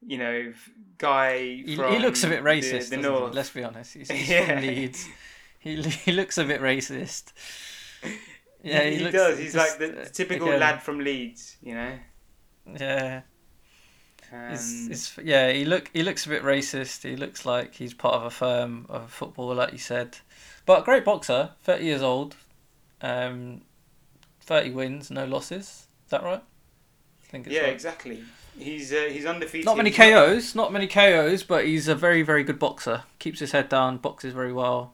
you 0.05 0.17
know, 0.17 0.53
guy. 0.97 1.39
He, 1.65 1.75
from 1.75 1.91
he 1.93 1.99
looks 1.99 2.23
a 2.23 2.27
bit 2.27 2.43
racist. 2.43 2.89
The, 2.89 2.97
doesn't 2.97 3.29
he? 3.29 3.35
Let's 3.35 3.49
be 3.49 3.63
honest. 3.63 3.93
He's, 3.93 4.09
he's 4.09 4.29
Yeah. 4.29 4.45
from 4.45 4.61
Leeds. 4.61 5.07
He, 5.59 5.81
he 5.81 6.11
looks 6.11 6.37
a 6.37 6.43
bit 6.43 6.61
racist. 6.61 7.31
Yeah, 8.63 8.83
he, 8.83 8.95
he, 8.95 9.03
looks 9.03 9.13
does. 9.13 9.37
He's 9.37 9.53
just, 9.53 9.79
like 9.79 9.79
the 9.79 10.01
uh, 10.01 10.05
typical 10.05 10.47
again, 10.47 10.59
lad 10.59 10.81
from 10.81 10.99
Leeds, 10.99 11.57
you 11.61 11.75
know. 11.75 11.91
Yeah, 12.77 13.21
it's, 14.31 14.87
it's 14.87 15.17
yeah. 15.21 15.51
He 15.51 15.65
look 15.65 15.89
he 15.93 16.03
looks 16.03 16.25
a 16.25 16.29
bit 16.29 16.43
racist. 16.43 17.03
He 17.03 17.15
looks 17.15 17.45
like 17.45 17.75
he's 17.75 17.93
part 17.93 18.15
of 18.15 18.23
a 18.23 18.29
firm 18.29 18.85
of 18.89 19.11
football, 19.11 19.53
like 19.53 19.73
you 19.73 19.77
said. 19.77 20.17
But 20.65 20.85
great 20.85 21.03
boxer, 21.03 21.51
thirty 21.61 21.85
years 21.85 22.01
old, 22.01 22.35
um, 23.01 23.61
thirty 24.43 24.71
wins, 24.71 25.09
no 25.09 25.25
losses. 25.25 25.87
Is 26.05 26.09
that 26.09 26.23
right? 26.23 26.41
I 27.21 27.25
think 27.27 27.47
it's 27.47 27.55
yeah, 27.55 27.63
right. 27.63 27.73
exactly. 27.73 28.23
He's 28.57 28.93
uh, 28.93 29.09
he's 29.09 29.25
undefeated. 29.25 29.65
Not 29.65 29.77
many 29.77 29.91
KOs, 29.91 30.53
not 30.53 30.71
many 30.71 30.87
KOs, 30.87 31.43
but 31.43 31.65
he's 31.65 31.87
a 31.87 31.95
very, 31.95 32.21
very 32.21 32.43
good 32.43 32.59
boxer. 32.59 33.03
Keeps 33.19 33.39
his 33.39 33.51
head 33.51 33.69
down, 33.69 33.97
boxes 33.97 34.33
very 34.33 34.53
well. 34.53 34.93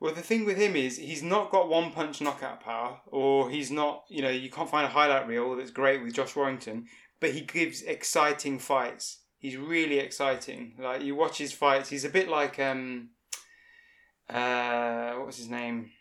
Well, 0.00 0.14
the 0.14 0.22
thing 0.22 0.44
with 0.44 0.58
him 0.58 0.76
is 0.76 0.98
he's 0.98 1.22
not 1.22 1.50
got 1.50 1.68
one 1.68 1.90
punch 1.90 2.20
knockout 2.20 2.60
power, 2.60 3.00
or 3.06 3.50
he's 3.50 3.70
not. 3.70 4.04
You 4.08 4.22
know, 4.22 4.30
you 4.30 4.50
can't 4.50 4.68
find 4.68 4.84
a 4.84 4.90
highlight 4.90 5.28
reel 5.28 5.54
that's 5.56 5.70
great 5.70 6.02
with 6.02 6.14
Josh 6.14 6.34
Warrington, 6.34 6.86
but 7.20 7.30
he 7.30 7.42
gives 7.42 7.82
exciting 7.82 8.58
fights. 8.58 9.18
He's 9.38 9.56
really 9.56 9.98
exciting. 9.98 10.74
Like 10.78 11.02
you 11.02 11.14
watch 11.14 11.38
his 11.38 11.52
fights, 11.52 11.88
he's 11.88 12.04
a 12.04 12.10
bit 12.10 12.28
like 12.28 12.58
um, 12.58 13.10
uh, 14.28 15.12
what 15.12 15.26
was 15.26 15.36
his 15.36 15.48
name, 15.48 15.92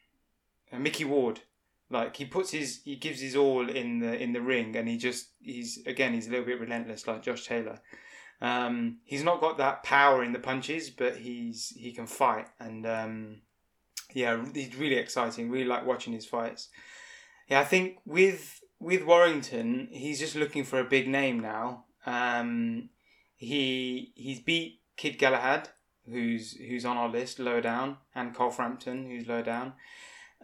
uh, 0.74 0.80
Mickey 0.80 1.06
Ward. 1.06 1.42
Like 1.96 2.18
he 2.18 2.26
puts 2.26 2.52
his, 2.52 2.82
he 2.84 2.98
gives 2.98 3.22
his 3.22 3.38
all 3.38 3.70
in 3.70 4.00
the 4.00 4.22
in 4.22 4.34
the 4.34 4.42
ring, 4.42 4.76
and 4.76 4.86
he 4.88 4.98
just 4.98 5.30
he's 5.42 5.82
again 5.86 6.14
he's 6.14 6.28
a 6.28 6.30
little 6.30 6.46
bit 6.46 6.60
relentless 6.60 7.08
like 7.08 7.24
Josh 7.24 7.46
Taylor. 7.48 7.80
Um, 8.42 8.98
he's 9.06 9.24
not 9.24 9.40
got 9.40 9.58
that 9.60 9.84
power 9.84 10.22
in 10.22 10.34
the 10.34 10.40
punches, 10.40 10.90
but 10.90 11.16
he's 11.16 11.70
he 11.70 11.94
can 11.94 12.06
fight, 12.06 12.48
and 12.60 12.86
um, 12.86 13.42
yeah, 14.14 14.44
he's 14.54 14.76
really 14.76 14.98
exciting. 14.98 15.50
Really 15.50 15.66
like 15.66 15.86
watching 15.86 16.12
his 16.12 16.26
fights. 16.26 16.68
Yeah, 17.48 17.62
I 17.62 17.64
think 17.64 18.00
with 18.06 18.60
with 18.78 19.04
Warrington, 19.04 19.88
he's 19.90 20.20
just 20.20 20.36
looking 20.36 20.66
for 20.66 20.80
a 20.80 20.84
big 20.84 21.08
name 21.08 21.40
now. 21.40 21.86
Um, 22.06 22.90
he 23.38 24.12
he's 24.16 24.42
beat 24.42 24.82
Kid 24.98 25.18
Galahad, 25.18 25.70
who's 26.10 26.58
who's 26.58 26.84
on 26.84 26.98
our 26.98 27.10
list 27.10 27.40
lower 27.40 27.62
down, 27.62 27.98
and 28.14 28.36
Carl 28.36 28.52
Frampton, 28.52 29.06
who's 29.10 29.28
lower 29.28 29.44
down. 29.44 29.74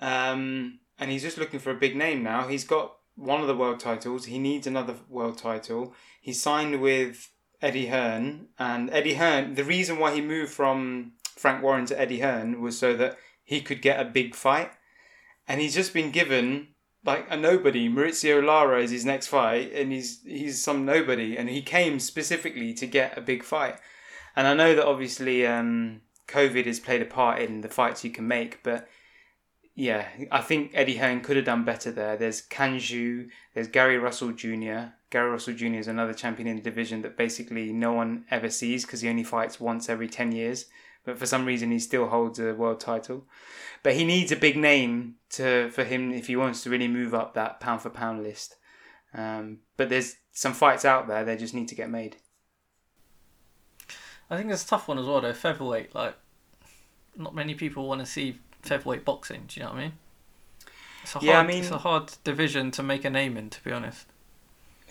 Um, 0.01 0.79
and 1.01 1.09
he's 1.09 1.23
just 1.23 1.39
looking 1.39 1.59
for 1.59 1.71
a 1.71 1.75
big 1.75 1.95
name 1.95 2.21
now. 2.21 2.47
He's 2.47 2.63
got 2.63 2.95
one 3.15 3.41
of 3.41 3.47
the 3.47 3.55
world 3.55 3.79
titles. 3.79 4.25
He 4.25 4.37
needs 4.37 4.67
another 4.67 4.95
world 5.09 5.39
title. 5.39 5.95
He 6.21 6.31
signed 6.31 6.79
with 6.79 7.31
Eddie 7.59 7.87
Hearn, 7.87 8.49
and 8.59 8.89
Eddie 8.91 9.15
Hearn. 9.15 9.55
The 9.55 9.63
reason 9.63 9.97
why 9.97 10.13
he 10.13 10.21
moved 10.21 10.53
from 10.53 11.13
Frank 11.35 11.63
Warren 11.63 11.87
to 11.87 11.99
Eddie 11.99 12.19
Hearn 12.19 12.61
was 12.61 12.77
so 12.77 12.95
that 12.97 13.17
he 13.43 13.61
could 13.61 13.81
get 13.81 13.99
a 13.99 14.05
big 14.05 14.35
fight. 14.35 14.71
And 15.47 15.59
he's 15.59 15.73
just 15.73 15.91
been 15.91 16.11
given 16.11 16.69
like 17.03 17.25
a 17.31 17.35
nobody. 17.35 17.89
Mauricio 17.89 18.43
Lara 18.43 18.81
is 18.81 18.91
his 18.91 19.03
next 19.03 19.27
fight, 19.27 19.73
and 19.73 19.91
he's 19.91 20.21
he's 20.23 20.63
some 20.63 20.85
nobody, 20.85 21.35
and 21.35 21.49
he 21.49 21.63
came 21.63 21.99
specifically 21.99 22.75
to 22.75 22.85
get 22.85 23.17
a 23.17 23.21
big 23.21 23.43
fight. 23.43 23.77
And 24.35 24.47
I 24.47 24.53
know 24.53 24.75
that 24.75 24.85
obviously 24.85 25.47
um, 25.47 26.01
COVID 26.27 26.67
has 26.67 26.79
played 26.79 27.01
a 27.01 27.05
part 27.05 27.41
in 27.41 27.61
the 27.61 27.69
fights 27.69 28.03
you 28.03 28.11
can 28.11 28.27
make, 28.27 28.61
but 28.61 28.87
yeah, 29.81 30.05
I 30.29 30.41
think 30.41 30.73
Eddie 30.75 30.97
Hearn 30.97 31.21
could 31.21 31.37
have 31.37 31.45
done 31.45 31.65
better 31.65 31.91
there. 31.91 32.15
There's 32.15 32.43
Kanju, 32.43 33.29
there's 33.55 33.67
Gary 33.67 33.97
Russell 33.97 34.31
Jr. 34.31 34.91
Gary 35.09 35.31
Russell 35.31 35.55
Jr. 35.55 35.73
is 35.73 35.87
another 35.87 36.13
champion 36.13 36.47
in 36.47 36.57
the 36.57 36.61
division 36.61 37.01
that 37.01 37.17
basically 37.17 37.73
no 37.73 37.91
one 37.91 38.25
ever 38.29 38.51
sees 38.51 38.85
because 38.85 39.01
he 39.01 39.09
only 39.09 39.23
fights 39.23 39.59
once 39.59 39.89
every 39.89 40.07
10 40.07 40.33
years. 40.33 40.67
But 41.03 41.17
for 41.17 41.25
some 41.25 41.45
reason, 41.45 41.71
he 41.71 41.79
still 41.79 42.09
holds 42.09 42.37
a 42.37 42.53
world 42.53 42.79
title. 42.79 43.25
But 43.81 43.95
he 43.95 44.05
needs 44.05 44.31
a 44.31 44.35
big 44.35 44.55
name 44.55 45.15
to 45.31 45.71
for 45.71 45.83
him 45.83 46.11
if 46.11 46.27
he 46.27 46.35
wants 46.35 46.61
to 46.61 46.69
really 46.69 46.87
move 46.87 47.15
up 47.15 47.33
that 47.33 47.59
pound 47.59 47.81
for 47.81 47.89
pound 47.89 48.21
list. 48.21 48.57
Um, 49.15 49.61
but 49.77 49.89
there's 49.89 50.17
some 50.31 50.53
fights 50.53 50.85
out 50.85 51.07
there; 51.07 51.25
they 51.25 51.35
just 51.35 51.55
need 51.55 51.69
to 51.69 51.75
get 51.75 51.89
made. 51.89 52.17
I 54.29 54.37
think 54.37 54.51
it's 54.51 54.63
a 54.63 54.67
tough 54.67 54.87
one 54.87 54.99
as 54.99 55.07
well, 55.07 55.21
though. 55.21 55.33
Featherweight, 55.33 55.95
like, 55.95 56.13
not 57.17 57.33
many 57.33 57.55
people 57.55 57.87
want 57.87 58.01
to 58.01 58.05
see 58.05 58.37
featherweight 58.63 59.05
boxing. 59.05 59.45
Do 59.47 59.59
you 59.59 59.65
know 59.65 59.71
what 59.73 59.79
I 59.79 59.81
mean? 59.83 59.93
It's 61.03 61.15
a 61.15 61.19
hard, 61.19 61.25
Yeah, 61.25 61.39
I 61.39 61.47
mean- 61.47 61.63
it's 61.63 61.71
a 61.71 61.77
hard 61.79 62.13
division 62.23 62.71
to 62.71 62.83
make 62.83 63.03
a 63.05 63.09
name 63.09 63.37
in, 63.37 63.49
to 63.49 63.63
be 63.63 63.71
honest. 63.71 64.07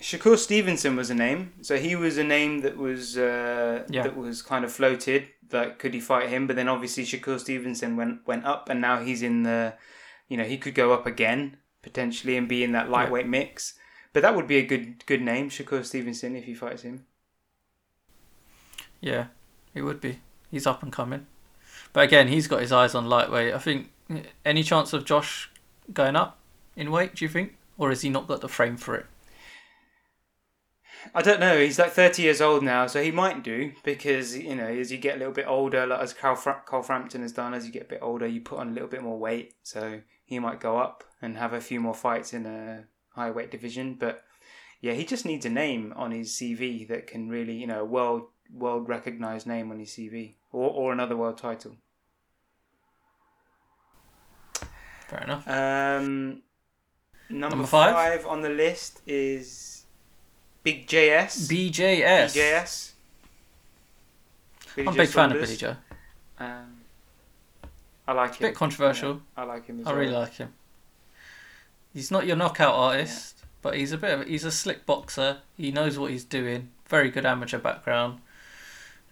Shakur 0.01 0.35
Stevenson 0.37 0.95
was 0.95 1.09
a 1.11 1.15
name, 1.15 1.53
so 1.61 1.77
he 1.77 1.95
was 1.95 2.17
a 2.17 2.23
name 2.23 2.61
that 2.61 2.75
was 2.75 3.17
uh, 3.17 3.85
Yeah. 3.89 4.01
that 4.03 4.17
was 4.17 4.41
kind 4.41 4.65
of 4.65 4.71
floated. 4.71 5.27
That 5.49 5.77
could 5.79 5.93
he 5.93 5.99
fight 5.99 6.29
him? 6.29 6.47
But 6.47 6.55
then 6.55 6.67
obviously 6.67 7.05
Shakur 7.05 7.39
Stevenson 7.39 7.95
went 7.97 8.25
went 8.25 8.43
up, 8.45 8.67
and 8.67 8.81
now 8.81 8.99
he's 9.03 9.21
in 9.21 9.43
the, 9.43 9.75
you 10.27 10.37
know, 10.37 10.43
he 10.43 10.57
could 10.57 10.73
go 10.73 10.91
up 10.91 11.05
again 11.05 11.57
potentially 11.83 12.35
and 12.35 12.47
be 12.47 12.63
in 12.63 12.71
that 12.71 12.89
lightweight 12.89 13.27
mix. 13.27 13.75
But 14.13 14.21
that 14.23 14.35
would 14.35 14.47
be 14.47 14.57
a 14.57 14.65
good 14.65 15.05
good 15.05 15.21
name, 15.21 15.49
Shakur 15.51 15.85
Stevenson, 15.85 16.35
if 16.35 16.45
he 16.45 16.55
fights 16.55 16.81
him. 16.81 17.05
Yeah, 19.01 19.27
it 19.75 19.81
would 19.83 20.01
be. 20.01 20.19
He's 20.49 20.65
up 20.67 20.81
and 20.83 20.91
coming. 20.91 21.27
But 21.93 22.05
again, 22.05 22.27
he's 22.27 22.47
got 22.47 22.61
his 22.61 22.71
eyes 22.71 22.95
on 22.95 23.07
lightweight. 23.07 23.53
I 23.53 23.57
think 23.57 23.89
any 24.45 24.63
chance 24.63 24.93
of 24.93 25.05
Josh 25.05 25.49
going 25.93 26.15
up 26.15 26.39
in 26.75 26.91
weight, 26.91 27.15
do 27.15 27.25
you 27.25 27.29
think? 27.29 27.57
Or 27.77 27.89
has 27.89 28.01
he 28.01 28.09
not 28.09 28.27
got 28.27 28.41
the 28.41 28.47
frame 28.47 28.77
for 28.77 28.95
it? 28.95 29.05
I 31.15 31.21
don't 31.21 31.39
know. 31.39 31.59
He's 31.59 31.79
like 31.79 31.91
thirty 31.91 32.21
years 32.21 32.41
old 32.41 32.63
now, 32.63 32.85
so 32.85 33.01
he 33.01 33.11
might 33.11 33.43
do 33.43 33.71
because 33.83 34.37
you 34.37 34.55
know 34.55 34.67
as 34.67 34.91
you 34.91 34.97
get 34.99 35.15
a 35.15 35.17
little 35.17 35.33
bit 35.33 35.47
older, 35.47 35.87
like 35.87 35.99
as 35.99 36.13
Carl 36.13 36.35
Fra- 36.35 36.61
Carl 36.65 36.83
Frampton 36.83 37.23
has 37.23 37.31
done, 37.31 37.53
as 37.53 37.65
you 37.65 37.71
get 37.71 37.83
a 37.83 37.89
bit 37.89 37.99
older, 38.01 38.27
you 38.27 38.39
put 38.39 38.59
on 38.59 38.69
a 38.69 38.71
little 38.71 38.87
bit 38.87 39.01
more 39.01 39.17
weight, 39.17 39.55
so 39.63 40.01
he 40.25 40.37
might 40.39 40.59
go 40.59 40.77
up 40.77 41.03
and 41.21 41.37
have 41.37 41.53
a 41.53 41.61
few 41.61 41.79
more 41.79 41.95
fights 41.95 42.33
in 42.33 42.45
a 42.45 42.85
high 43.15 43.31
weight 43.31 43.49
division. 43.49 43.95
But 43.99 44.23
yeah, 44.79 44.93
he 44.93 45.03
just 45.03 45.25
needs 45.25 45.45
a 45.45 45.49
name 45.49 45.93
on 45.95 46.11
his 46.11 46.31
CV 46.33 46.87
that 46.87 47.07
can 47.07 47.29
really, 47.29 47.53
you 47.53 47.67
know, 47.67 47.83
world 47.83 48.27
world 48.53 48.87
recognized 48.89 49.47
name 49.47 49.71
on 49.71 49.79
his 49.79 49.89
CV 49.89 50.33
or 50.51 50.69
or 50.69 50.91
another 50.93 51.15
world 51.17 51.37
title. 51.37 51.75
Fair 55.07 55.23
enough. 55.23 55.47
Um, 55.47 56.41
number, 57.29 57.55
Number 57.55 57.65
five? 57.67 57.93
five 57.93 58.25
on 58.25 58.41
the 58.41 58.49
list 58.49 59.01
is 59.05 59.85
Big 60.63 60.87
JS. 60.87 61.49
BJS. 61.49 62.35
BJS. 62.35 62.91
Billy 64.75 64.87
I'm 64.87 64.93
a 64.93 64.97
big 64.97 65.09
fan 65.09 65.31
of. 65.31 65.39
Billy 65.41 65.55
Joe. 65.57 65.75
Um, 66.39 66.77
I 68.07 68.13
like 68.13 68.35
him. 68.35 68.47
Bit 68.47 68.55
controversial. 68.55 69.13
Yeah, 69.37 69.43
I 69.43 69.45
like 69.45 69.65
him 69.65 69.79
as 69.81 69.87
I 69.87 69.89
well. 69.91 69.99
really 69.99 70.13
like 70.13 70.33
him. 70.35 70.53
He's 71.93 72.09
not 72.11 72.25
your 72.25 72.37
knockout 72.37 72.73
artist, 72.73 73.43
but 73.61 73.75
he's 73.75 73.91
a 73.91 73.97
bit 73.97 74.19
of 74.19 74.27
he's 74.27 74.45
a 74.45 74.51
slick 74.51 74.85
boxer. 74.85 75.39
He 75.57 75.71
knows 75.71 75.99
what 75.99 76.11
he's 76.11 76.23
doing. 76.23 76.69
Very 76.87 77.09
good 77.09 77.25
amateur 77.25 77.57
background, 77.57 78.19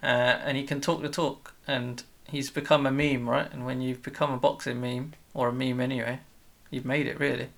uh, 0.02 0.06
and 0.06 0.58
he 0.58 0.64
can 0.64 0.82
talk 0.82 1.02
the 1.02 1.10
talk. 1.10 1.54
And 1.68 2.04
he's 2.28 2.50
become 2.50 2.86
a 2.86 2.92
meme, 2.92 3.30
right? 3.30 3.52
And 3.52 3.66
when 3.66 3.82
you've 3.82 4.02
become 4.02 4.32
a 4.32 4.38
boxing 4.38 4.82
meme 4.82 5.14
or 5.34 5.50
a 5.50 5.54
meme 5.54 5.80
anyway, 5.82 6.20
you've 6.70 6.86
made 6.86 7.08
it 7.08 7.20
really. 7.20 7.50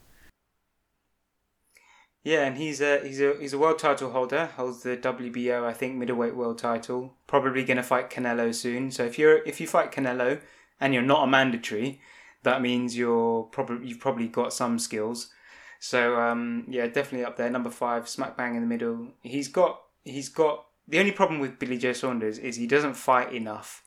Yeah, 2.24 2.46
and 2.46 2.58
he's 2.58 2.82
a 2.82 3.00
he's 3.00 3.20
a 3.20 3.36
he's 3.40 3.54
a 3.54 3.58
world 3.58 3.80
title 3.80 4.12
holder. 4.12 4.46
Holds 4.56 4.84
the 4.84 4.96
WBO, 4.96 5.64
I 5.64 5.74
think, 5.74 5.96
middleweight 5.96 6.36
world 6.36 6.60
title. 6.60 7.16
Probably 7.26 7.64
gonna 7.64 7.82
fight 7.82 8.12
Canelo 8.12 8.54
soon. 8.54 8.92
So 8.92 9.04
if 9.04 9.18
you're 9.18 9.44
if 9.44 9.60
you 9.60 9.68
fight 9.68 9.92
Canelo 9.92 10.40
and 10.80 10.94
you're 10.94 11.02
not 11.02 11.24
a 11.24 11.28
mandatory, 11.28 12.00
that 12.44 12.62
means 12.62 12.96
you're 12.96 13.44
probably 13.44 13.88
you've 13.88 14.00
probably 14.00 14.28
got 14.28 14.54
some 14.54 14.78
skills. 14.78 15.32
So 15.80 16.20
um, 16.20 16.66
yeah, 16.68 16.86
definitely 16.86 17.26
up 17.26 17.38
there. 17.38 17.50
Number 17.50 17.72
five, 17.72 18.08
smack 18.08 18.38
bang 18.38 18.54
in 18.56 18.62
the 18.62 18.68
middle. 18.68 19.08
He's 19.24 19.48
got 19.48 19.82
he's 20.04 20.30
got 20.30 20.66
the 20.88 21.00
only 21.00 21.12
problem 21.12 21.40
with 21.40 21.60
Billy 21.60 21.78
Joe 21.78 21.94
Saunders 21.94 22.38
is 22.38 22.56
he 22.56 22.68
doesn't 22.68 22.96
fight 22.96 23.34
enough. 23.34 23.84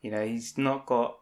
You 0.00 0.10
know, 0.10 0.24
he's 0.24 0.56
not 0.56 0.86
got 0.86 1.18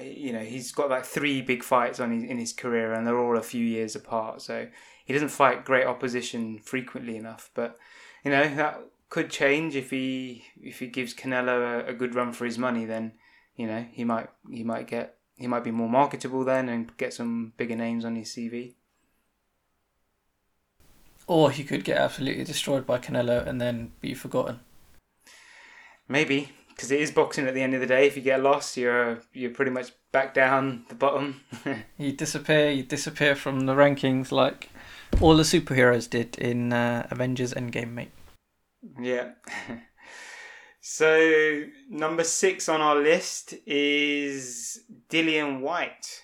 you 0.00 0.32
know 0.32 0.40
he's 0.40 0.72
got 0.72 0.90
like 0.90 1.04
three 1.04 1.40
big 1.40 1.62
fights 1.62 2.00
on 2.00 2.10
his, 2.10 2.24
in 2.24 2.38
his 2.38 2.52
career, 2.52 2.92
and 2.92 3.06
they're 3.06 3.18
all 3.18 3.36
a 3.36 3.42
few 3.42 3.64
years 3.64 3.94
apart. 3.94 4.42
So 4.42 4.68
he 5.04 5.12
doesn't 5.12 5.28
fight 5.28 5.64
great 5.64 5.86
opposition 5.86 6.58
frequently 6.58 7.16
enough. 7.16 7.50
But 7.54 7.76
you 8.24 8.30
know 8.30 8.54
that 8.54 8.80
could 9.08 9.30
change 9.30 9.76
if 9.76 9.90
he 9.90 10.44
if 10.60 10.80
he 10.80 10.88
gives 10.88 11.14
Canelo 11.14 11.84
a, 11.84 11.90
a 11.90 11.94
good 11.94 12.14
run 12.14 12.32
for 12.32 12.44
his 12.44 12.58
money. 12.58 12.84
Then 12.84 13.12
you 13.56 13.66
know 13.66 13.86
he 13.92 14.04
might 14.04 14.28
he 14.50 14.64
might 14.64 14.86
get 14.86 15.16
he 15.36 15.46
might 15.46 15.64
be 15.64 15.70
more 15.70 15.88
marketable 15.88 16.44
then 16.44 16.68
and 16.68 16.96
get 16.96 17.12
some 17.12 17.52
bigger 17.56 17.76
names 17.76 18.04
on 18.04 18.16
his 18.16 18.30
CV. 18.30 18.74
Or 21.26 21.50
he 21.50 21.64
could 21.64 21.84
get 21.84 21.98
absolutely 21.98 22.44
destroyed 22.44 22.86
by 22.86 22.98
Canelo 22.98 23.46
and 23.46 23.60
then 23.60 23.92
be 24.00 24.14
forgotten. 24.14 24.60
Maybe 26.08 26.50
because 26.74 26.90
it 26.90 27.00
is 27.00 27.10
boxing 27.10 27.46
at 27.46 27.54
the 27.54 27.62
end 27.62 27.74
of 27.74 27.80
the 27.80 27.86
day. 27.86 28.06
If 28.06 28.16
you 28.16 28.22
get 28.22 28.42
lost, 28.42 28.76
you're 28.76 29.20
you're 29.32 29.50
pretty 29.50 29.70
much 29.70 29.92
back 30.12 30.34
down 30.34 30.84
the 30.88 30.94
bottom. 30.94 31.40
you 31.98 32.12
disappear. 32.12 32.70
You 32.70 32.82
disappear 32.82 33.34
from 33.34 33.60
the 33.66 33.74
rankings 33.74 34.32
like 34.32 34.68
all 35.20 35.36
the 35.36 35.44
superheroes 35.44 36.08
did 36.08 36.36
in 36.38 36.72
uh, 36.72 37.06
Avengers 37.10 37.54
Endgame, 37.54 37.92
mate. 37.92 38.10
Yeah. 39.00 39.30
so 40.80 41.64
number 41.88 42.24
six 42.24 42.68
on 42.68 42.80
our 42.80 42.96
list 42.96 43.54
is 43.66 44.80
Dillian 45.08 45.60
Whyte. 45.60 46.22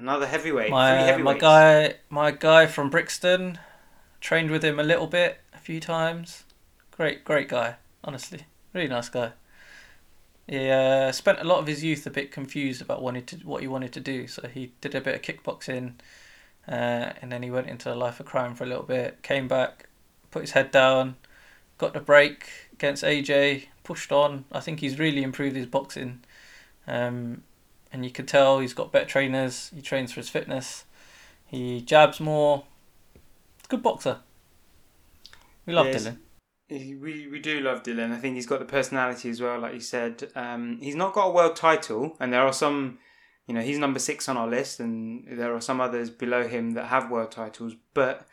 Another 0.00 0.26
heavyweight. 0.26 0.70
My 0.70 1.14
my 1.18 1.36
guy, 1.36 1.96
my 2.08 2.30
guy 2.30 2.66
from 2.66 2.88
Brixton, 2.88 3.58
trained 4.18 4.50
with 4.50 4.64
him 4.64 4.80
a 4.80 4.82
little 4.82 5.06
bit, 5.06 5.40
a 5.52 5.58
few 5.58 5.78
times. 5.78 6.44
Great, 6.90 7.22
great 7.22 7.50
guy. 7.50 7.76
Honestly, 8.02 8.46
really 8.72 8.88
nice 8.88 9.10
guy. 9.10 9.32
He 10.46 10.70
uh, 10.70 11.12
spent 11.12 11.38
a 11.40 11.44
lot 11.44 11.58
of 11.58 11.66
his 11.66 11.84
youth 11.84 12.06
a 12.06 12.10
bit 12.10 12.32
confused 12.32 12.80
about 12.80 13.02
wanted 13.02 13.26
to 13.26 13.36
what 13.38 13.60
he 13.60 13.68
wanted 13.68 13.92
to 13.92 14.00
do, 14.00 14.26
so 14.26 14.48
he 14.48 14.72
did 14.80 14.94
a 14.94 15.02
bit 15.02 15.16
of 15.16 15.20
kickboxing, 15.20 15.92
uh, 16.66 17.12
and 17.20 17.30
then 17.30 17.42
he 17.42 17.50
went 17.50 17.68
into 17.68 17.92
a 17.92 17.94
life 17.94 18.20
of 18.20 18.26
crime 18.26 18.54
for 18.54 18.64
a 18.64 18.66
little 18.66 18.84
bit. 18.84 19.22
Came 19.22 19.48
back, 19.48 19.90
put 20.30 20.40
his 20.40 20.52
head 20.52 20.70
down, 20.70 21.16
got 21.76 21.92
the 21.92 22.00
break 22.00 22.48
against 22.72 23.04
AJ, 23.04 23.66
pushed 23.84 24.12
on. 24.12 24.46
I 24.50 24.60
think 24.60 24.80
he's 24.80 24.98
really 24.98 25.22
improved 25.22 25.56
his 25.56 25.66
boxing, 25.66 26.20
um, 26.86 27.42
and 27.92 28.04
you 28.04 28.10
can 28.10 28.26
tell 28.26 28.60
he's 28.60 28.74
got 28.74 28.92
better 28.92 29.06
trainers. 29.06 29.70
He 29.74 29.82
trains 29.82 30.12
for 30.12 30.20
his 30.20 30.28
fitness. 30.28 30.84
He 31.46 31.80
jabs 31.80 32.20
more. 32.20 32.64
Good 33.68 33.82
boxer. 33.82 34.18
We 35.66 35.72
love 35.72 35.86
yes. 35.86 36.04
Dillian. 36.04 37.00
We, 37.00 37.26
we 37.26 37.40
do 37.40 37.60
love 37.60 37.82
Dillian. 37.82 38.12
I 38.12 38.18
think 38.18 38.36
he's 38.36 38.46
got 38.46 38.60
the 38.60 38.64
personality 38.64 39.28
as 39.30 39.40
well, 39.40 39.58
like 39.58 39.74
you 39.74 39.80
said. 39.80 40.30
Um, 40.36 40.78
he's 40.80 40.94
not 40.94 41.12
got 41.12 41.26
a 41.26 41.32
world 41.32 41.56
title, 41.56 42.16
and 42.20 42.32
there 42.32 42.42
are 42.42 42.52
some, 42.52 42.98
you 43.46 43.54
know, 43.54 43.60
he's 43.60 43.78
number 43.78 43.98
six 43.98 44.28
on 44.28 44.36
our 44.36 44.46
list, 44.46 44.78
and 44.78 45.26
there 45.28 45.54
are 45.54 45.60
some 45.60 45.80
others 45.80 46.10
below 46.10 46.46
him 46.46 46.72
that 46.72 46.86
have 46.86 47.10
world 47.10 47.32
titles. 47.32 47.74
But, 47.94 48.26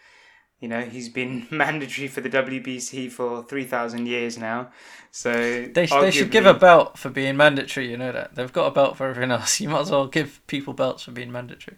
you 0.59 0.67
know, 0.67 0.81
he's 0.81 1.09
been 1.09 1.47
mandatory 1.51 2.07
for 2.07 2.21
the 2.21 2.29
WBC 2.29 3.11
for 3.11 3.43
3,000 3.43 4.07
years 4.07 4.37
now. 4.37 4.69
So 5.11 5.31
they, 5.31 5.87
arguably, 5.87 6.01
they 6.01 6.11
should 6.11 6.31
give 6.31 6.45
a 6.45 6.53
belt 6.53 6.97
for 6.97 7.09
being 7.09 7.37
mandatory, 7.37 7.89
you 7.89 7.97
know 7.97 8.11
that. 8.11 8.35
They've 8.35 8.51
got 8.51 8.67
a 8.67 8.71
belt 8.71 8.97
for 8.97 9.07
everything 9.07 9.31
else. 9.31 9.59
You 9.67 9.69
might 9.69 9.81
as 9.81 9.91
well 9.91 10.07
give 10.07 10.45
people 10.47 10.73
belts 10.73 11.03
for 11.03 11.11
being 11.11 11.31
mandatory. 11.31 11.77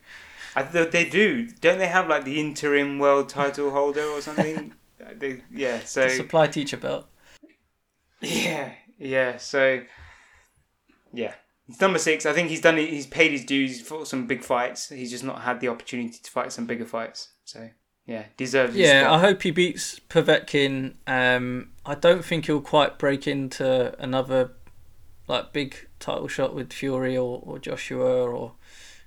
I 0.56 0.64
th- 0.64 0.92
they 0.92 1.08
do. 1.08 1.48
Don't 1.62 1.78
they 1.78 1.88
have 1.88 2.08
like 2.08 2.26
the 2.26 2.40
interim 2.40 3.00
world 3.00 3.30
title 3.30 3.72
holder 3.72 4.04
or 4.04 4.22
something? 4.22 4.74
they, 5.18 5.44
yeah, 5.52 5.80
so 5.82 6.04
the 6.04 6.10
supply 6.10 6.48
teacher 6.48 6.78
belt. 6.78 7.06
Yeah, 8.22 8.72
yeah. 8.98 9.38
So 9.38 9.84
yeah, 11.14 11.34
he's 11.68 11.80
number 11.80 12.00
six. 12.00 12.26
I 12.26 12.34
think 12.34 12.50
he's 12.50 12.62
done. 12.62 12.78
He's 12.78 13.08
paid 13.08 13.32
his 13.32 13.46
dues. 13.46 13.78
He's 13.78 13.88
fought 13.88 14.08
some 14.08 14.28
big 14.28 14.44
fights. 14.44 14.90
He's 14.90 15.12
just 15.12 15.24
not 15.24 15.44
had 15.44 15.60
the 15.60 15.68
opportunity 15.68 16.18
to 16.22 16.32
fight 16.32 16.52
some 16.52 16.66
bigger 16.66 16.86
fights. 16.86 17.30
So 17.46 17.70
yeah, 18.10 18.24
deserves. 18.38 18.76
Yeah, 18.76 19.06
I 19.12 19.20
hope 19.20 19.44
he 19.44 19.52
beats 19.52 20.00
Povetkin. 20.10 20.96
Um, 21.06 21.70
I 21.86 21.94
don't 21.94 22.26
think 22.26 22.48
he'll 22.48 22.60
quite 22.60 22.98
break 22.98 23.28
into 23.28 23.96
another 24.02 24.54
like 25.28 25.54
big 25.54 25.88
title 26.00 26.28
shot 26.28 26.56
with 26.56 26.74
Fury 26.74 27.16
or, 27.16 27.40
or 27.44 27.60
Joshua 27.60 28.26
or 28.26 28.54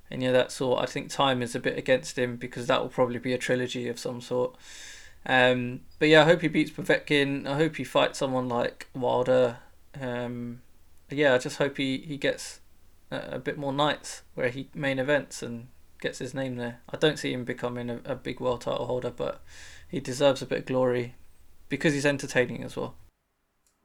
any 0.08 0.26
of 0.26 0.32
that 0.34 0.52
sort. 0.52 0.80
I 0.80 0.86
think 0.86 1.10
time 1.10 1.42
is 1.42 1.56
a 1.56 1.58
bit 1.58 1.76
against 1.76 2.16
him 2.16 2.36
because 2.36 2.68
that 2.68 2.80
will 2.80 2.90
probably 2.90 3.18
be 3.18 3.32
a 3.32 3.38
trilogy 3.38 3.88
of 3.88 3.98
some 3.98 4.20
sort. 4.20 4.54
Um, 5.26 5.80
but 5.98 6.08
yeah, 6.08 6.22
I 6.22 6.26
hope 6.26 6.42
he 6.42 6.48
beats 6.48 6.70
Povetkin. 6.70 7.44
I 7.44 7.56
hope 7.56 7.76
he 7.76 7.84
fights 7.84 8.20
someone 8.20 8.48
like 8.48 8.86
Wilder. 8.94 9.56
Um, 10.00 10.62
yeah, 11.10 11.34
I 11.34 11.38
just 11.38 11.58
hope 11.58 11.76
he, 11.76 11.98
he 11.98 12.18
gets 12.18 12.60
a, 13.10 13.32
a, 13.32 13.38
bit 13.40 13.58
more 13.58 13.72
nights 13.72 14.22
where 14.36 14.48
he 14.48 14.68
main 14.74 15.00
events 15.00 15.42
and 15.42 15.66
gets 16.02 16.18
his 16.18 16.34
name 16.34 16.56
there. 16.56 16.80
I 16.90 16.98
don't 16.98 17.18
see 17.18 17.32
him 17.32 17.44
becoming 17.44 17.88
a, 17.88 18.00
a 18.04 18.14
big 18.14 18.40
world 18.40 18.60
title 18.60 18.86
holder, 18.86 19.10
but 19.10 19.42
he 19.88 20.00
deserves 20.00 20.42
a 20.42 20.46
bit 20.46 20.58
of 20.58 20.66
glory 20.66 21.14
because 21.70 21.94
he's 21.94 22.04
entertaining 22.04 22.62
as 22.62 22.76
well. 22.76 22.96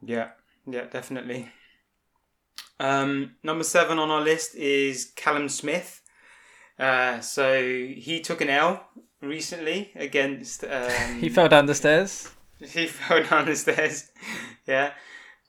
Yeah, 0.02 0.30
yeah, 0.66 0.84
definitely. 0.84 1.50
Um, 2.78 3.36
number 3.42 3.64
seven 3.64 3.98
on 3.98 4.10
our 4.10 4.20
list 4.20 4.54
is 4.54 5.12
Callum 5.16 5.48
Smith. 5.48 6.02
Uh, 6.78 7.20
so 7.20 7.62
he 7.62 8.20
took 8.20 8.40
an 8.40 8.50
L 8.50 8.86
recently 9.22 9.92
against. 9.94 10.64
Um, 10.64 11.14
he 11.20 11.28
fell 11.28 11.48
down 11.48 11.66
the 11.66 11.74
stairs. 11.74 12.30
He 12.58 12.88
fell 12.88 13.22
down 13.22 13.46
the 13.46 13.54
stairs. 13.54 14.10
yeah, 14.66 14.90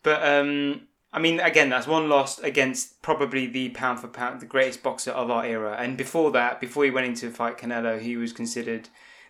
but 0.04 0.24
um, 0.24 0.82
I 1.12 1.20
mean, 1.20 1.40
again, 1.40 1.70
that's 1.70 1.88
one 1.88 2.08
loss 2.08 2.40
against 2.40 3.02
probably 3.02 3.48
the 3.48 3.70
pound 3.70 4.00
for 4.00 4.08
pound, 4.08 4.42
the 4.42 4.46
greatest 4.46 4.84
boxer 4.84 5.12
of 5.12 5.32
our 5.32 5.44
era. 5.44 5.76
And 5.80 5.98
before 5.98 6.32
that, 6.32 6.60
before 6.60 6.86
he 6.86 6.92
went 6.92 7.08
into 7.08 7.32
fight 7.32 7.58
Canelo, 7.58 8.00
he 8.00 8.16
was 8.16 8.32
considered 8.32 8.90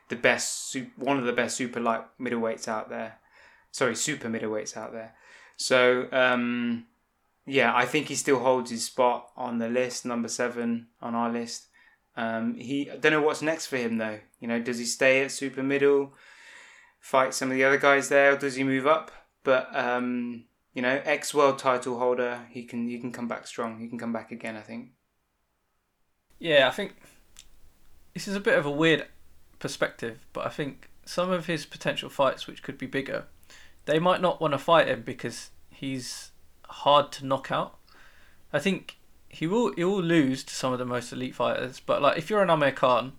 the 0.10 0.18
best, 0.18 0.76
one 0.98 1.18
of 1.18 1.26
the 1.26 1.34
best 1.34 1.56
super 1.56 1.80
light 1.80 2.04
middleweights 2.20 2.68
out 2.68 2.90
there. 2.90 3.20
Sorry, 3.72 3.96
super 3.96 4.28
middleweights 4.28 4.76
out 4.76 4.92
there. 4.92 5.16
So, 5.56 6.08
um, 6.12 6.86
yeah, 7.46 7.74
I 7.76 7.86
think 7.86 8.08
he 8.08 8.16
still 8.16 8.40
holds 8.40 8.72
his 8.72 8.86
spot 8.86 9.32
on 9.38 9.58
the 9.58 9.70
list, 9.70 10.06
number 10.06 10.28
seven 10.28 10.88
on 11.02 11.16
our 11.16 11.32
list. 11.32 11.66
Um, 12.16 12.56
he 12.56 12.92
I 12.92 12.98
don't 12.98 13.14
know 13.14 13.22
what's 13.22 13.42
next 13.42 13.68
for 13.68 13.78
him 13.78 13.98
though. 13.98 14.20
You 14.40 14.48
know, 14.48 14.60
does 14.60 14.78
he 14.78 14.86
stay 14.86 15.24
at 15.24 15.32
super 15.32 15.64
middle, 15.64 16.14
fight 17.00 17.34
some 17.34 17.50
of 17.50 17.56
the 17.56 17.64
other 17.64 17.78
guys 17.78 18.10
there, 18.10 18.34
or 18.34 18.38
does 18.38 18.56
he 18.56 18.64
move 18.64 18.86
up? 18.86 19.12
But 19.44 19.74
um, 19.74 20.44
you 20.74 20.82
know, 20.82 21.02
ex 21.04 21.34
world 21.34 21.60
title 21.60 22.00
holder, 22.00 22.42
he 22.50 22.64
can 22.64 22.88
he 22.88 23.00
can 23.00 23.12
come 23.12 23.28
back 23.28 23.48
strong. 23.48 23.80
He 23.80 23.88
can 23.88 23.98
come 23.98 24.14
back 24.14 24.32
again. 24.32 24.56
I 24.56 24.62
think. 24.62 24.92
Yeah, 26.40 26.68
I 26.68 26.72
think 26.72 26.96
this 28.14 28.28
is 28.28 28.36
a 28.36 28.40
bit 28.40 28.58
of 28.58 28.66
a 28.66 28.72
weird 28.72 29.08
perspective, 29.60 30.20
but 30.32 30.46
I 30.46 30.50
think 30.50 30.90
some 31.06 31.32
of 31.32 31.48
his 31.48 31.66
potential 31.66 32.10
fights, 32.10 32.48
which 32.48 32.64
could 32.64 32.78
be 32.78 32.86
bigger, 32.86 33.26
they 33.86 34.00
might 34.00 34.22
not 34.22 34.40
want 34.40 34.54
to 34.54 34.58
fight 34.58 34.88
him 34.88 35.02
because 35.02 35.50
he's 35.70 36.32
hard 36.68 37.12
to 37.14 37.26
knock 37.26 37.52
out. 37.52 37.78
I 38.54 38.60
think 38.60 38.98
he 39.28 39.48
will 39.48 39.74
he 39.74 39.84
will 39.84 40.02
lose 40.02 40.44
to 40.44 40.54
some 40.54 40.74
of 40.74 40.80
the 40.80 40.86
most 40.86 41.12
elite 41.12 41.36
fighters. 41.36 41.80
But 41.80 42.02
like 42.02 42.18
if 42.18 42.30
you're 42.30 42.44
an 42.44 42.50
Amir 42.50 42.72
Khan, 42.72 43.14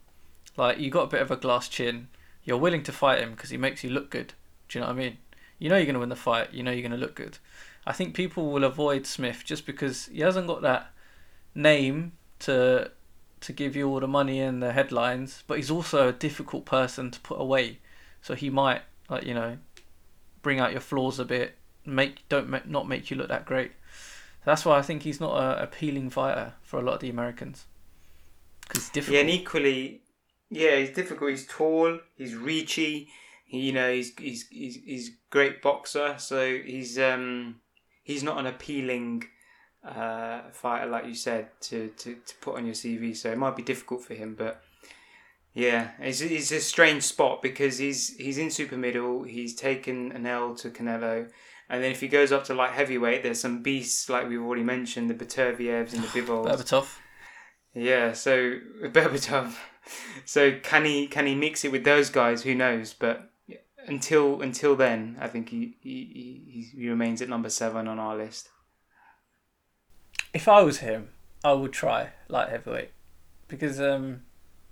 like 0.57 0.79
you 0.79 0.91
got 0.91 1.05
a 1.05 1.09
bit 1.09 1.23
of 1.23 1.31
a 1.31 1.37
glass 1.37 1.69
chin, 1.69 2.09
you're 2.45 2.59
willing 2.59 2.83
to 2.85 2.93
fight 2.93 3.21
him 3.21 3.33
because 3.33 3.51
he 3.51 3.57
makes 3.57 3.85
you 3.85 3.91
look 3.91 4.11
good. 4.11 4.35
Do 4.69 4.79
you 4.79 4.81
know 4.81 4.89
what 4.89 4.97
I 4.97 4.99
mean? 4.99 5.19
You 5.61 5.69
know 5.69 5.77
you're 5.77 5.87
gonna 5.87 6.01
win 6.01 6.09
the 6.09 6.17
fight. 6.17 6.53
You 6.53 6.65
know 6.65 6.73
you're 6.73 6.83
gonna 6.83 6.97
look 6.97 7.15
good. 7.15 7.39
I 7.87 7.93
think 7.93 8.15
people 8.15 8.51
will 8.51 8.65
avoid 8.65 9.07
Smith 9.07 9.43
just 9.45 9.65
because 9.65 10.07
he 10.07 10.21
hasn't 10.21 10.49
got 10.49 10.63
that 10.63 10.93
name 11.55 12.13
to 12.41 12.91
to 13.43 13.53
give 13.53 13.77
you 13.77 13.89
all 13.89 14.01
the 14.01 14.09
money 14.09 14.41
and 14.41 14.63
the 14.63 14.73
headlines, 14.73 15.45
but 15.47 15.57
he's 15.59 15.71
also 15.71 16.09
a 16.09 16.13
difficult 16.13 16.65
person 16.65 17.11
to 17.11 17.21
put 17.21 17.41
away. 17.41 17.79
So 18.21 18.35
he 18.35 18.51
might 18.51 18.83
like 19.09 19.25
you 19.25 19.35
know 19.35 19.59
bring 20.43 20.59
out 20.59 20.73
your 20.73 20.81
flaws 20.81 21.19
a 21.19 21.25
bit, 21.25 21.57
make 21.85 22.27
don't 22.29 22.67
not 22.67 22.89
make 22.89 23.11
you 23.11 23.17
look 23.17 23.29
that 23.29 23.45
great. 23.45 23.73
That's 24.45 24.65
why 24.65 24.79
I 24.79 24.83
think 24.83 25.03
he's 25.03 25.21
not 25.21 25.37
an 25.37 25.63
appealing 25.63 26.11
fighter 26.11 26.55
for 26.63 26.81
a 26.81 26.83
lot 26.83 26.95
of 26.95 27.01
the 27.01 27.11
Americans. 27.11 27.67
Because 28.63 28.89
difficult. 28.89 29.15
Yeah, 29.15 29.21
and 29.21 29.31
equally, 29.31 30.01
yeah, 30.49 30.77
he's 30.77 30.91
difficult. 30.91 31.31
He's 31.31 31.47
tall. 31.47 31.99
He's 32.17 32.35
reachy. 32.35 33.09
You 33.51 33.73
know, 33.73 33.93
he's 33.93 34.13
he's 34.17 34.49
he's 34.49 34.77
he's 34.77 35.11
great 35.31 35.61
boxer. 35.63 36.15
So 36.19 36.59
he's 36.59 36.99
um 36.99 37.61
he's 38.03 38.23
not 38.23 38.39
an 38.39 38.47
appealing 38.47 39.25
uh, 39.85 40.43
fighter 40.53 40.87
like 40.87 41.07
you 41.07 41.15
said 41.15 41.49
to, 41.63 41.89
to, 41.89 42.15
to 42.15 42.35
put 42.41 42.57
on 42.57 42.67
your 42.67 42.75
CV. 42.75 43.17
So 43.17 43.31
it 43.31 43.39
might 43.39 43.57
be 43.57 43.63
difficult 43.63 44.03
for 44.05 44.15
him, 44.15 44.35
but. 44.37 44.63
Yeah, 45.53 45.89
it's, 45.99 46.21
it's 46.21 46.53
a 46.53 46.61
strange 46.61 47.03
spot 47.03 47.43
because 47.43 47.79
he's 47.79 48.17
he's 48.17 48.39
in 48.39 48.53
super 48.53 48.77
middle. 48.77 49.25
He's 49.25 49.53
taken 49.57 50.13
an 50.13 50.25
L 50.25 50.55
to 50.55 50.71
Canelo 50.71 51.29
and 51.71 51.85
then 51.85 51.93
if 51.93 52.01
he 52.01 52.09
goes 52.09 52.33
up 52.33 52.45
to 52.45 52.55
light 52.55 52.73
heavyweight, 52.73 53.23
there's 53.23 53.41
some 53.41 53.63
beasts 53.63 54.09
like 54.09 54.29
we've 54.29 54.43
already 54.43 54.65
mentioned, 54.65 55.09
the 55.09 55.15
Beterbievs 55.15 55.95
and 55.95 56.03
the 56.03 56.09
Bivols. 56.21 56.47
Berbatov. 56.47 56.99
Yeah, 57.73 58.13
so 58.13 58.59
Berbatov. 58.83 59.55
So 60.25 60.59
can 60.59 60.85
he 60.85 61.07
can 61.07 61.27
he 61.27 61.37
mix 61.37 61.65
it 61.65 61.71
with 61.71 61.85
those 61.85 62.11
guys? 62.11 62.43
Who 62.43 62.57
knows? 62.57 62.93
But 62.93 63.30
until 63.87 64.43
until 64.43 64.77
then, 64.77 65.17
I 65.21 65.29
think 65.29 65.49
he 65.51 65.77
he, 65.81 66.45
he, 66.51 66.71
he 66.77 66.89
remains 66.89 67.23
at 67.23 67.29
number 67.29 67.51
seven 67.51 67.89
on 67.89 67.99
our 67.99 68.17
list. 68.17 68.51
if 70.33 70.49
I 70.49 70.63
was 70.63 70.79
him, 70.79 71.09
I 71.43 71.53
would 71.53 71.73
try 71.73 72.11
light 72.29 72.49
heavyweight 72.51 72.91
because 73.49 73.81
um, 73.81 74.23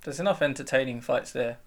there's 0.03 0.21
enough 0.21 0.43
entertaining 0.43 1.01
fights 1.01 1.33
there, 1.33 1.59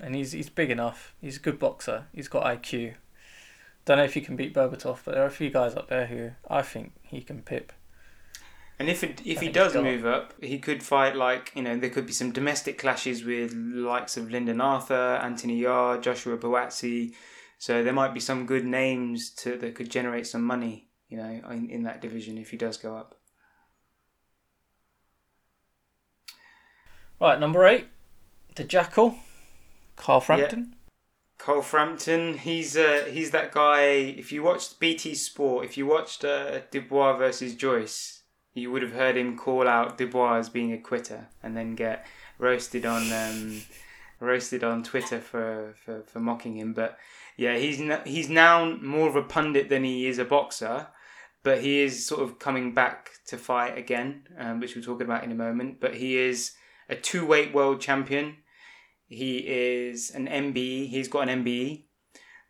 and 0.00 0.14
he's 0.14 0.32
he's 0.32 0.50
big 0.50 0.70
enough. 0.70 1.14
He's 1.20 1.36
a 1.36 1.40
good 1.40 1.58
boxer. 1.58 2.06
He's 2.12 2.28
got 2.28 2.44
IQ. 2.44 2.94
Don't 3.84 3.98
know 3.98 4.04
if 4.04 4.14
he 4.14 4.20
can 4.20 4.36
beat 4.36 4.54
Berbatov, 4.54 4.98
but 5.04 5.14
there 5.14 5.22
are 5.22 5.28
a 5.28 5.30
few 5.30 5.50
guys 5.50 5.74
up 5.74 5.88
there 5.88 6.06
who 6.06 6.32
I 6.48 6.62
think 6.62 6.92
he 7.02 7.22
can 7.22 7.42
pip. 7.42 7.72
And 8.78 8.88
if 8.88 9.02
it, 9.02 9.20
if 9.24 9.38
I 9.38 9.46
he 9.46 9.48
does 9.50 9.74
move 9.74 10.06
up, 10.06 10.34
he 10.40 10.58
could 10.58 10.82
fight 10.82 11.16
like 11.16 11.52
you 11.54 11.62
know 11.62 11.76
there 11.76 11.90
could 11.90 12.06
be 12.06 12.12
some 12.12 12.30
domestic 12.30 12.78
clashes 12.78 13.24
with 13.24 13.52
likes 13.52 14.16
of 14.16 14.30
Lyndon 14.30 14.60
Arthur, 14.60 15.18
Anthony 15.22 15.58
Yarde, 15.58 16.02
Joshua 16.02 16.38
Buatsi. 16.38 17.14
So 17.58 17.82
there 17.82 17.92
might 17.92 18.14
be 18.14 18.20
some 18.20 18.46
good 18.46 18.64
names 18.64 19.30
to 19.38 19.56
that 19.58 19.74
could 19.74 19.90
generate 19.90 20.28
some 20.28 20.44
money, 20.44 20.88
you 21.08 21.16
know, 21.16 21.40
in, 21.50 21.68
in 21.70 21.82
that 21.82 22.00
division 22.00 22.38
if 22.38 22.50
he 22.50 22.56
does 22.56 22.76
go 22.76 22.96
up. 22.96 23.16
Right, 27.20 27.40
number 27.40 27.66
eight, 27.66 27.88
the 28.54 28.62
Jackal, 28.62 29.16
Carl 29.96 30.20
Frampton. 30.20 30.76
Carl 31.36 31.62
Frampton, 31.62 32.38
he's 32.38 32.76
uh, 32.76 33.08
he's 33.10 33.32
that 33.32 33.50
guy. 33.50 33.86
If 33.86 34.30
you 34.30 34.44
watched 34.44 34.78
BT 34.78 35.16
Sport, 35.16 35.64
if 35.64 35.76
you 35.76 35.84
watched 35.84 36.24
uh, 36.24 36.60
Dubois 36.70 37.16
versus 37.16 37.56
Joyce, 37.56 38.17
you 38.54 38.70
would 38.70 38.82
have 38.82 38.92
heard 38.92 39.16
him 39.16 39.36
call 39.36 39.68
out 39.68 39.98
Dubois 39.98 40.38
as 40.38 40.48
being 40.48 40.72
a 40.72 40.78
quitter, 40.78 41.28
and 41.42 41.56
then 41.56 41.74
get 41.74 42.06
roasted 42.38 42.84
on 42.86 43.12
um, 43.12 43.62
roasted 44.20 44.64
on 44.64 44.82
Twitter 44.82 45.20
for, 45.20 45.74
for, 45.84 46.02
for 46.02 46.20
mocking 46.20 46.56
him. 46.56 46.72
But 46.72 46.98
yeah, 47.36 47.56
he's 47.56 47.80
he's 48.04 48.28
now 48.28 48.76
more 48.76 49.08
of 49.08 49.16
a 49.16 49.22
pundit 49.22 49.68
than 49.68 49.84
he 49.84 50.06
is 50.06 50.18
a 50.18 50.24
boxer. 50.24 50.88
But 51.44 51.62
he 51.62 51.80
is 51.80 52.04
sort 52.04 52.22
of 52.22 52.38
coming 52.38 52.74
back 52.74 53.10
to 53.28 53.38
fight 53.38 53.78
again, 53.78 54.24
um, 54.38 54.60
which 54.60 54.74
we'll 54.74 54.84
talk 54.84 55.00
about 55.00 55.22
in 55.22 55.30
a 55.30 55.36
moment. 55.36 55.80
But 55.80 55.94
he 55.94 56.16
is 56.16 56.52
a 56.88 56.96
two 56.96 57.24
weight 57.24 57.54
world 57.54 57.80
champion. 57.80 58.38
He 59.06 59.38
is 59.38 60.10
an 60.10 60.26
MBE. 60.26 60.88
He's 60.88 61.08
got 61.08 61.28
an 61.28 61.44
MBE. 61.44 61.84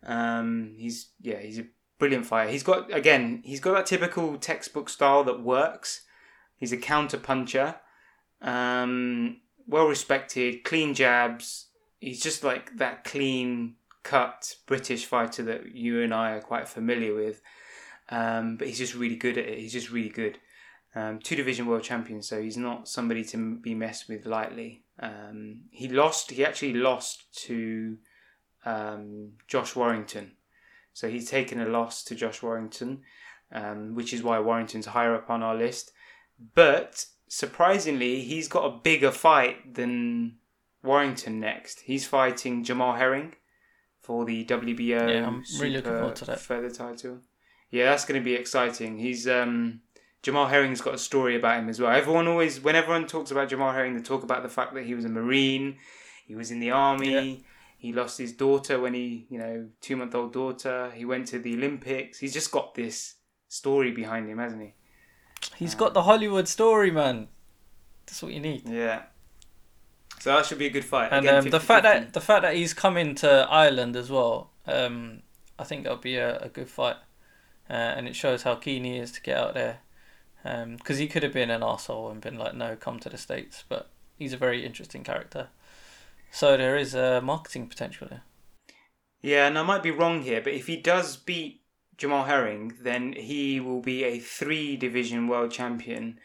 Um, 0.05 0.73
he's 0.77 1.11
yeah, 1.21 1.37
he's 1.37 1.59
a 1.59 1.65
brilliant 1.99 2.25
fighter. 2.25 2.49
He's 2.49 2.63
got 2.63 2.91
again, 2.91 3.41
he's 3.45 3.59
got 3.59 3.73
that 3.73 3.85
typical 3.85 4.37
textbook 4.37 4.89
style 4.89 5.23
that 5.25 5.43
works. 5.43 6.01
He's 6.57 6.71
a 6.71 6.77
counter 6.77 7.17
puncher, 7.17 7.75
um, 8.41 9.37
well 9.67 9.85
respected, 9.85 10.63
clean 10.63 10.93
jabs. 10.95 11.67
He's 11.99 12.21
just 12.21 12.43
like 12.43 12.77
that 12.77 13.03
clean 13.03 13.75
cut 14.03 14.55
British 14.65 15.05
fighter 15.05 15.43
that 15.43 15.75
you 15.75 16.01
and 16.01 16.13
I 16.13 16.31
are 16.31 16.41
quite 16.41 16.67
familiar 16.67 17.13
with. 17.13 17.41
Um, 18.09 18.57
but 18.57 18.67
he's 18.67 18.79
just 18.79 18.95
really 18.95 19.15
good 19.15 19.37
at 19.37 19.45
it. 19.45 19.59
He's 19.59 19.73
just 19.73 19.91
really 19.91 20.09
good. 20.09 20.39
Um, 20.95 21.19
two 21.19 21.35
division 21.35 21.67
world 21.67 21.83
champion, 21.83 22.23
so 22.23 22.41
he's 22.41 22.57
not 22.57 22.87
somebody 22.87 23.23
to 23.25 23.57
be 23.57 23.75
messed 23.75 24.09
with 24.09 24.25
lightly. 24.25 24.83
Um, 24.99 25.61
he 25.69 25.87
lost. 25.87 26.31
He 26.31 26.43
actually 26.43 26.73
lost 26.73 27.31
to 27.45 27.97
um, 28.65 29.33
Josh 29.47 29.75
Warrington, 29.75 30.31
so 30.99 31.07
he's 31.09 31.29
taken 31.29 31.61
a 31.61 31.65
loss 31.65 32.03
to 32.03 32.13
Josh 32.13 32.41
Warrington, 32.43 33.03
um, 33.53 33.95
which 33.95 34.11
is 34.13 34.21
why 34.21 34.37
Warrington's 34.39 34.87
higher 34.87 35.15
up 35.15 35.29
on 35.29 35.41
our 35.41 35.55
list. 35.55 35.91
But 36.55 37.05
surprisingly, 37.29 38.21
he's 38.21 38.49
got 38.49 38.65
a 38.65 38.77
bigger 38.77 39.11
fight 39.11 39.75
than 39.75 40.35
Warrington 40.83 41.39
next. 41.39 41.79
He's 41.81 42.05
fighting 42.05 42.65
Jamal 42.65 42.95
Herring 42.95 43.35
for 44.01 44.25
the 44.25 44.43
WBO 44.43 45.09
Yeah, 45.13 45.25
I'm 45.27 45.43
really 45.59 45.77
looking 45.77 45.91
forward 45.93 46.15
to 46.17 46.25
that. 46.25 46.41
feather 46.41 46.69
title. 46.69 47.19
Yeah, 47.71 47.85
that's 47.85 48.03
going 48.03 48.19
to 48.19 48.25
be 48.25 48.33
exciting. 48.33 48.97
He's 48.97 49.25
um, 49.25 49.79
Jamal 50.21 50.47
Herring's 50.47 50.81
got 50.81 50.95
a 50.95 50.97
story 50.97 51.37
about 51.37 51.59
him 51.59 51.69
as 51.69 51.79
well. 51.79 51.91
Everyone 51.91 52.27
always, 52.27 52.59
when 52.59 52.75
everyone 52.75 53.07
talks 53.07 53.31
about 53.31 53.47
Jamal 53.47 53.71
Herring, 53.71 53.95
they 53.95 54.01
talk 54.01 54.23
about 54.23 54.43
the 54.43 54.49
fact 54.49 54.73
that 54.73 54.83
he 54.85 54.95
was 54.95 55.05
a 55.05 55.09
Marine, 55.09 55.77
he 56.27 56.35
was 56.35 56.51
in 56.51 56.59
the 56.59 56.71
army, 56.71 57.13
Yeah. 57.13 57.35
He 57.79 57.93
lost 57.93 58.17
his 58.17 58.33
daughter 58.33 58.77
when 58.79 58.93
he, 58.93 59.25
you 59.29 59.39
know, 59.39 59.67
two 59.79 59.95
month 59.95 60.13
old 60.13 60.33
daughter. 60.33 60.91
He 60.93 61.05
went 61.05 61.27
to 61.29 61.39
the 61.39 61.53
Olympics. 61.55 62.19
He's 62.19 62.33
just 62.33 62.51
got 62.51 62.75
this 62.75 63.15
story 63.47 63.91
behind 63.91 64.29
him, 64.29 64.37
hasn't 64.37 64.61
he? 64.61 64.73
He's 65.55 65.75
got 65.75 65.93
the 65.93 66.03
Hollywood 66.03 66.49
story, 66.49 66.91
man. 66.91 67.29
That's 68.05 68.21
what 68.21 68.33
you 68.33 68.41
need. 68.41 68.67
Yeah. 68.67 69.03
So 70.19 70.35
that 70.35 70.45
should 70.45 70.57
be 70.59 70.65
a 70.65 70.69
good 70.69 70.83
fight. 70.83 71.13
And 71.13 71.25
Again, 71.25 71.45
um, 71.45 71.49
the 71.49 71.59
50-50. 71.59 71.61
fact 71.61 71.83
that 71.83 72.13
the 72.13 72.21
fact 72.21 72.41
that 72.41 72.55
he's 72.55 72.73
coming 72.73 73.15
to 73.15 73.47
Ireland 73.49 73.95
as 73.95 74.09
well, 74.11 74.51
um, 74.67 75.21
I 75.57 75.63
think 75.63 75.83
that'll 75.83 75.99
be 75.99 76.17
a, 76.17 76.37
a 76.39 76.49
good 76.49 76.67
fight, 76.69 76.97
uh, 77.69 77.73
and 77.73 78.09
it 78.09 78.15
shows 78.17 78.43
how 78.43 78.55
keen 78.55 78.83
he 78.83 78.97
is 78.97 79.13
to 79.13 79.21
get 79.21 79.37
out 79.37 79.53
there. 79.53 79.79
Because 80.43 80.97
he 80.97 81.07
could 81.07 81.23
have 81.23 81.33
been 81.33 81.49
an 81.49 81.63
asshole 81.63 82.09
and 82.09 82.19
been 82.19 82.37
like, 82.37 82.55
"No, 82.55 82.75
come 82.75 82.99
to 82.99 83.09
the 83.09 83.17
states," 83.17 83.63
but 83.69 83.89
he's 84.17 84.33
a 84.33 84.37
very 84.37 84.65
interesting 84.65 85.03
character. 85.05 85.47
So 86.31 86.57
there 86.57 86.77
is 86.77 86.93
a 86.93 87.21
marketing 87.21 87.67
potential 87.67 88.07
there. 88.09 88.23
Yeah, 89.21 89.47
and 89.47 89.57
I 89.57 89.63
might 89.63 89.83
be 89.83 89.91
wrong 89.91 90.21
here, 90.21 90.41
but 90.41 90.53
if 90.53 90.67
he 90.67 90.77
does 90.77 91.17
beat 91.17 91.61
Jamal 91.97 92.23
Herring, 92.23 92.77
then 92.81 93.13
he 93.13 93.59
will 93.59 93.81
be 93.81 94.03
a 94.03 94.19
three 94.19 94.77
division 94.77 95.27
world 95.27 95.51
champion. 95.51 96.19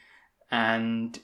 And 0.50 1.18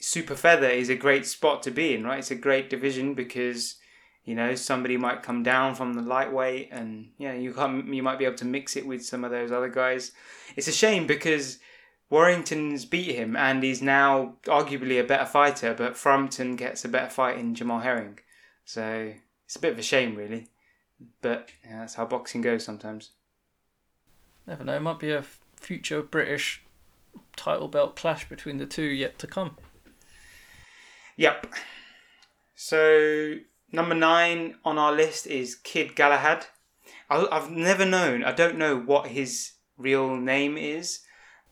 Super 0.00 0.34
Feather 0.34 0.68
is 0.68 0.88
a 0.88 0.96
great 0.96 1.26
spot 1.26 1.62
to 1.62 1.70
be 1.70 1.94
in, 1.94 2.04
right? 2.04 2.18
It's 2.18 2.32
a 2.32 2.36
great 2.36 2.68
division 2.68 3.14
because, 3.14 3.76
you 4.24 4.34
know, 4.34 4.56
somebody 4.56 4.96
might 4.96 5.22
come 5.22 5.44
down 5.44 5.76
from 5.76 5.94
the 5.94 6.02
lightweight 6.02 6.70
and, 6.72 7.10
yeah, 7.18 7.34
you, 7.34 7.52
come, 7.52 7.92
you 7.92 8.02
might 8.02 8.18
be 8.18 8.24
able 8.24 8.36
to 8.38 8.44
mix 8.44 8.76
it 8.76 8.86
with 8.86 9.04
some 9.04 9.22
of 9.22 9.30
those 9.30 9.52
other 9.52 9.68
guys. 9.68 10.10
It's 10.56 10.68
a 10.68 10.72
shame 10.72 11.06
because 11.06 11.58
Warrington's 12.08 12.84
beat 12.84 13.14
him 13.14 13.36
and 13.36 13.62
he's 13.62 13.82
now 13.82 14.34
arguably 14.44 15.00
a 15.00 15.04
better 15.04 15.26
fighter, 15.26 15.74
but 15.74 15.96
Frampton 15.96 16.56
gets 16.56 16.84
a 16.84 16.88
better 16.88 17.10
fight 17.10 17.38
in 17.38 17.54
Jamal 17.54 17.80
Herring. 17.80 18.20
So 18.64 19.12
it's 19.44 19.56
a 19.56 19.60
bit 19.60 19.72
of 19.72 19.78
a 19.78 19.82
shame, 19.82 20.14
really. 20.14 20.48
But 21.20 21.50
yeah, 21.64 21.80
that's 21.80 21.94
how 21.94 22.06
boxing 22.06 22.42
goes 22.42 22.64
sometimes. 22.64 23.10
Never 24.46 24.64
know. 24.64 24.76
It 24.76 24.82
might 24.82 24.98
be 24.98 25.12
a 25.12 25.24
future 25.56 26.02
British 26.02 26.62
title 27.34 27.68
belt 27.68 27.96
clash 27.96 28.28
between 28.28 28.58
the 28.58 28.66
two 28.66 28.82
yet 28.82 29.18
to 29.18 29.26
come. 29.26 29.56
Yep. 31.16 31.48
So 32.54 33.36
number 33.72 33.94
nine 33.94 34.56
on 34.64 34.78
our 34.78 34.92
list 34.92 35.26
is 35.26 35.54
Kid 35.54 35.96
Galahad. 35.96 36.46
I've 37.10 37.50
never 37.50 37.84
known. 37.84 38.24
I 38.24 38.32
don't 38.32 38.58
know 38.58 38.78
what 38.78 39.08
his 39.08 39.52
real 39.76 40.16
name 40.16 40.56
is. 40.56 41.00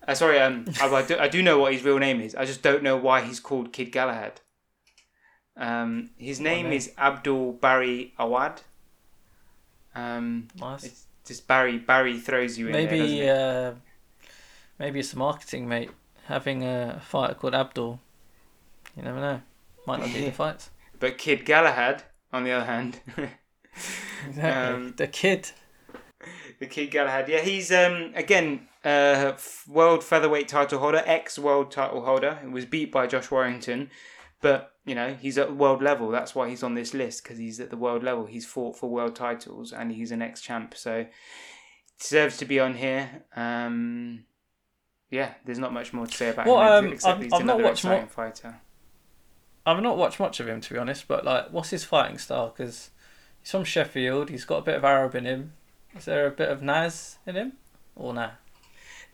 Uh, 0.07 0.15
sorry, 0.15 0.39
um, 0.39 0.67
I, 0.81 0.87
I, 0.89 1.03
do, 1.03 1.19
I 1.19 1.29
do 1.29 1.43
know 1.43 1.59
what 1.59 1.73
his 1.73 1.83
real 1.83 1.99
name 1.99 2.21
is. 2.21 2.35
I 2.35 2.45
just 2.45 2.63
don't 2.63 2.83
know 2.83 2.97
why 2.97 3.23
he's 3.23 3.41
called 3.41 3.73
Kid 3.73 3.91
Galahad. 3.91 4.41
Um, 5.57 6.11
his 6.19 6.41
name 6.41 6.65
name? 6.67 6.73
is 6.75 6.93
Abdul 6.99 7.53
Barry 7.55 8.13
Awad. 8.19 8.61
Um, 9.95 10.49
Nice. 10.61 10.85
it's 10.85 11.07
just 11.25 11.47
Barry. 11.47 11.79
Barry 11.79 12.19
throws 12.19 12.59
you 12.59 12.67
in 12.67 12.73
there. 12.73 12.83
Maybe 12.87 13.21
it? 13.21 13.29
uh, 13.29 13.73
maybe 14.79 15.01
it's 15.01 15.15
marketing, 15.15 15.69
mate. 15.69 15.91
Having 16.27 16.65
a 16.65 17.01
fighter 17.07 17.35
called 17.35 17.55
Abdul. 17.55 18.01
You 18.97 19.03
never 19.05 19.21
know. 19.21 19.41
Might 19.87 20.01
not 20.01 20.13
be 20.13 20.25
the 20.25 20.33
fights. 20.43 20.71
But 20.99 21.19
Kid 21.19 21.45
Galahad, 21.45 22.03
on 22.33 22.45
the 22.45 22.53
other 22.53 22.67
hand, 22.67 23.01
Exactly. 24.29 24.43
Um, 24.43 24.95
the 24.97 25.07
kid. 25.07 25.51
the 26.59 26.67
Kid 26.67 26.91
Galahad, 26.91 27.29
yeah, 27.29 27.41
he's 27.41 27.71
um 27.73 28.13
again 28.15 28.69
uh 28.85 29.33
world 29.67 30.05
featherweight 30.05 30.49
title 30.49 30.79
holder, 30.79 31.03
ex 31.07 31.39
world 31.39 31.71
title 31.71 32.05
holder. 32.05 32.39
He 32.43 32.49
was 32.49 32.67
beat 32.67 32.93
by 32.93 33.07
Josh 33.07 33.31
Warrington, 33.31 33.91
but 34.41 34.73
you 34.85 34.95
know 34.95 35.15
he's 35.15 35.39
at 35.39 35.57
world 35.57 35.83
level. 35.83 36.11
That's 36.11 36.35
why 36.35 36.49
he's 36.51 36.63
on 36.63 36.75
this 36.75 36.93
list 36.95 37.23
because 37.23 37.39
he's 37.39 37.61
at 37.61 37.71
the 37.71 37.77
world 37.77 38.03
level. 38.03 38.27
He's 38.27 38.45
fought 38.47 38.77
for 38.77 38.91
world 38.91 39.17
titles 39.17 39.73
and 39.73 39.93
he's 39.93 40.11
an 40.11 40.21
ex 40.23 40.41
champ, 40.41 40.75
so 40.77 41.07
deserves 41.99 42.37
to 42.39 42.45
be 42.45 42.61
on 42.61 42.75
here. 42.75 43.23
Um, 43.37 44.25
yeah, 45.11 45.35
there's 45.45 45.59
not 45.61 45.73
much 45.73 45.93
more 45.93 46.07
to 46.07 46.15
say 46.17 46.29
about 46.31 46.47
Well, 46.47 46.79
him 46.79 46.87
um, 46.87 46.93
except 46.93 47.15
I've- 47.17 47.25
he's 47.25 47.33
I've 47.33 47.45
not 47.45 47.55
another 47.57 47.63
watched 47.71 47.85
more- 47.85 47.95
exciting 47.95 48.09
fighter. 48.11 48.61
I've 49.67 49.83
not 49.83 49.97
watched 49.97 50.21
much 50.21 50.41
of 50.41 50.49
him 50.49 50.61
to 50.61 50.75
be 50.75 50.79
honest, 50.79 51.09
but 51.09 51.25
like, 51.25 51.51
what's 51.51 51.71
his 51.71 51.85
fighting 51.85 52.19
style? 52.19 52.53
Because 52.55 52.91
he's 53.41 53.51
from 53.51 53.65
Sheffield. 53.65 54.29
He's 54.29 54.45
got 54.45 54.59
a 54.59 54.63
bit 54.63 54.75
of 54.77 54.85
Arab 54.85 55.15
in 55.15 55.25
him. 55.25 55.55
Is 55.97 56.05
there 56.05 56.27
a 56.27 56.31
bit 56.31 56.51
of 56.51 56.61
Naz 56.61 57.17
in 57.27 57.35
him, 57.37 57.53
or 57.97 58.13
nah? 58.13 58.33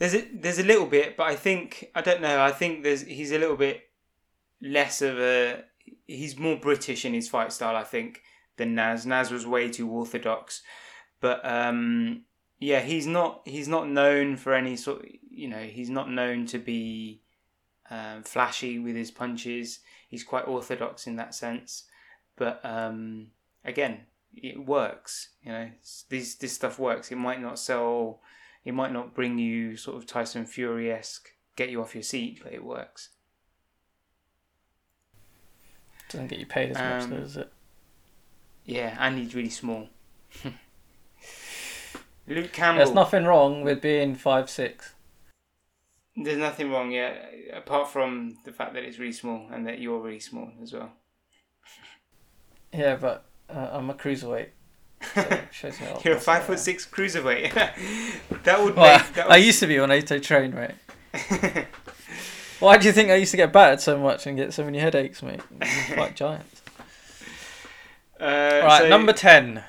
There's 0.01 0.15
a, 0.15 0.27
there's 0.33 0.59
a 0.59 0.65
little 0.65 0.87
bit, 0.87 1.15
but 1.19 1.25
I 1.25 1.37
think 1.37 1.91
I 1.95 2.01
don't 2.01 2.23
know. 2.23 2.43
I 2.43 2.53
think 2.53 2.83
there's 2.83 3.03
he's 3.03 3.33
a 3.33 3.39
little 3.39 3.57
bit 3.57 3.83
less 4.63 5.03
of 5.03 5.19
a 5.21 5.63
he's 6.07 6.39
more 6.39 6.57
British 6.57 7.05
in 7.05 7.13
his 7.13 7.29
fight 7.29 7.53
style. 7.53 7.77
I 7.77 7.85
think 7.85 8.23
than 8.57 8.75
Naz. 8.75 9.05
Naz 9.05 9.31
was 9.31 9.47
way 9.47 9.69
too 9.69 9.91
orthodox, 9.91 10.63
but 11.21 11.45
um, 11.45 12.23
yeah, 12.59 12.81
he's 12.81 13.07
not 13.07 13.43
he's 13.45 13.69
not 13.69 13.91
known 13.91 14.39
for 14.39 14.55
any 14.55 14.75
sort. 14.75 15.07
You 15.31 15.49
know, 15.49 15.65
he's 15.65 15.91
not 15.91 16.11
known 16.11 16.47
to 16.47 16.59
be 16.59 17.21
um, 17.91 18.23
flashy 18.23 18.79
with 18.79 18.97
his 18.97 19.11
punches. 19.11 19.81
He's 20.09 20.25
quite 20.25 20.49
orthodox 20.49 21.07
in 21.07 21.17
that 21.17 21.35
sense, 21.35 21.85
but 22.37 22.65
um, 22.65 23.29
again, 23.67 24.01
it 24.35 24.65
works. 24.65 25.29
You 25.43 25.53
know, 25.53 25.71
this 26.09 26.37
this 26.37 26.55
stuff 26.55 26.79
works. 26.79 27.13
It 27.13 27.19
might 27.19 27.43
not 27.43 27.59
sell 27.59 28.21
It 28.65 28.75
might 28.75 28.93
not 28.93 29.15
bring 29.15 29.39
you 29.39 29.77
sort 29.77 29.97
of 29.97 30.07
Tyson 30.07 30.45
Fury 30.47 30.93
esque, 30.93 31.31
get 31.57 31.71
you 31.71 31.81
off 31.81 31.95
your 31.95 32.03
seat, 32.03 32.41
but 32.43 32.53
it 32.53 32.65
works. 32.65 33.11
Doesn't 36.09 36.29
get 36.29 36.39
you 36.39 36.47
paid 36.47 36.71
as 36.71 36.77
much, 36.77 37.03
Um, 37.05 37.11
though, 37.11 37.17
does 37.19 37.37
it? 37.37 37.53
Yeah, 38.65 38.97
and 38.99 39.17
he's 39.19 39.35
really 39.35 39.49
small. 39.51 39.89
Luke 42.27 42.53
Campbell. 42.53 42.85
There's 42.85 42.95
nothing 42.95 43.25
wrong 43.25 43.63
with 43.63 43.81
being 43.81 44.15
five 44.15 44.51
six. 44.51 44.95
There's 46.17 46.39
nothing 46.39 46.71
wrong, 46.71 46.91
yeah, 46.91 47.15
apart 47.53 47.89
from 47.89 48.39
the 48.45 48.53
fact 48.53 48.75
that 48.75 48.83
it's 48.85 48.99
really 48.99 49.13
small 49.13 49.49
and 49.51 49.67
that 49.67 49.79
you're 49.81 50.01
really 50.01 50.21
small 50.21 50.51
as 50.63 50.73
well. 50.73 50.93
Yeah, 52.73 52.97
but 52.97 53.25
uh, 53.49 53.71
I'm 53.73 53.89
a 53.91 53.95
cruiserweight. 53.95 54.49
Shows 55.51 55.81
me 55.81 55.87
You're 56.05 56.17
a 56.17 56.21
five 56.21 56.45
foot 56.45 56.59
six 56.59 56.87
cruiserweight. 56.87 57.53
that 58.45 58.63
would 58.63 58.77
Well, 58.77 58.99
make. 58.99 59.13
That 59.15 59.31
I 59.31 59.37
would, 59.39 59.45
used 59.47 59.61
to 59.61 59.67
be 59.67 59.79
when 59.81 59.91
I 59.91 59.97
used 59.97 60.09
to 60.09 60.21
train, 60.21 60.55
mate. 60.55 60.73
Why 62.61 62.77
do 62.77 62.87
you 62.87 62.93
think 62.93 63.11
I 63.11 63.15
used 63.15 63.31
to 63.31 63.37
get 63.39 63.53
battered 63.53 63.81
so 63.81 63.99
much 63.99 64.27
and 64.27 64.37
get 64.37 64.53
so 64.53 64.65
many 64.65 64.79
headaches, 64.79 65.23
mate? 65.23 65.41
Quite 65.95 66.15
giants. 66.15 66.63
uh, 68.21 68.25
Right, 68.65 68.83
so- 68.83 68.89
number 68.89 69.13
ten. 69.13 69.65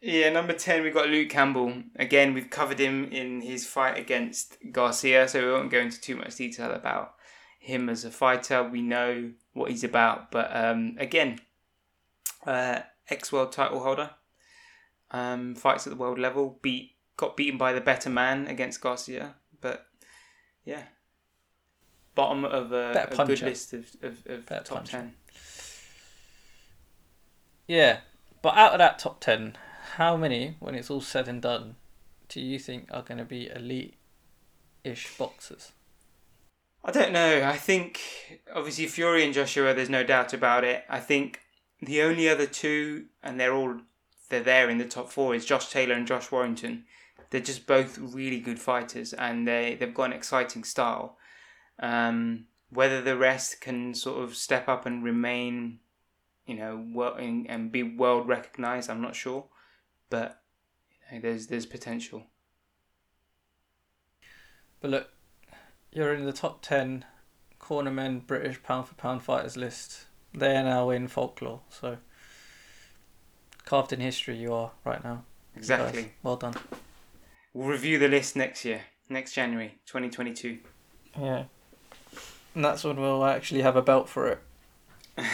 Yeah, 0.00 0.30
number 0.30 0.52
10, 0.52 0.84
we've 0.84 0.94
got 0.94 1.08
Luke 1.08 1.28
Campbell. 1.28 1.72
Again, 1.96 2.32
we've 2.32 2.48
covered 2.48 2.78
him 2.78 3.06
in 3.10 3.40
his 3.40 3.66
fight 3.66 3.98
against 3.98 4.56
Garcia, 4.70 5.26
so 5.26 5.44
we 5.44 5.50
won't 5.50 5.72
go 5.72 5.80
into 5.80 6.00
too 6.00 6.14
much 6.14 6.36
detail 6.36 6.70
about 6.70 7.14
him 7.58 7.88
as 7.88 8.04
a 8.04 8.12
fighter. 8.12 8.62
We 8.62 8.80
know 8.80 9.32
what 9.54 9.72
he's 9.72 9.82
about, 9.82 10.30
but 10.30 10.54
um, 10.56 10.94
again, 11.00 11.40
uh, 12.46 12.82
ex 13.10 13.32
world 13.32 13.50
title 13.50 13.80
holder, 13.80 14.10
um, 15.10 15.54
fights 15.54 15.86
at 15.86 15.90
the 15.90 15.96
world 15.96 16.18
level, 16.18 16.58
beat 16.62 16.92
got 17.16 17.36
beaten 17.36 17.58
by 17.58 17.72
the 17.72 17.80
better 17.80 18.08
man 18.08 18.46
against 18.46 18.80
Garcia, 18.80 19.34
but 19.60 19.86
yeah, 20.64 20.84
bottom 22.14 22.44
of 22.44 22.72
a, 22.72 23.08
a 23.10 23.26
good 23.26 23.42
list 23.42 23.72
of, 23.72 23.94
of, 24.02 24.26
of 24.26 24.46
top 24.46 24.66
puncher. 24.66 24.92
10. 24.92 25.14
Yeah, 27.66 27.98
but 28.40 28.56
out 28.56 28.72
of 28.72 28.78
that 28.78 28.98
top 28.98 29.20
ten, 29.20 29.56
how 29.96 30.16
many, 30.16 30.56
when 30.60 30.74
it's 30.74 30.90
all 30.90 31.00
said 31.00 31.28
and 31.28 31.42
done, 31.42 31.76
do 32.28 32.40
you 32.40 32.58
think 32.58 32.88
are 32.90 33.02
going 33.02 33.18
to 33.18 33.24
be 33.24 33.48
elite-ish 33.48 35.16
boxers? 35.18 35.72
I 36.84 36.92
don't 36.92 37.12
know. 37.12 37.42
I 37.44 37.56
think 37.56 38.00
obviously 38.54 38.86
Fury 38.86 39.24
and 39.24 39.34
Joshua. 39.34 39.74
There's 39.74 39.90
no 39.90 40.04
doubt 40.04 40.32
about 40.32 40.64
it. 40.64 40.84
I 40.88 41.00
think 41.00 41.40
the 41.82 42.02
only 42.02 42.28
other 42.28 42.46
two, 42.46 43.06
and 43.22 43.38
they're 43.38 43.54
all 43.54 43.80
they're 44.28 44.42
there 44.42 44.68
in 44.68 44.78
the 44.78 44.84
top 44.84 45.10
four, 45.10 45.34
is 45.34 45.46
Josh 45.46 45.70
Taylor 45.70 45.94
and 45.94 46.06
Josh 46.06 46.30
Warrington. 46.30 46.84
They're 47.30 47.40
just 47.40 47.66
both 47.66 47.98
really 47.98 48.40
good 48.40 48.58
fighters, 48.58 49.12
and 49.12 49.46
they 49.46 49.76
they've 49.78 49.94
got 49.94 50.04
an 50.04 50.12
exciting 50.12 50.64
style. 50.64 51.16
Um, 51.78 52.46
whether 52.70 53.00
the 53.00 53.16
rest 53.16 53.60
can 53.60 53.94
sort 53.94 54.22
of 54.22 54.34
step 54.34 54.68
up 54.68 54.84
and 54.84 55.02
remain, 55.02 55.78
you 56.46 56.54
know, 56.54 56.84
well 56.92 57.14
and, 57.14 57.48
and 57.48 57.72
be 57.72 57.82
world 57.82 58.28
recognized, 58.28 58.90
I'm 58.90 59.00
not 59.00 59.16
sure, 59.16 59.46
but 60.10 60.42
you 61.10 61.16
know, 61.16 61.22
there's 61.22 61.46
there's 61.46 61.66
potential. 61.66 62.24
But 64.80 64.90
look, 64.90 65.08
you're 65.92 66.14
in 66.14 66.24
the 66.24 66.32
top 66.32 66.62
10 66.62 67.04
cornermen 67.60 68.26
British 68.26 68.62
pound 68.62 68.86
for 68.86 68.94
pound 68.94 69.22
fighters 69.22 69.56
list. 69.56 70.06
They 70.32 70.56
are 70.56 70.62
now 70.62 70.90
in 70.90 71.08
folklore, 71.08 71.62
so 71.68 71.98
carved 73.68 73.92
in 73.92 74.00
history 74.00 74.36
you 74.36 74.54
are 74.54 74.70
right 74.84 75.04
now. 75.04 75.24
you 75.54 75.60
guys. 75.60 75.70
Exactly. 75.70 76.12
Well 76.22 76.36
done. 76.36 76.54
We'll 77.52 77.68
review 77.68 77.98
the 77.98 78.08
list 78.08 78.34
next 78.34 78.64
year, 78.64 78.80
next 79.10 79.34
January, 79.34 79.78
2022. 79.86 80.58
Yeah. 81.20 81.44
And 82.54 82.64
that's 82.64 82.82
when 82.82 82.98
we'll 82.98 83.24
actually 83.24 83.60
have 83.60 83.76
a 83.76 83.82
belt 83.82 84.08
for 84.08 84.28
it. 84.28 84.40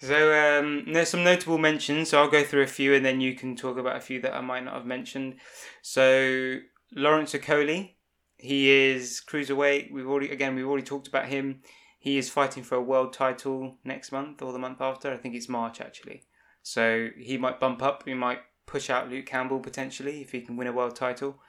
So 0.00 0.60
um, 0.60 0.84
there's 0.92 1.08
some 1.08 1.24
notable 1.24 1.58
mentions. 1.58 2.10
So 2.10 2.20
I'll 2.20 2.30
go 2.30 2.44
through 2.44 2.62
a 2.62 2.68
few, 2.68 2.94
and 2.94 3.04
then 3.04 3.20
you 3.20 3.34
can 3.34 3.56
talk 3.56 3.78
about 3.78 3.96
a 3.96 4.00
few 4.00 4.20
that 4.20 4.32
I 4.32 4.40
might 4.40 4.64
not 4.64 4.74
have 4.74 4.86
mentioned. 4.86 5.36
So 5.82 6.58
Lawrence 6.94 7.34
Okoli, 7.34 7.94
he 8.36 8.70
is 8.70 9.20
cruiserweight. 9.28 9.90
We've 9.90 10.06
already 10.06 10.30
again 10.30 10.54
we've 10.54 10.68
already 10.68 10.84
talked 10.84 11.08
about 11.08 11.26
him. 11.26 11.62
He 11.98 12.16
is 12.16 12.30
fighting 12.30 12.62
for 12.62 12.76
a 12.76 12.80
world 12.80 13.12
title 13.12 13.78
next 13.82 14.12
month 14.12 14.40
or 14.40 14.52
the 14.52 14.58
month 14.60 14.80
after. 14.80 15.12
I 15.12 15.16
think 15.16 15.34
it's 15.34 15.48
March 15.48 15.80
actually. 15.80 16.22
So 16.68 17.08
he 17.16 17.38
might 17.38 17.58
bump 17.58 17.82
up. 17.82 18.02
He 18.04 18.12
might 18.12 18.40
push 18.66 18.90
out 18.90 19.08
Luke 19.08 19.24
Campbell 19.24 19.58
potentially 19.58 20.20
if 20.20 20.32
he 20.32 20.42
can 20.42 20.54
win 20.58 20.66
a 20.66 20.72
world 20.72 20.94
title. 20.94 21.40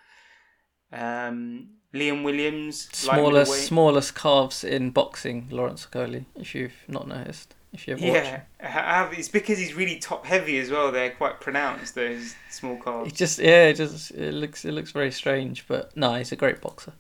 Um, 0.94 1.72
Liam 1.94 2.24
Williams, 2.24 2.88
Smallest 2.94 3.66
smallest 3.68 4.16
calves 4.16 4.64
in 4.64 4.92
boxing, 4.92 5.50
Lawrence 5.52 5.86
Okoli, 5.86 6.24
if 6.36 6.56
you've 6.56 6.86
not 6.88 7.06
noticed. 7.10 7.56
If 7.74 7.86
you've 7.86 8.00
watched 8.00 8.14
Yeah, 8.14 8.42
have. 8.60 9.12
It's 9.12 9.28
because 9.28 9.58
he's 9.58 9.74
really 9.74 10.00
top 10.00 10.26
heavy 10.26 10.58
as 10.58 10.72
well. 10.72 10.90
They're 10.90 11.12
quite 11.12 11.42
pronounced. 11.42 11.96
Those 11.96 12.36
small 12.50 12.78
calves. 12.78 13.12
It 13.12 13.16
just 13.16 13.40
yeah, 13.40 13.66
it 13.66 13.74
just 13.74 14.12
it 14.12 14.34
looks 14.34 14.64
it 14.64 14.72
looks 14.72 14.92
very 14.92 15.12
strange, 15.12 15.68
but 15.68 15.96
no, 15.98 16.14
he's 16.14 16.32
a 16.32 16.38
great 16.38 16.62
boxer. 16.62 16.94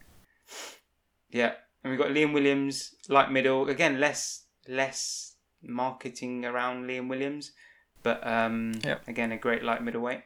Yeah, 1.29 1.53
and 1.83 1.91
we've 1.91 1.99
got 1.99 2.09
Liam 2.09 2.33
Williams, 2.33 2.95
light 3.07 3.31
middle. 3.31 3.69
Again, 3.69 4.01
less 4.01 4.43
less 4.67 5.35
marketing 5.63 6.43
around 6.43 6.85
Liam 6.85 7.07
Williams, 7.07 7.53
but 8.03 8.25
um, 8.25 8.73
Yep. 8.83 9.07
again 9.07 9.31
a 9.31 9.37
great 9.37 9.63
light 9.63 9.83
middleweight. 9.83 10.21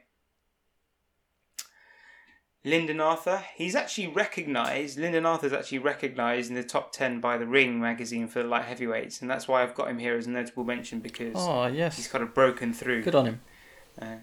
Lyndon 2.65 3.01
Arthur, 3.01 3.43
he's 3.55 3.76
actually 3.76 4.07
recognised. 4.07 4.97
Lyndon 4.97 5.26
Arthur's 5.26 5.51
actually 5.51 5.80
recognised 5.80 6.49
in 6.49 6.55
the 6.55 6.63
top 6.63 6.93
ten 6.93 7.19
by 7.19 7.38
the 7.38 7.45
Ring 7.45 7.80
magazine 7.82 8.28
for 8.28 8.41
the 8.41 8.47
light 8.47 8.63
heavyweights, 8.65 9.21
and 9.21 9.30
that's 9.30 9.49
why 9.49 9.61
I've 9.61 9.76
got 9.76 9.89
him 9.89 9.99
here 9.99 10.15
as 10.15 10.28
a 10.28 10.30
notable 10.30 10.63
mention 10.63 10.99
because 11.01 11.34
Oh 11.36 11.65
yes. 11.67 11.97
he's 11.97 12.07
kind 12.07 12.24
of 12.24 12.34
broken 12.34 12.71
through. 12.74 13.03
good 13.03 13.15
on 13.15 13.26
him. 13.26 13.41
Uh, 14.01 14.15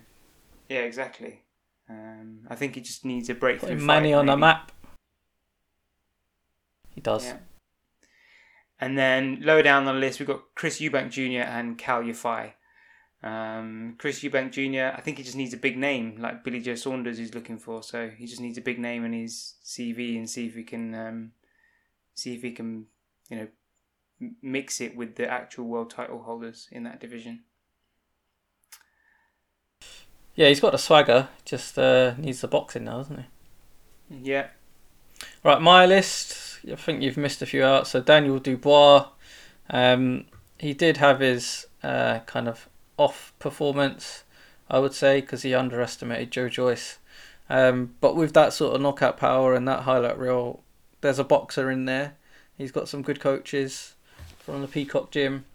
yeah, 0.71 0.79
exactly. 0.79 1.43
Um, 1.91 2.47
I 2.49 2.55
think 2.55 2.77
he 2.77 2.81
just 2.81 3.05
needs 3.05 3.29
a 3.29 3.35
breakthrough. 3.35 3.77
Money 3.77 4.13
fight, 4.13 4.19
on 4.19 4.27
the 4.27 4.37
map. 4.39 4.73
He 6.95 7.01
does. 7.03 7.27
Yeah. 7.27 7.37
And 8.81 8.97
then 8.97 9.41
lower 9.43 9.63
down 9.63 9.87
on 9.87 9.95
the 9.95 10.01
list, 10.01 10.19
we've 10.19 10.27
got 10.27 10.43
Chris 10.55 10.81
Eubank 10.81 11.11
Jr. 11.11 11.43
and 11.47 11.77
Cal 11.77 12.03
Yafai. 12.03 12.53
Um, 13.23 13.97
Chris 13.99 14.21
Eubank 14.21 14.53
Jr. 14.53 14.97
I 14.97 15.01
think 15.03 15.19
he 15.19 15.25
just 15.25 15.37
needs 15.37 15.53
a 15.53 15.59
big 15.59 15.77
name, 15.77 16.17
like 16.19 16.43
Billy 16.43 16.61
Joe 16.61 16.75
Saunders 16.75 17.19
is 17.19 17.35
looking 17.35 17.59
for. 17.59 17.83
So 17.83 18.09
he 18.09 18.27
just 18.27 18.41
needs 18.41 18.59
a 18.59 18.63
big 18.63 18.79
name 18.79 19.05
in 19.05 19.13
his 19.13 19.55
CV 19.65 20.17
and 20.17 20.29
see 20.29 20.47
if 20.47 20.55
he 20.55 20.63
can, 20.63 20.95
um, 20.95 21.33
see 22.15 22.35
if 22.35 22.43
he 22.43 22.53
can, 22.53 22.87
you 23.29 23.37
know, 23.37 23.49
mix 24.43 24.81
it 24.81 24.97
with 24.97 25.17
the 25.17 25.29
actual 25.29 25.67
world 25.67 25.91
title 25.91 26.23
holders 26.23 26.69
in 26.73 26.83
that 26.85 27.01
division. 27.01 27.45
Yeah, 30.35 30.49
he's 30.49 30.61
got 30.61 30.73
the 30.73 30.79
swagger. 30.79 31.29
Just 31.45 31.79
uh, 31.79 32.15
needs 32.17 32.41
the 32.41 32.49
boxing 32.49 32.85
now, 32.85 32.99
doesn't 32.99 33.19
he? 33.19 33.27
Yeah, 34.23 34.47
Right, 35.43 35.61
my 35.61 35.87
list. 35.87 36.61
I 36.71 36.77
think 36.77 37.03
you've 37.03 37.17
missed 37.17 37.43
a 37.43 37.47
few 37.47 37.65
out. 37.65 37.87
So 37.87 38.01
Daniel 38.01 38.39
Dubois, 38.39 39.09
um, 39.71 40.27
he 40.59 40.75
did 40.75 40.99
have 40.99 41.21
his 41.21 41.67
uh, 41.83 42.21
kind 42.21 42.49
of 42.49 42.69
off 43.01 43.33
performance, 43.39 44.25
I 44.69 44.79
would 44.79 44.93
say, 44.93 45.23
because 45.23 45.41
he 45.41 45.55
underestimated 45.55 46.31
Joe 46.31 46.51
Joyce. 46.51 46.99
Um, 47.49 47.95
but 48.03 48.15
with 48.15 48.35
that 48.35 48.53
sort 48.53 48.75
of 48.75 48.83
knockout 48.83 49.17
power 49.17 49.55
and 49.55 49.67
that 49.67 49.85
highlight 49.85 50.19
reel, 50.19 50.63
there's 51.01 51.19
a 51.19 51.25
boxer 51.25 51.71
in 51.71 51.87
there. 51.87 52.17
He's 52.59 52.71
got 52.71 52.91
some 52.91 53.01
good 53.01 53.19
coaches 53.19 53.95
from 54.39 54.61
the 54.61 54.69
Peacock 54.69 55.11
Gym. 55.11 55.47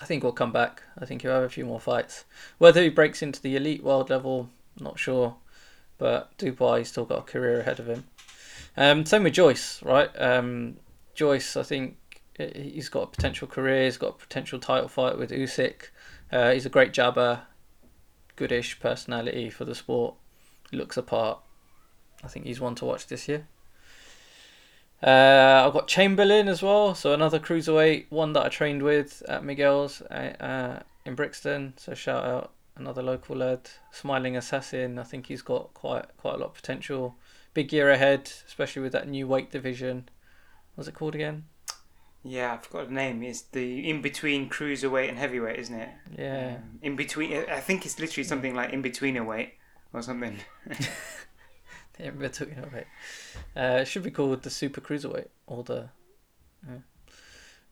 I 0.00 0.06
think 0.06 0.24
he'll 0.24 0.32
come 0.32 0.50
back. 0.50 0.82
I 0.98 1.06
think 1.06 1.22
he'll 1.22 1.30
have 1.30 1.44
a 1.44 1.48
few 1.48 1.64
more 1.64 1.78
fights. 1.78 2.24
Whether 2.58 2.82
he 2.82 2.88
breaks 2.88 3.22
into 3.22 3.40
the 3.40 3.54
elite 3.54 3.84
world 3.84 4.10
level, 4.10 4.50
not 4.80 4.98
sure. 4.98 5.36
But 5.98 6.32
he's 6.40 6.88
still 6.88 7.04
got 7.04 7.18
a 7.20 7.22
career 7.22 7.60
ahead 7.60 7.78
of 7.78 7.86
him. 7.86 8.04
Um, 8.76 9.06
same 9.06 9.22
with 9.22 9.34
Joyce, 9.34 9.80
right? 9.84 10.10
Um, 10.20 10.78
Joyce, 11.14 11.56
I 11.56 11.62
think 11.62 11.96
he's 12.36 12.88
got 12.88 13.02
a 13.02 13.06
potential 13.06 13.46
career. 13.46 13.84
He's 13.84 13.98
got 13.98 14.16
a 14.16 14.18
potential 14.18 14.58
title 14.58 14.88
fight 14.88 15.16
with 15.16 15.30
Usyk. 15.30 15.90
Uh, 16.32 16.52
he's 16.52 16.66
a 16.66 16.70
great 16.70 16.92
jabber, 16.92 17.42
goodish 18.36 18.78
personality 18.78 19.50
for 19.50 19.64
the 19.64 19.74
sport. 19.74 20.14
Looks 20.72 20.96
apart. 20.96 21.40
I 22.22 22.28
think 22.28 22.46
he's 22.46 22.60
one 22.60 22.74
to 22.76 22.84
watch 22.84 23.06
this 23.06 23.28
year. 23.28 23.46
Uh, 25.02 25.64
I've 25.66 25.72
got 25.72 25.88
Chamberlain 25.88 26.46
as 26.46 26.62
well, 26.62 26.94
so 26.94 27.12
another 27.12 27.38
cruiserweight, 27.38 28.06
one 28.10 28.34
that 28.34 28.44
I 28.44 28.48
trained 28.50 28.82
with 28.82 29.22
at 29.28 29.42
Miguel's 29.42 30.02
uh, 30.02 30.34
uh, 30.38 30.82
in 31.06 31.14
Brixton. 31.14 31.74
So 31.78 31.94
shout 31.94 32.24
out 32.24 32.52
another 32.76 33.02
local 33.02 33.36
lad, 33.36 33.70
smiling 33.90 34.36
assassin. 34.36 34.98
I 34.98 35.04
think 35.04 35.26
he's 35.26 35.42
got 35.42 35.72
quite 35.74 36.04
quite 36.18 36.34
a 36.34 36.36
lot 36.36 36.50
of 36.50 36.54
potential. 36.54 37.16
Big 37.54 37.72
year 37.72 37.90
ahead, 37.90 38.30
especially 38.46 38.82
with 38.82 38.92
that 38.92 39.08
new 39.08 39.26
weight 39.26 39.50
division. 39.50 40.08
What's 40.74 40.86
it 40.86 40.94
called 40.94 41.14
again? 41.14 41.44
Yeah. 42.22 42.54
I 42.54 42.56
forgot 42.58 42.88
the 42.88 42.94
name. 42.94 43.22
It's 43.22 43.42
the 43.42 43.88
in 43.88 44.02
between 44.02 44.48
cruiserweight 44.48 45.08
and 45.08 45.18
heavyweight, 45.18 45.58
isn't 45.58 45.74
it? 45.74 45.88
Yeah, 46.18 46.56
Um, 46.56 46.78
in 46.82 46.96
between, 46.96 47.32
I 47.48 47.60
think 47.60 47.84
it's 47.86 47.98
literally 47.98 48.24
something 48.24 48.54
like 48.54 48.72
in 48.72 48.82
between 48.82 49.16
a 49.16 49.24
weight 49.24 49.54
or 49.92 50.02
something. 50.02 50.38
We're 51.98 52.28
talking 52.28 52.56
about 52.58 52.72
weight. 52.72 52.86
Uh, 53.54 53.78
it 53.82 53.88
should 53.88 54.02
be 54.02 54.10
called 54.10 54.42
the 54.42 54.50
Super 54.50 54.80
Cruiserweight 54.80 55.28
or 55.46 55.62
the. 55.64 55.90
Yeah. 56.66 56.78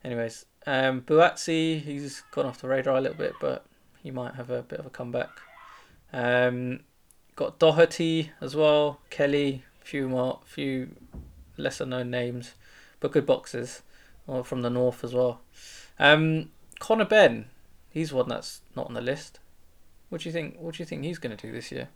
Anyways, 0.03 0.45
um, 0.65 1.01
Buatsi, 1.01 1.81
he's 1.81 2.21
gone 2.31 2.45
off 2.45 2.61
the 2.61 2.67
radar 2.67 2.95
a 2.97 3.01
little 3.01 3.17
bit, 3.17 3.33
but 3.41 3.65
he 4.01 4.11
might 4.11 4.35
have 4.35 4.49
a 4.49 4.61
bit 4.61 4.79
of 4.79 4.85
a 4.85 4.89
comeback. 4.89 5.29
Um, 6.13 6.81
got 7.35 7.59
Doherty 7.59 8.31
as 8.39 8.55
well, 8.55 8.99
Kelly, 9.09 9.63
few 9.81 10.07
more, 10.07 10.39
few 10.45 10.95
lesser 11.57 11.85
known 11.85 12.09
names, 12.11 12.53
but 12.99 13.11
good 13.11 13.25
boxers, 13.25 13.81
or 14.29 14.43
from 14.43 14.61
the 14.61 14.69
north 14.69 15.03
as 15.03 15.13
well. 15.13 15.41
Um, 15.97 16.51
Conor 16.79 17.05
Benn, 17.05 17.45
he's 17.89 18.13
one 18.13 18.29
that's 18.29 18.61
not 18.75 18.87
on 18.87 18.93
the 18.93 19.01
list. 19.01 19.39
What 20.09 20.21
do 20.21 20.29
you 20.29 20.33
think? 20.33 20.57
What 20.59 20.75
do 20.75 20.81
you 20.81 20.85
think 20.85 21.03
he's 21.03 21.19
going 21.19 21.35
to 21.35 21.47
do 21.47 21.51
this 21.51 21.71
year? 21.71 21.89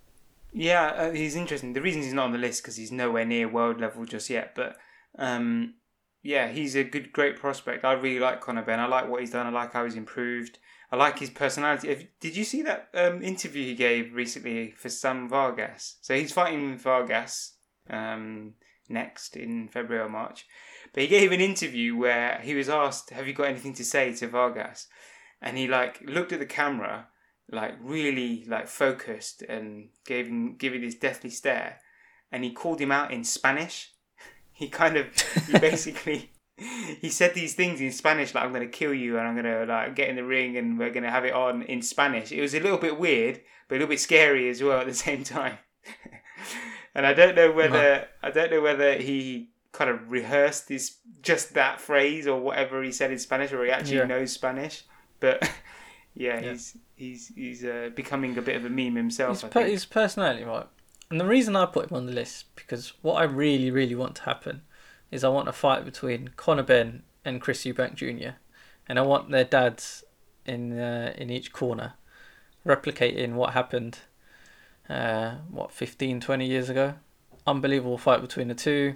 Yeah, 0.51 0.85
uh, 0.87 1.11
he's 1.11 1.35
interesting. 1.35 1.73
The 1.73 1.81
reason 1.81 2.03
he's 2.03 2.13
not 2.13 2.25
on 2.25 2.31
the 2.31 2.37
list 2.37 2.61
because 2.61 2.75
he's 2.75 2.91
nowhere 2.91 3.25
near 3.25 3.47
world 3.47 3.79
level 3.79 4.05
just 4.05 4.29
yet. 4.29 4.53
But 4.55 4.77
um, 5.17 5.75
yeah, 6.21 6.49
he's 6.49 6.75
a 6.75 6.83
good, 6.83 7.11
great 7.11 7.37
prospect. 7.37 7.83
I 7.83 7.93
really 7.93 8.19
like 8.19 8.41
Conor 8.41 8.63
Benn. 8.63 8.79
I 8.79 8.85
like 8.85 9.09
what 9.09 9.21
he's 9.21 9.31
done. 9.31 9.47
I 9.47 9.49
like 9.49 9.73
how 9.73 9.83
he's 9.83 9.95
improved. 9.95 10.59
I 10.91 10.95
like 10.95 11.17
his 11.17 11.31
personality. 11.31 11.89
If, 11.89 12.19
did 12.19 12.35
you 12.35 12.43
see 12.43 12.61
that 12.61 12.89
um, 12.93 13.23
interview 13.23 13.63
he 13.63 13.73
gave 13.73 14.13
recently 14.13 14.71
for 14.71 14.89
Sam 14.89 15.27
Vargas? 15.27 15.97
So 16.01 16.15
he's 16.15 16.31
fighting 16.31 16.77
Vargas 16.77 17.53
um, 17.89 18.53
next 18.89 19.35
in 19.35 19.69
February 19.69 20.05
or 20.05 20.09
March. 20.09 20.45
But 20.93 21.03
he 21.03 21.09
gave 21.09 21.31
an 21.31 21.41
interview 21.41 21.95
where 21.95 22.39
he 22.43 22.53
was 22.53 22.69
asked, 22.69 23.09
"Have 23.09 23.27
you 23.27 23.33
got 23.33 23.47
anything 23.47 23.73
to 23.73 23.83
say 23.83 24.13
to 24.13 24.27
Vargas?" 24.27 24.87
And 25.41 25.57
he 25.57 25.67
like 25.67 26.01
looked 26.01 26.31
at 26.31 26.39
the 26.39 26.45
camera, 26.45 27.07
like 27.51 27.73
really 27.81 28.45
like 28.47 28.67
focused, 28.67 29.41
and 29.41 29.89
gave 30.05 30.27
him 30.27 30.55
give 30.55 30.73
it 30.73 30.81
this 30.81 30.95
deathly 30.95 31.31
stare, 31.31 31.79
and 32.31 32.43
he 32.43 32.51
called 32.51 32.79
him 32.79 32.91
out 32.91 33.11
in 33.11 33.23
Spanish. 33.23 33.89
He 34.55 34.69
kind 34.69 34.97
of 34.97 35.07
he 35.47 35.57
basically 35.71 36.31
he 37.01 37.09
said 37.09 37.33
these 37.33 37.55
things 37.55 37.81
in 37.81 37.91
Spanish, 37.91 38.35
like 38.35 38.43
"I'm 38.43 38.53
going 38.53 38.69
to 38.69 38.77
kill 38.77 38.93
you" 38.93 39.17
and 39.17 39.27
"I'm 39.27 39.33
going 39.33 39.45
to 39.45 39.65
like 39.65 39.95
get 39.95 40.09
in 40.09 40.15
the 40.15 40.23
ring 40.23 40.55
and 40.57 40.77
we're 40.77 40.91
going 40.91 41.03
to 41.03 41.09
have 41.09 41.25
it 41.25 41.33
on" 41.33 41.63
in 41.63 41.81
Spanish. 41.81 42.31
It 42.31 42.39
was 42.41 42.53
a 42.53 42.59
little 42.59 42.77
bit 42.77 42.99
weird, 42.99 43.41
but 43.67 43.75
a 43.75 43.77
little 43.77 43.89
bit 43.89 43.99
scary 43.99 44.47
as 44.49 44.61
well 44.61 44.81
at 44.81 44.85
the 44.85 44.93
same 44.93 45.23
time. 45.37 45.57
and 46.93 47.07
I 47.07 47.13
don't 47.13 47.35
know 47.35 47.51
whether 47.51 48.07
I 48.21 48.29
don't 48.29 48.51
know 48.51 48.61
whether 48.61 48.93
he 48.93 49.52
kind 49.73 49.89
of 49.89 50.09
rehearsed 50.11 50.67
this 50.69 50.97
just 51.21 51.53
that 51.55 51.81
phrase 51.81 52.25
or 52.27 52.39
whatever 52.39 52.81
he 52.81 52.91
said 52.91 53.11
in 53.11 53.19
Spanish, 53.19 53.51
or 53.51 53.65
he 53.65 53.71
actually 53.71 53.97
Yeah. 53.97 54.05
knows 54.05 54.31
Spanish. 54.31 54.83
But 55.19 55.41
yeah, 56.15 56.39
Yeah. 56.39 56.51
he's 56.51 56.77
he's 56.95 57.27
he's 57.35 57.65
uh, 57.65 57.89
becoming 57.95 58.37
a 58.37 58.41
bit 58.41 58.55
of 58.55 58.63
a 58.65 58.69
meme 58.69 58.95
himself. 58.95 59.41
His, 59.41 59.49
per- 59.49 59.65
his 59.65 59.85
personality, 59.85 60.43
right? 60.45 60.67
And 61.09 61.19
the 61.19 61.25
reason 61.25 61.55
I 61.55 61.65
put 61.65 61.91
him 61.91 61.97
on 61.97 62.05
the 62.05 62.13
list 62.13 62.45
because 62.55 62.93
what 63.01 63.15
I 63.15 63.23
really, 63.25 63.69
really 63.69 63.93
want 63.95 64.15
to 64.15 64.23
happen 64.23 64.61
is 65.11 65.23
I 65.23 65.29
want 65.29 65.47
a 65.49 65.51
fight 65.53 65.85
between 65.85 66.29
Conor 66.37 66.63
Benn 66.63 67.03
and 67.25 67.39
Chris 67.41 67.63
Eubank 67.65 67.95
Jr. 67.95 68.31
and 68.87 68.97
I 68.97 69.03
want 69.03 69.29
their 69.29 69.43
dads 69.43 70.03
in 70.45 70.79
uh, 70.79 71.13
in 71.17 71.29
each 71.29 71.51
corner, 71.53 71.93
replicating 72.65 73.33
what 73.33 73.53
happened, 73.53 73.99
uh, 74.89 75.35
what 75.49 75.71
15, 75.71 76.19
20 76.19 76.45
years 76.45 76.69
ago. 76.69 76.95
Unbelievable 77.45 77.97
fight 77.97 78.21
between 78.21 78.47
the 78.47 78.55
two. 78.55 78.95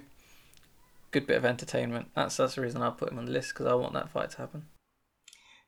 Good 1.10 1.26
bit 1.26 1.36
of 1.36 1.44
entertainment. 1.44 2.10
That's 2.14 2.36
that's 2.36 2.54
the 2.56 2.60
reason 2.60 2.82
I 2.82 2.90
put 2.90 3.10
him 3.10 3.18
on 3.18 3.26
the 3.26 3.32
list 3.32 3.50
because 3.50 3.66
I 3.66 3.74
want 3.74 3.94
that 3.94 4.10
fight 4.10 4.30
to 4.30 4.38
happen. 4.38 4.66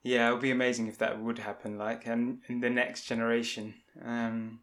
Yeah, 0.02 0.28
it 0.28 0.32
would 0.32 0.42
be 0.42 0.50
amazing 0.50 0.86
if 0.88 0.98
that 0.98 1.20
would 1.20 1.38
happen, 1.38 1.76
like, 1.76 2.06
and 2.06 2.38
in 2.48 2.60
the 2.60 2.70
next 2.70 3.04
generation. 3.04 3.74
Um, 4.02 4.60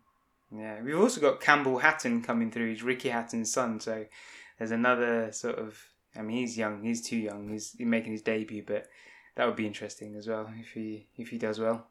yeah, 0.51 0.81
we've 0.81 0.99
also 0.99 1.21
got 1.21 1.41
Campbell 1.41 1.79
Hatton 1.79 2.23
coming 2.23 2.49
through. 2.49 2.69
He's 2.69 2.81
Ricky 2.81 3.09
Hatton's 3.09 3.51
son, 3.51 3.79
so 3.79 4.05
there's 4.57 4.71
another 4.71 5.31
sort 5.31 5.59
of. 5.59 5.79
I 6.15 6.21
mean, 6.21 6.37
he's 6.37 6.57
young. 6.57 6.81
He's 6.81 7.07
too 7.07 7.17
young. 7.17 7.49
He's 7.49 7.75
making 7.79 8.13
his 8.13 8.23
debut, 8.23 8.63
but 8.65 8.87
that 9.35 9.45
would 9.45 9.55
be 9.55 9.67
interesting 9.67 10.15
as 10.15 10.27
well 10.27 10.49
if 10.59 10.71
he 10.71 11.07
if 11.17 11.29
he 11.29 11.37
does 11.37 11.59
well. 11.59 11.87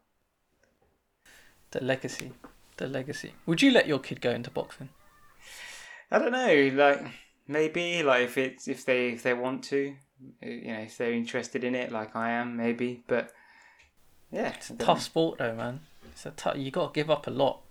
The 1.71 1.83
legacy, 1.83 2.33
the 2.77 2.87
legacy. 2.87 3.33
Would 3.45 3.61
you 3.61 3.71
let 3.71 3.87
your 3.87 3.99
kid 3.99 4.21
go 4.21 4.31
into 4.31 4.51
boxing? 4.51 4.89
I 6.11 6.19
don't 6.19 6.31
know, 6.31 6.71
like 6.73 7.05
maybe 7.47 8.03
like 8.03 8.23
if 8.23 8.37
it's 8.37 8.67
if 8.67 8.85
they 8.85 9.09
if 9.09 9.23
they 9.23 9.33
want 9.33 9.63
to, 9.65 9.95
uh, 10.43 10.47
you 10.47 10.73
know, 10.73 10.79
if 10.79 10.97
they're 10.97 11.13
interested 11.13 11.63
in 11.63 11.75
it, 11.75 11.91
like 11.91 12.15
I 12.15 12.31
am, 12.31 12.57
maybe. 12.57 13.03
But 13.07 13.31
yeah, 14.31 14.53
It's 14.55 14.69
a 14.69 14.73
tough 14.75 14.97
know. 14.97 15.01
sport 15.01 15.39
though, 15.39 15.55
man. 15.55 15.81
It's 16.11 16.25
a 16.25 16.31
tough. 16.31 16.57
You 16.57 16.71
got 16.71 16.93
to 16.93 16.97
give 16.97 17.09
up 17.09 17.27
a 17.27 17.31
lot. 17.31 17.61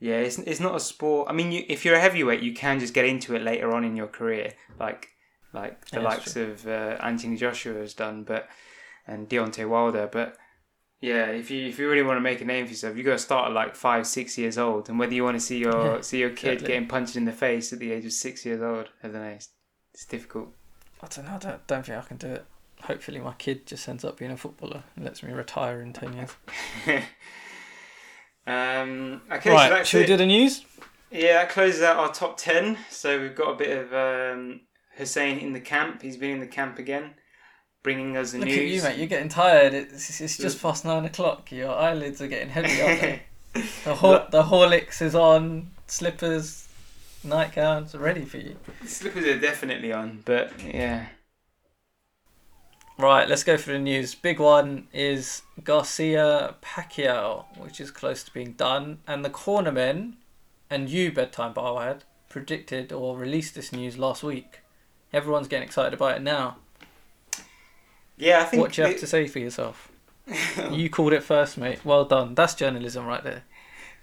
Yeah, 0.00 0.16
it's 0.18 0.38
it's 0.38 0.60
not 0.60 0.74
a 0.74 0.80
sport. 0.80 1.28
I 1.30 1.32
mean, 1.32 1.52
you, 1.52 1.64
if 1.68 1.84
you're 1.84 1.94
a 1.94 2.00
heavyweight, 2.00 2.42
you 2.42 2.52
can 2.54 2.80
just 2.80 2.94
get 2.94 3.04
into 3.04 3.36
it 3.36 3.42
later 3.42 3.72
on 3.72 3.84
in 3.84 3.96
your 3.96 4.08
career, 4.08 4.52
like 4.80 5.08
like 5.52 5.90
the 5.90 6.00
Yeah, 6.00 6.04
likes 6.04 6.34
of 6.36 6.66
uh, 6.66 6.96
Anthony 7.00 7.36
Joshua 7.36 7.74
has 7.74 7.94
done, 7.94 8.24
but 8.24 8.48
and 9.06 9.28
Deontay 9.28 9.68
Wilder. 9.68 10.08
But 10.10 10.36
yeah, 11.02 11.26
if 11.26 11.50
you 11.50 11.66
if 11.66 11.80
you 11.80 11.90
really 11.90 12.04
want 12.04 12.16
to 12.16 12.22
make 12.22 12.40
a 12.40 12.44
name 12.44 12.64
for 12.64 12.70
yourself, 12.70 12.96
you 12.96 13.02
got 13.02 13.12
to 13.12 13.18
start 13.18 13.48
at 13.48 13.52
like 13.52 13.74
five, 13.74 14.06
six 14.06 14.38
years 14.38 14.56
old. 14.56 14.88
And 14.88 15.00
whether 15.00 15.12
you 15.12 15.24
want 15.24 15.36
to 15.36 15.44
see 15.44 15.58
your 15.58 15.96
Yeah, 15.96 16.00
see 16.00 16.20
your 16.20 16.30
kid 16.30 16.52
exactly. 16.52 16.68
getting 16.68 16.88
punched 16.88 17.16
in 17.16 17.24
the 17.24 17.32
face 17.32 17.72
at 17.72 17.80
the 17.80 17.90
age 17.90 18.04
of 18.06 18.12
six 18.12 18.46
years 18.46 18.62
old, 18.62 18.88
I 19.02 19.08
don't 19.08 19.16
know. 19.16 19.24
It's, 19.24 19.48
it's 19.92 20.06
difficult. 20.06 20.54
I 21.02 21.08
don't 21.08 21.26
know. 21.26 21.34
I 21.34 21.38
don't, 21.38 21.66
don't 21.66 21.84
think 21.84 21.98
I 21.98 22.02
can 22.02 22.16
do 22.18 22.28
it. 22.28 22.44
Hopefully, 22.82 23.18
my 23.18 23.34
kid 23.34 23.66
just 23.66 23.88
ends 23.88 24.04
up 24.04 24.16
being 24.16 24.30
a 24.30 24.36
footballer 24.36 24.84
and 24.94 25.04
lets 25.04 25.24
me 25.24 25.32
retire 25.32 25.82
in 25.82 25.92
ten 25.92 26.12
years. 26.12 26.30
um, 28.46 29.22
okay, 29.30 29.50
so 29.50 29.52
right, 29.52 29.70
that's 29.70 29.88
should 29.88 30.02
we 30.02 30.06
do 30.06 30.16
the 30.16 30.26
news? 30.26 30.64
Yeah, 31.12 31.34
that 31.34 31.50
closes 31.50 31.82
out 31.82 31.98
our 31.98 32.12
top 32.12 32.38
10. 32.38 32.78
So 32.90 33.20
we've 33.20 33.34
got 33.34 33.50
a 33.50 33.56
bit 33.56 33.76
of 33.76 33.92
um, 33.92 34.60
Hussain 34.96 35.38
in 35.38 35.52
the 35.52 35.60
camp. 35.60 36.00
He's 36.00 36.16
been 36.16 36.30
in 36.30 36.40
the 36.40 36.46
camp 36.46 36.78
again, 36.78 37.14
bringing 37.82 38.16
us 38.16 38.32
the 38.32 38.38
Look 38.38 38.48
news. 38.48 38.58
at 38.58 38.66
you, 38.66 38.82
mate. 38.82 38.98
You're 38.98 39.08
getting 39.08 39.28
tired. 39.28 39.74
It's, 39.74 40.20
it's 40.20 40.36
just 40.36 40.62
past 40.62 40.84
nine 40.84 41.04
o'clock. 41.04 41.50
Your 41.52 41.74
eyelids 41.74 42.20
are 42.20 42.28
getting 42.28 42.48
heavy, 42.50 42.80
aren't 42.80 43.00
they? 43.00 43.22
The 43.84 43.94
Hor- 43.96 44.26
the 44.30 44.44
Horlicks 44.44 45.02
is 45.02 45.14
on. 45.14 45.72
Slippers, 45.86 46.68
nightgowns 47.22 47.94
are 47.94 47.98
ready 47.98 48.24
for 48.24 48.38
you. 48.38 48.56
Slippers 48.86 49.26
are 49.26 49.38
definitely 49.38 49.92
on, 49.92 50.22
but 50.24 50.52
yeah. 50.62 51.08
Right, 52.98 53.28
let's 53.28 53.44
go 53.44 53.58
for 53.58 53.72
the 53.72 53.78
news. 53.78 54.14
Big 54.14 54.38
one 54.40 54.86
is 54.92 55.42
Garcia 55.64 56.54
Pacquiao, 56.62 57.44
which 57.58 57.78
is 57.78 57.90
close 57.90 58.22
to 58.24 58.32
being 58.32 58.52
done, 58.52 59.00
and 59.06 59.22
the 59.22 59.28
cornermen 59.30 60.14
and 60.70 60.88
you, 60.88 61.12
bedtime 61.12 61.52
Barwad, 61.52 62.02
predicted 62.30 62.90
or 62.90 63.18
released 63.18 63.54
this 63.54 63.70
news 63.70 63.98
last 63.98 64.22
week. 64.22 64.60
Everyone's 65.12 65.48
getting 65.48 65.66
excited 65.66 65.92
about 65.92 66.16
it 66.16 66.22
now. 66.22 66.56
Yeah, 68.16 68.40
I 68.40 68.44
think 68.44 68.62
What 68.62 68.72
do 68.72 68.82
you 68.82 68.86
have 68.88 68.94
the- 68.96 69.00
to 69.00 69.06
say 69.06 69.26
for 69.26 69.38
yourself? 69.38 69.90
you 70.70 70.88
called 70.88 71.12
it 71.12 71.22
first, 71.22 71.58
mate. 71.58 71.84
Well 71.84 72.04
done. 72.04 72.34
That's 72.34 72.54
journalism 72.54 73.06
right 73.06 73.24
there. 73.24 73.42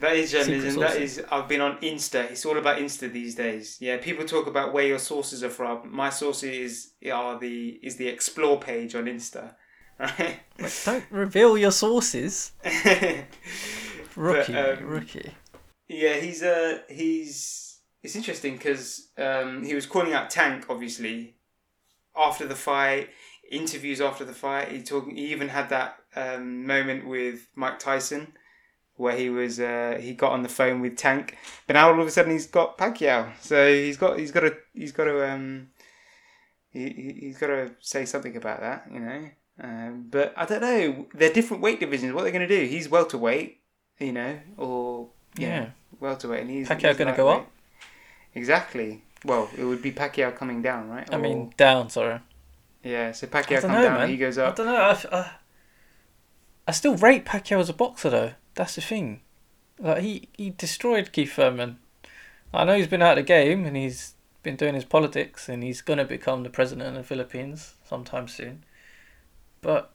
that 0.01 0.16
is 0.18 0.32
journalism. 0.32 0.82
That 0.82 0.97
is. 0.97 1.24
I've 1.32 1.47
been 1.47 1.62
on 1.62 1.78
Insta. 1.78 2.30
It's 2.30 2.45
all 2.45 2.57
about 2.57 2.78
Insta 2.78 3.12
these 3.12 3.36
days. 3.36 3.78
Yeah, 3.80 3.97
people 3.97 4.26
talk 4.26 4.45
about 4.47 4.74
where 4.74 4.86
your 4.86 4.99
sources 4.99 5.43
are 5.43 5.49
from. 5.49 5.93
My 5.93 6.10
sources 6.10 6.91
are 7.12 7.39
the 7.39 7.80
is 7.82 7.95
the 7.95 8.07
explore 8.07 8.60
page 8.60 8.95
on 8.95 9.05
Insta. 9.05 9.55
Right. 9.97 10.39
Don't 10.86 11.03
reveal 11.10 11.57
your 11.57 11.72
sources. 11.72 12.51
Rookie, 14.16 14.53
But, 14.53 14.80
um, 14.80 14.86
rookie. 14.86 15.32
Yeah, 15.88 16.16
he's 16.16 16.43
uh 16.43 16.80
he's 16.89 17.80
it's 18.03 18.16
interesting 18.16 18.53
because 18.53 19.10
um, 19.18 19.64
he 19.64 19.74
was 19.76 19.86
calling 19.86 20.14
out 20.14 20.30
Tank 20.30 20.66
obviously 20.70 21.36
after 22.16 22.45
the 22.47 22.55
fight, 22.55 23.10
interviews 23.52 24.00
after 24.02 24.24
the 24.26 24.34
fight. 24.34 24.70
He 24.72 24.82
talking 24.82 25.16
he 25.16 25.28
even 25.32 25.50
had 25.50 25.70
that 25.70 25.97
um, 26.16 26.66
moment 26.66 27.08
with 27.08 27.47
Mike 27.56 27.80
Tyson 27.80 28.34
where 28.95 29.16
he 29.16 29.30
was 29.30 29.60
uh, 29.62 29.97
he 30.02 30.14
got 30.14 30.32
on 30.34 30.43
the 30.43 30.50
phone 30.50 30.82
with 30.82 30.97
Tank, 30.97 31.38
but 31.68 31.74
now 31.74 31.89
all 31.91 32.02
of 32.02 32.06
a 32.08 32.12
sudden 32.12 32.32
he's 32.32 32.47
got 32.47 32.78
Pacquiao. 32.78 33.32
So 33.39 33.72
he's 33.72 33.95
got 33.97 34.20
he's 34.20 34.32
got 34.32 34.41
to 34.41 34.56
he's 34.74 34.91
got 34.91 35.06
to 35.06 35.30
um 35.32 35.70
he 36.72 36.89
he- 36.89 37.18
he's 37.22 37.38
got 37.38 37.47
to 37.47 37.72
say 37.80 38.06
something 38.06 38.36
about 38.36 38.60
that, 38.62 38.88
you 38.91 39.00
know. 39.00 39.30
Um, 39.62 40.06
but 40.10 40.34
I 40.38 40.45
don't 40.45 40.62
know. 40.62 41.08
They're 41.14 41.34
different 41.34 41.62
weight 41.64 41.80
divisions. 41.80 42.14
What 42.14 42.24
they're 42.24 42.32
they 42.32 42.38
going 42.38 42.47
to 42.47 42.60
do? 42.62 42.66
He's 42.66 42.88
welterweight, 42.89 43.60
you 44.00 44.12
know, 44.14 44.39
or 44.58 45.10
yeah, 45.38 45.72
welterweight, 46.00 46.41
and 46.41 46.50
he's 46.50 46.68
Pacquiao 46.70 46.89
he's 46.89 46.97
gonna 46.97 47.16
go 47.16 47.28
up? 47.30 47.50
Exactly. 48.36 49.02
Well, 49.26 49.50
it 49.58 49.64
would 49.64 49.82
be 49.82 49.91
Pacquiao 49.91 50.36
coming 50.36 50.62
down, 50.62 50.89
right? 50.89 51.08
I 51.12 51.16
Or- 51.16 51.20
mean, 51.20 51.54
down, 51.58 51.89
sorry. 51.89 52.20
Yeah. 52.84 53.12
So 53.12 53.28
Pacquiao 53.28 53.62
comes 53.62 53.74
know, 53.74 53.84
down, 53.84 54.00
man. 54.00 54.10
he 54.10 54.18
goes 54.18 54.38
up. 54.38 54.54
I 54.54 54.56
don't 54.56 54.66
know. 54.66 54.76
I, 54.76 55.18
I, 55.18 55.32
I 56.68 56.72
still 56.72 56.96
rate 56.96 57.26
Pacquiao 57.26 57.60
as 57.60 57.70
a 57.70 57.74
boxer, 57.74 58.10
though. 58.10 58.32
That's 58.56 58.76
the 58.76 58.82
thing. 58.82 59.22
Like 59.80 60.02
he, 60.02 60.30
he 60.38 60.50
destroyed 60.50 61.12
Keith 61.12 61.34
Thurman. 61.34 61.80
I 62.54 62.66
know 62.66 62.76
he's 62.76 62.88
been 62.88 63.02
out 63.02 63.18
of 63.18 63.24
the 63.26 63.28
game 63.28 63.66
and 63.66 63.78
he's 63.78 64.16
been 64.44 64.56
doing 64.56 64.76
his 64.76 64.86
politics 64.86 65.48
and 65.48 65.64
he's 65.64 65.82
gonna 65.82 66.06
become 66.06 66.44
the 66.44 66.50
president 66.50 66.90
of 66.90 66.96
the 66.96 67.04
Philippines 67.04 67.76
sometime 67.88 68.28
soon. 68.28 68.64
But 69.62 69.94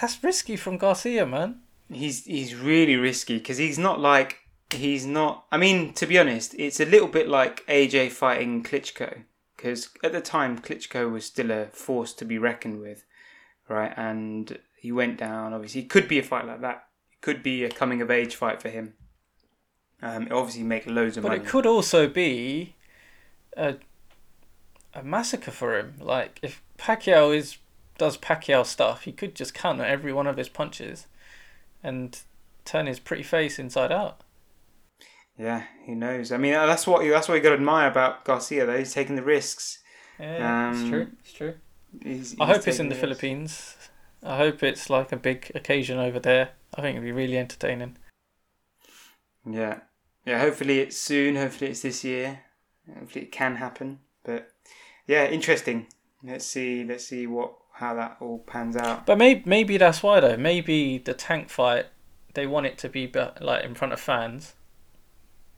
that's 0.00 0.22
risky 0.22 0.56
from 0.56 0.78
Garcia, 0.78 1.26
man. 1.26 1.60
He's 1.92 2.24
he's 2.24 2.54
really 2.54 2.96
risky 2.96 3.38
because 3.38 3.58
he's 3.58 3.78
not 3.78 4.00
like 4.00 4.38
he's 4.70 5.04
not. 5.04 5.44
I 5.52 5.58
mean, 5.58 5.92
to 5.94 6.06
be 6.06 6.18
honest, 6.18 6.54
it's 6.54 6.80
a 6.80 6.84
little 6.84 7.08
bit 7.08 7.28
like 7.28 7.66
AJ 7.66 8.12
fighting 8.12 8.62
Klitschko 8.62 9.24
because 9.60 9.90
at 10.02 10.12
the 10.12 10.22
time 10.22 10.58
Klitschko 10.58 11.12
was 11.12 11.26
still 11.26 11.50
a 11.50 11.66
force 11.66 12.14
to 12.14 12.24
be 12.24 12.38
reckoned 12.38 12.80
with, 12.80 13.04
right? 13.68 13.92
And 13.94 14.58
he 14.74 14.90
went 14.90 15.18
down. 15.18 15.52
Obviously, 15.52 15.82
it 15.82 15.90
could 15.90 16.08
be 16.08 16.18
a 16.18 16.22
fight 16.22 16.46
like 16.46 16.62
that. 16.62 16.86
It 17.12 17.20
could 17.20 17.42
be 17.42 17.64
a 17.64 17.68
coming 17.68 18.00
of 18.00 18.10
age 18.10 18.34
fight 18.34 18.62
for 18.62 18.70
him. 18.70 18.94
Um, 20.00 20.28
it 20.28 20.32
obviously 20.32 20.62
make 20.62 20.86
loads 20.86 21.18
of 21.18 21.24
But 21.24 21.28
money. 21.28 21.40
But 21.40 21.46
it 21.46 21.50
could 21.50 21.66
also 21.66 22.08
be 22.08 22.74
a 23.54 23.76
a 24.94 25.02
massacre 25.02 25.50
for 25.50 25.78
him. 25.78 25.94
Like 26.00 26.38
if 26.40 26.62
Pacquiao 26.78 27.36
is 27.36 27.58
does 27.98 28.16
Pacquiao 28.16 28.64
stuff, 28.64 29.02
he 29.02 29.12
could 29.12 29.34
just 29.34 29.52
counter 29.52 29.84
every 29.84 30.12
one 30.12 30.26
of 30.26 30.38
his 30.38 30.48
punches 30.48 31.06
and 31.82 32.18
turn 32.64 32.86
his 32.86 32.98
pretty 32.98 33.22
face 33.22 33.58
inside 33.58 33.92
out. 33.92 34.22
Yeah, 35.40 35.62
who 35.86 35.94
knows? 35.94 36.32
I 36.32 36.36
mean, 36.36 36.52
that's 36.52 36.86
what 36.86 37.02
that's 37.08 37.26
what 37.26 37.36
you 37.36 37.40
got 37.40 37.48
to 37.50 37.54
admire 37.54 37.88
about 37.88 38.26
Garcia. 38.26 38.66
Though 38.66 38.76
he's 38.76 38.92
taking 38.92 39.16
the 39.16 39.22
risks. 39.22 39.78
Yeah, 40.18 40.70
it's 40.70 40.80
Um, 40.80 40.90
true. 40.90 41.06
It's 41.20 41.32
true. 41.32 41.54
He's, 42.02 42.36
I 42.38 42.44
hope 42.46 42.68
it's 42.68 42.78
in 42.78 42.90
the 42.90 42.94
risks. 42.94 43.00
Philippines. 43.00 43.76
I 44.22 44.36
hope 44.36 44.62
it's 44.62 44.90
like 44.90 45.12
a 45.12 45.16
big 45.16 45.50
occasion 45.54 45.98
over 45.98 46.18
there. 46.20 46.50
I 46.74 46.82
think 46.82 46.96
it'd 46.96 47.04
be 47.04 47.12
really 47.12 47.38
entertaining. 47.38 47.96
Yeah, 49.50 49.80
yeah. 50.26 50.38
Hopefully 50.40 50.80
it's 50.80 50.98
soon. 50.98 51.36
Hopefully 51.36 51.70
it's 51.70 51.80
this 51.80 52.04
year. 52.04 52.40
Hopefully 52.98 53.24
it 53.24 53.32
can 53.32 53.56
happen. 53.56 54.00
But 54.24 54.50
yeah, 55.06 55.26
interesting. 55.26 55.86
Let's 56.22 56.44
see. 56.44 56.84
Let's 56.84 57.06
see 57.06 57.26
what 57.26 57.54
how 57.72 57.94
that 57.94 58.18
all 58.20 58.40
pans 58.40 58.76
out. 58.76 59.06
But 59.06 59.16
maybe 59.16 59.42
maybe 59.46 59.78
that's 59.78 60.02
why 60.02 60.20
though. 60.20 60.36
Maybe 60.36 60.98
the 60.98 61.14
tank 61.14 61.48
fight 61.48 61.86
they 62.34 62.46
want 62.46 62.66
it 62.66 62.76
to 62.78 62.90
be 62.90 63.06
be- 63.06 63.24
like 63.40 63.64
in 63.64 63.74
front 63.74 63.94
of 63.94 64.00
fans 64.00 64.54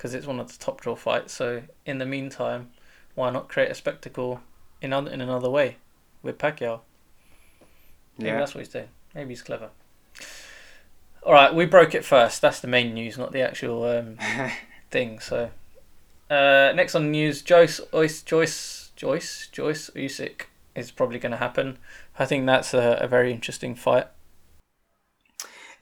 because 0.03 0.15
it's 0.15 0.27
one 0.27 0.41
of 0.41 0.51
the 0.51 0.59
top 0.59 0.81
draw 0.81 0.97
fights. 0.97 1.33
So 1.33 1.63
in 1.87 1.99
the 1.99 2.05
meantime, 2.05 2.71
why 3.15 3.31
not 3.31 3.49
create 3.49 3.71
a 3.71 3.75
spectacle 3.75 4.41
in 4.81 4.93
other, 4.93 5.09
in 5.09 5.21
another 5.21 5.49
way 5.49 5.77
with 6.25 6.39
Pacquiao? 6.39 6.81
Maybe 8.19 8.31
Yeah. 8.31 8.41
that's 8.41 8.53
what 8.53 8.63
he's 8.65 8.69
doing. 8.73 8.89
Maybe 9.15 9.29
he's 9.29 9.43
clever. 9.43 9.71
All 11.23 11.33
right, 11.33 11.55
we 11.55 11.67
broke 11.67 11.95
it 11.95 12.05
first. 12.05 12.43
That's 12.43 12.59
the 12.59 12.67
main 12.67 12.95
news, 12.95 13.17
not 13.17 13.31
the 13.31 13.43
actual 13.43 13.85
um, 13.85 14.19
thing. 14.91 15.21
So 15.21 15.51
uh, 16.29 16.73
next 16.75 16.97
on 16.97 17.05
the 17.05 17.11
news, 17.11 17.41
Joyce, 17.41 17.81
Joyce, 17.93 18.23
Joyce, 18.23 18.91
Joyce, 18.97 19.49
Joyce 19.53 19.89
Usyk 19.95 20.47
is 20.75 20.91
probably 20.91 21.21
going 21.21 21.31
to 21.31 21.39
happen. 21.39 21.79
I 22.19 22.25
think 22.25 22.45
that's 22.47 22.75
a, 22.75 22.99
a 23.01 23.07
very 23.07 23.33
interesting 23.33 23.77
fight. 23.77 24.09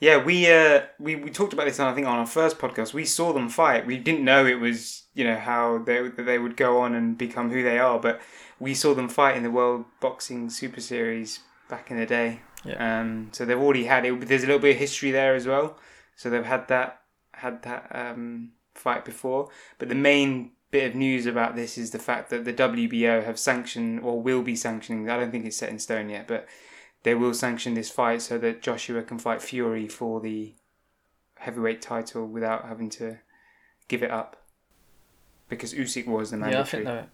Yeah, 0.01 0.25
we 0.25 0.51
uh 0.51 0.83
we, 0.99 1.15
we 1.15 1.31
talked 1.31 1.53
about 1.53 1.67
this 1.67 1.79
on 1.79 1.93
I 1.93 1.95
think 1.95 2.07
on 2.07 2.19
our 2.19 2.27
first 2.27 2.59
podcast. 2.59 2.95
We 2.95 3.05
saw 3.05 3.33
them 3.33 3.51
fight. 3.51 3.87
We 3.87 3.99
didn't 3.99 4.25
know 4.25 4.47
it 4.47 4.59
was 4.59 5.05
you 5.15 5.25
know 5.25 5.37
how 5.37 5.79
they 5.79 6.09
they 6.09 6.39
would 6.39 6.57
go 6.57 6.81
on 6.81 6.95
and 6.95 7.17
become 7.17 7.51
who 7.51 7.63
they 7.63 7.79
are, 7.79 8.01
but 8.01 8.21
we 8.59 8.75
saw 8.75 8.95
them 8.95 9.09
fight 9.09 9.37
in 9.37 9.43
the 9.43 9.51
World 9.51 9.85
Boxing 10.01 10.49
Super 10.51 10.81
Series 10.81 11.41
back 11.69 11.91
in 11.91 11.99
the 11.99 12.07
day. 12.07 12.41
Yeah. 12.65 13.01
Um, 13.01 13.29
so 13.33 13.45
they've 13.45 13.59
already 13.59 13.85
had 13.85 14.05
it. 14.07 14.27
There's 14.27 14.43
a 14.43 14.47
little 14.47 14.61
bit 14.61 14.73
of 14.77 14.81
history 14.81 15.11
there 15.11 15.35
as 15.35 15.47
well. 15.47 15.79
So 16.17 16.31
they've 16.31 16.45
had 16.45 16.69
that 16.69 17.03
had 17.33 17.63
that 17.63 17.91
um, 17.95 18.53
fight 18.75 19.05
before. 19.05 19.51
But 19.79 19.91
the 19.91 19.95
main 19.95 20.53
bit 20.71 20.91
of 20.91 20.95
news 20.95 21.27
about 21.27 21.57
this 21.57 21.77
is 21.77 21.91
the 21.91 21.99
fact 21.99 22.31
that 22.31 22.45
the 22.45 22.53
WBO 22.53 23.25
have 23.25 23.39
sanctioned 23.39 24.01
or 24.01 24.23
will 24.23 24.43
be 24.43 24.57
sanctioning. 24.57 25.11
I 25.11 25.19
don't 25.19 25.31
think 25.31 25.45
it's 25.45 25.57
set 25.57 25.71
in 25.71 25.79
stone 25.79 26.09
yet, 26.09 26.27
but 26.27 26.47
they 27.03 27.15
will 27.15 27.35
sanction 27.35 27.75
this 27.75 27.91
fight 27.91 28.23
so 28.23 28.39
that 28.39 28.63
Joshua 28.63 29.03
can 29.03 29.19
fight 29.19 29.43
Fury 29.43 29.89
for 29.89 30.21
the 30.21 30.55
heavyweight 31.39 31.81
title 31.81 32.27
without 32.27 32.67
having 32.67 32.91
to 32.91 33.19
give 33.89 34.03
it 34.03 34.11
up. 34.11 34.37
Because 35.49 35.75
Usyk 35.75 36.07
was 36.07 36.31
the 36.31 36.37
Yeah, 36.53 36.61
I 36.61 36.65
think 36.65 36.85
the 36.85 37.07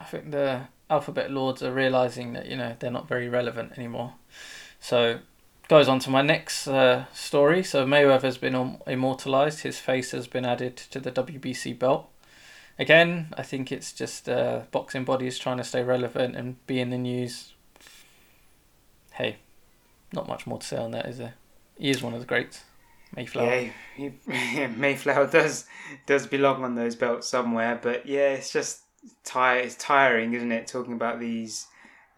I 0.00 0.04
think 0.04 0.30
the 0.30 0.68
alphabet 0.90 1.30
lords 1.30 1.62
are 1.62 1.72
realizing 1.72 2.32
that 2.34 2.46
you 2.46 2.56
know 2.56 2.76
they're 2.78 2.90
not 2.90 3.08
very 3.08 3.28
relevant 3.28 3.72
anymore. 3.76 4.14
So 4.80 5.20
goes 5.68 5.88
on 5.88 5.98
to 6.00 6.10
my 6.10 6.22
next 6.22 6.66
uh, 6.66 7.04
story. 7.12 7.62
So 7.62 7.86
Mayweather's 7.86 8.38
been 8.38 8.78
immortalized. 8.86 9.60
His 9.60 9.78
face 9.78 10.12
has 10.12 10.26
been 10.26 10.44
added 10.44 10.76
to 10.76 11.00
the 11.00 11.12
WBC 11.12 11.78
belt. 11.78 12.10
Again, 12.78 13.34
I 13.36 13.42
think 13.42 13.70
it's 13.70 13.92
just 13.92 14.28
uh, 14.28 14.62
boxing 14.70 15.04
bodies 15.04 15.38
trying 15.38 15.58
to 15.58 15.64
stay 15.64 15.82
relevant 15.82 16.36
and 16.36 16.64
be 16.66 16.80
in 16.80 16.90
the 16.90 16.98
news. 16.98 17.54
Hey, 19.18 19.38
not 20.12 20.28
much 20.28 20.46
more 20.46 20.60
to 20.60 20.66
say 20.66 20.76
on 20.76 20.92
that, 20.92 21.06
is 21.06 21.18
there? 21.18 21.34
He 21.76 21.90
is 21.90 22.00
one 22.00 22.14
of 22.14 22.20
the 22.20 22.26
greats, 22.26 22.62
Mayflower. 23.16 23.46
Yeah, 23.46 23.70
he, 23.96 24.66
Mayflower 24.76 25.26
does 25.26 25.66
does 26.06 26.28
belong 26.28 26.62
on 26.62 26.76
those 26.76 26.94
belts 26.94 27.26
somewhere, 27.26 27.80
but 27.82 28.06
yeah, 28.06 28.34
it's 28.34 28.52
just 28.52 28.82
tire 29.24 29.58
it's 29.58 29.74
tiring, 29.74 30.34
isn't 30.34 30.52
it? 30.52 30.68
Talking 30.68 30.92
about 30.92 31.18
these 31.18 31.66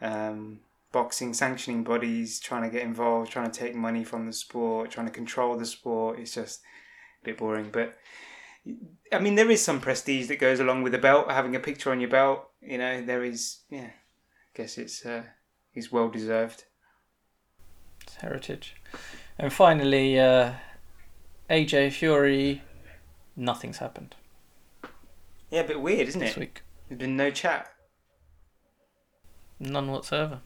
um, 0.03 0.61
boxing 0.93 1.33
sanctioning 1.33 1.85
bodies 1.85 2.39
trying 2.39 2.65
to 2.65 2.71
get 2.71 2.83
involved, 2.83 3.33
trying 3.33 3.51
to 3.51 3.59
take 3.59 3.75
money 3.75 4.05
from 4.05 4.27
the 4.27 4.33
sport, 4.35 4.91
trying 4.91 5.07
to 5.07 5.13
control 5.13 5.57
the 5.57 5.65
sport. 5.65 6.19
It's 6.19 6.35
just 6.35 6.61
a 7.23 7.25
bit 7.25 7.39
boring, 7.39 7.71
but 7.73 7.97
I 9.11 9.21
mean, 9.21 9.37
there 9.37 9.51
is 9.51 9.65
some 9.65 9.81
prestige 9.81 10.29
that 10.29 10.39
goes 10.39 10.61
along 10.61 10.83
with 10.83 10.95
a 10.95 10.99
belt. 10.99 11.31
Having 11.31 11.57
a 11.57 11.61
picture 11.61 11.93
on 11.93 12.01
your 12.03 12.11
belt, 12.11 12.47
you 12.61 12.77
know, 12.77 13.03
there 13.03 13.25
is. 13.25 13.61
Yeah, 13.71 13.89
I 13.89 14.53
guess 14.55 14.77
it's 14.77 15.07
uh, 15.07 15.23
it's 15.73 15.91
well 15.91 16.11
deserved. 16.11 16.65
Heritage. 18.17 18.75
And 19.39 19.53
finally, 19.53 20.19
uh, 20.21 20.53
AJ 21.49 21.93
Fury, 21.93 22.63
nothing's 23.37 23.79
happened 23.79 24.15
Yeah, 25.51 25.61
a 25.61 25.67
bit 25.67 25.81
weird, 25.81 26.09
isn't 26.09 26.21
it? 26.21 26.25
this 26.27 26.37
it? 26.37 26.41
week. 26.41 26.63
There's 26.89 26.99
been 26.99 27.17
no 27.17 27.31
chat. 27.31 27.73
None 29.59 29.91
whatsoever. 29.91 30.41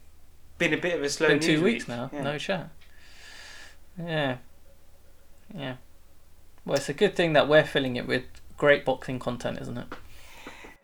Been 0.59 0.73
a 0.75 0.77
bit 0.79 0.95
of 0.95 1.03
a 1.03 1.09
slow. 1.09 1.29
Been 1.29 1.41
two 1.41 1.63
weeks 1.63 1.87
week. 1.87 1.97
now, 1.97 2.11
Yeah. 2.13 2.23
no 2.23 2.39
chat. 2.39 2.71
Yeah. 3.99 4.37
Yeah. 5.55 5.77
Well, 6.65 6.77
it's 6.77 6.89
a 6.89 6.95
good 6.95 7.15
thing 7.17 7.33
that 7.35 7.49
we're 7.49 7.65
filling 7.65 7.97
it 7.97 8.07
with 8.07 8.25
great 8.57 8.85
boxing 8.85 9.19
content, 9.19 9.59
isn't 9.61 9.77
it? 9.79 9.87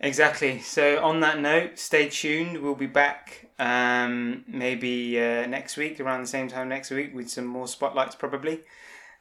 Exactly. 0.03 0.59
So 0.61 1.01
on 1.03 1.19
that 1.19 1.39
note, 1.39 1.77
stay 1.77 2.09
tuned. 2.09 2.57
We'll 2.61 2.75
be 2.75 2.87
back 2.87 3.49
um, 3.59 4.43
maybe 4.47 5.19
uh, 5.19 5.45
next 5.45 5.77
week 5.77 5.99
around 5.99 6.21
the 6.21 6.27
same 6.27 6.47
time 6.47 6.67
next 6.69 6.89
week 6.89 7.13
with 7.15 7.29
some 7.29 7.45
more 7.45 7.67
spotlights 7.67 8.15
probably. 8.15 8.61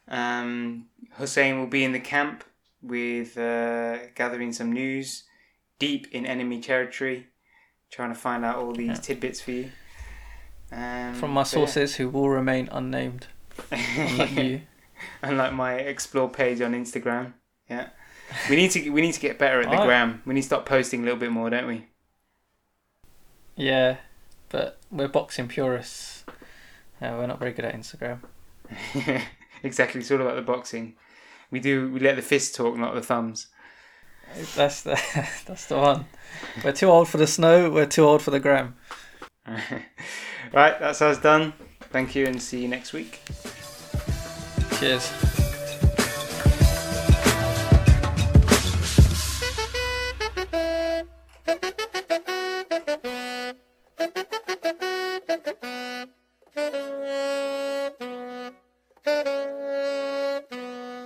Um, 0.08 0.86
Hussain 1.12 1.58
will 1.58 1.66
be 1.66 1.84
in 1.84 1.92
the 1.92 2.00
camp 2.00 2.44
with 2.82 3.36
uh, 3.36 3.98
gathering 4.14 4.52
some 4.52 4.72
news 4.72 5.24
deep 5.78 6.06
in 6.12 6.24
enemy 6.26 6.60
territory, 6.60 7.26
trying 7.90 8.08
to 8.12 8.18
find 8.18 8.44
out 8.44 8.56
all 8.56 8.72
these 8.72 8.88
Yeah. 8.88 8.94
tidbits 8.94 9.40
for 9.40 9.50
you. 9.52 9.70
Um, 10.72 11.14
From 11.14 11.30
my 11.32 11.42
but 11.42 11.48
yeah. 11.48 11.54
sources 11.66 11.96
who 11.96 12.08
will 12.08 12.28
remain 12.30 12.68
unnamed, 12.72 13.26
unlike 13.70 14.32
you. 14.32 14.60
Unlike 15.22 15.52
my 15.54 15.74
explore 15.74 16.28
page 16.30 16.60
on 16.60 16.72
Instagram. 16.72 17.32
Yeah. 17.68 17.88
We 18.48 18.56
need 18.56 18.70
to 18.72 18.90
we 18.90 19.00
need 19.00 19.12
to 19.14 19.20
get 19.20 19.38
better 19.38 19.60
at 19.60 19.70
the 19.70 19.76
I- 19.76 19.86
gram. 19.86 20.22
We 20.24 20.34
need 20.34 20.42
to 20.42 20.46
start 20.46 20.66
posting 20.66 21.00
a 21.00 21.04
little 21.04 21.18
bit 21.18 21.30
more, 21.30 21.50
don't 21.50 21.66
we? 21.66 21.86
Yeah, 23.56 23.96
but 24.48 24.78
we're 24.90 25.08
boxing 25.08 25.48
purists. 25.48 26.24
Yeah, 27.00 27.16
we're 27.16 27.26
not 27.26 27.38
very 27.38 27.52
good 27.52 27.64
at 27.64 27.74
Instagram. 27.74 28.20
exactly. 29.62 30.00
It's 30.00 30.10
all 30.10 30.20
about 30.20 30.36
the 30.36 30.42
boxing. 30.42 30.94
We 31.50 31.60
do. 31.60 31.90
We 31.90 32.00
let 32.00 32.16
the 32.16 32.22
fists 32.22 32.56
talk, 32.56 32.76
not 32.76 32.94
the 32.94 33.02
thumbs. 33.02 33.48
That's 34.54 34.82
the 34.82 35.00
that's 35.46 35.66
the 35.66 35.78
one. 35.78 36.06
We're 36.64 36.72
too 36.72 36.88
old 36.88 37.08
for 37.08 37.18
the 37.18 37.26
snow. 37.26 37.70
We're 37.70 37.86
too 37.86 38.04
old 38.04 38.22
for 38.22 38.30
the 38.30 38.40
gram. 38.40 38.76
right. 39.46 40.78
That's 40.78 41.02
us 41.02 41.18
done. 41.18 41.52
Thank 41.90 42.14
you, 42.14 42.26
and 42.26 42.40
see 42.40 42.62
you 42.62 42.68
next 42.68 42.92
week. 42.92 43.20
Cheers. 44.78 45.39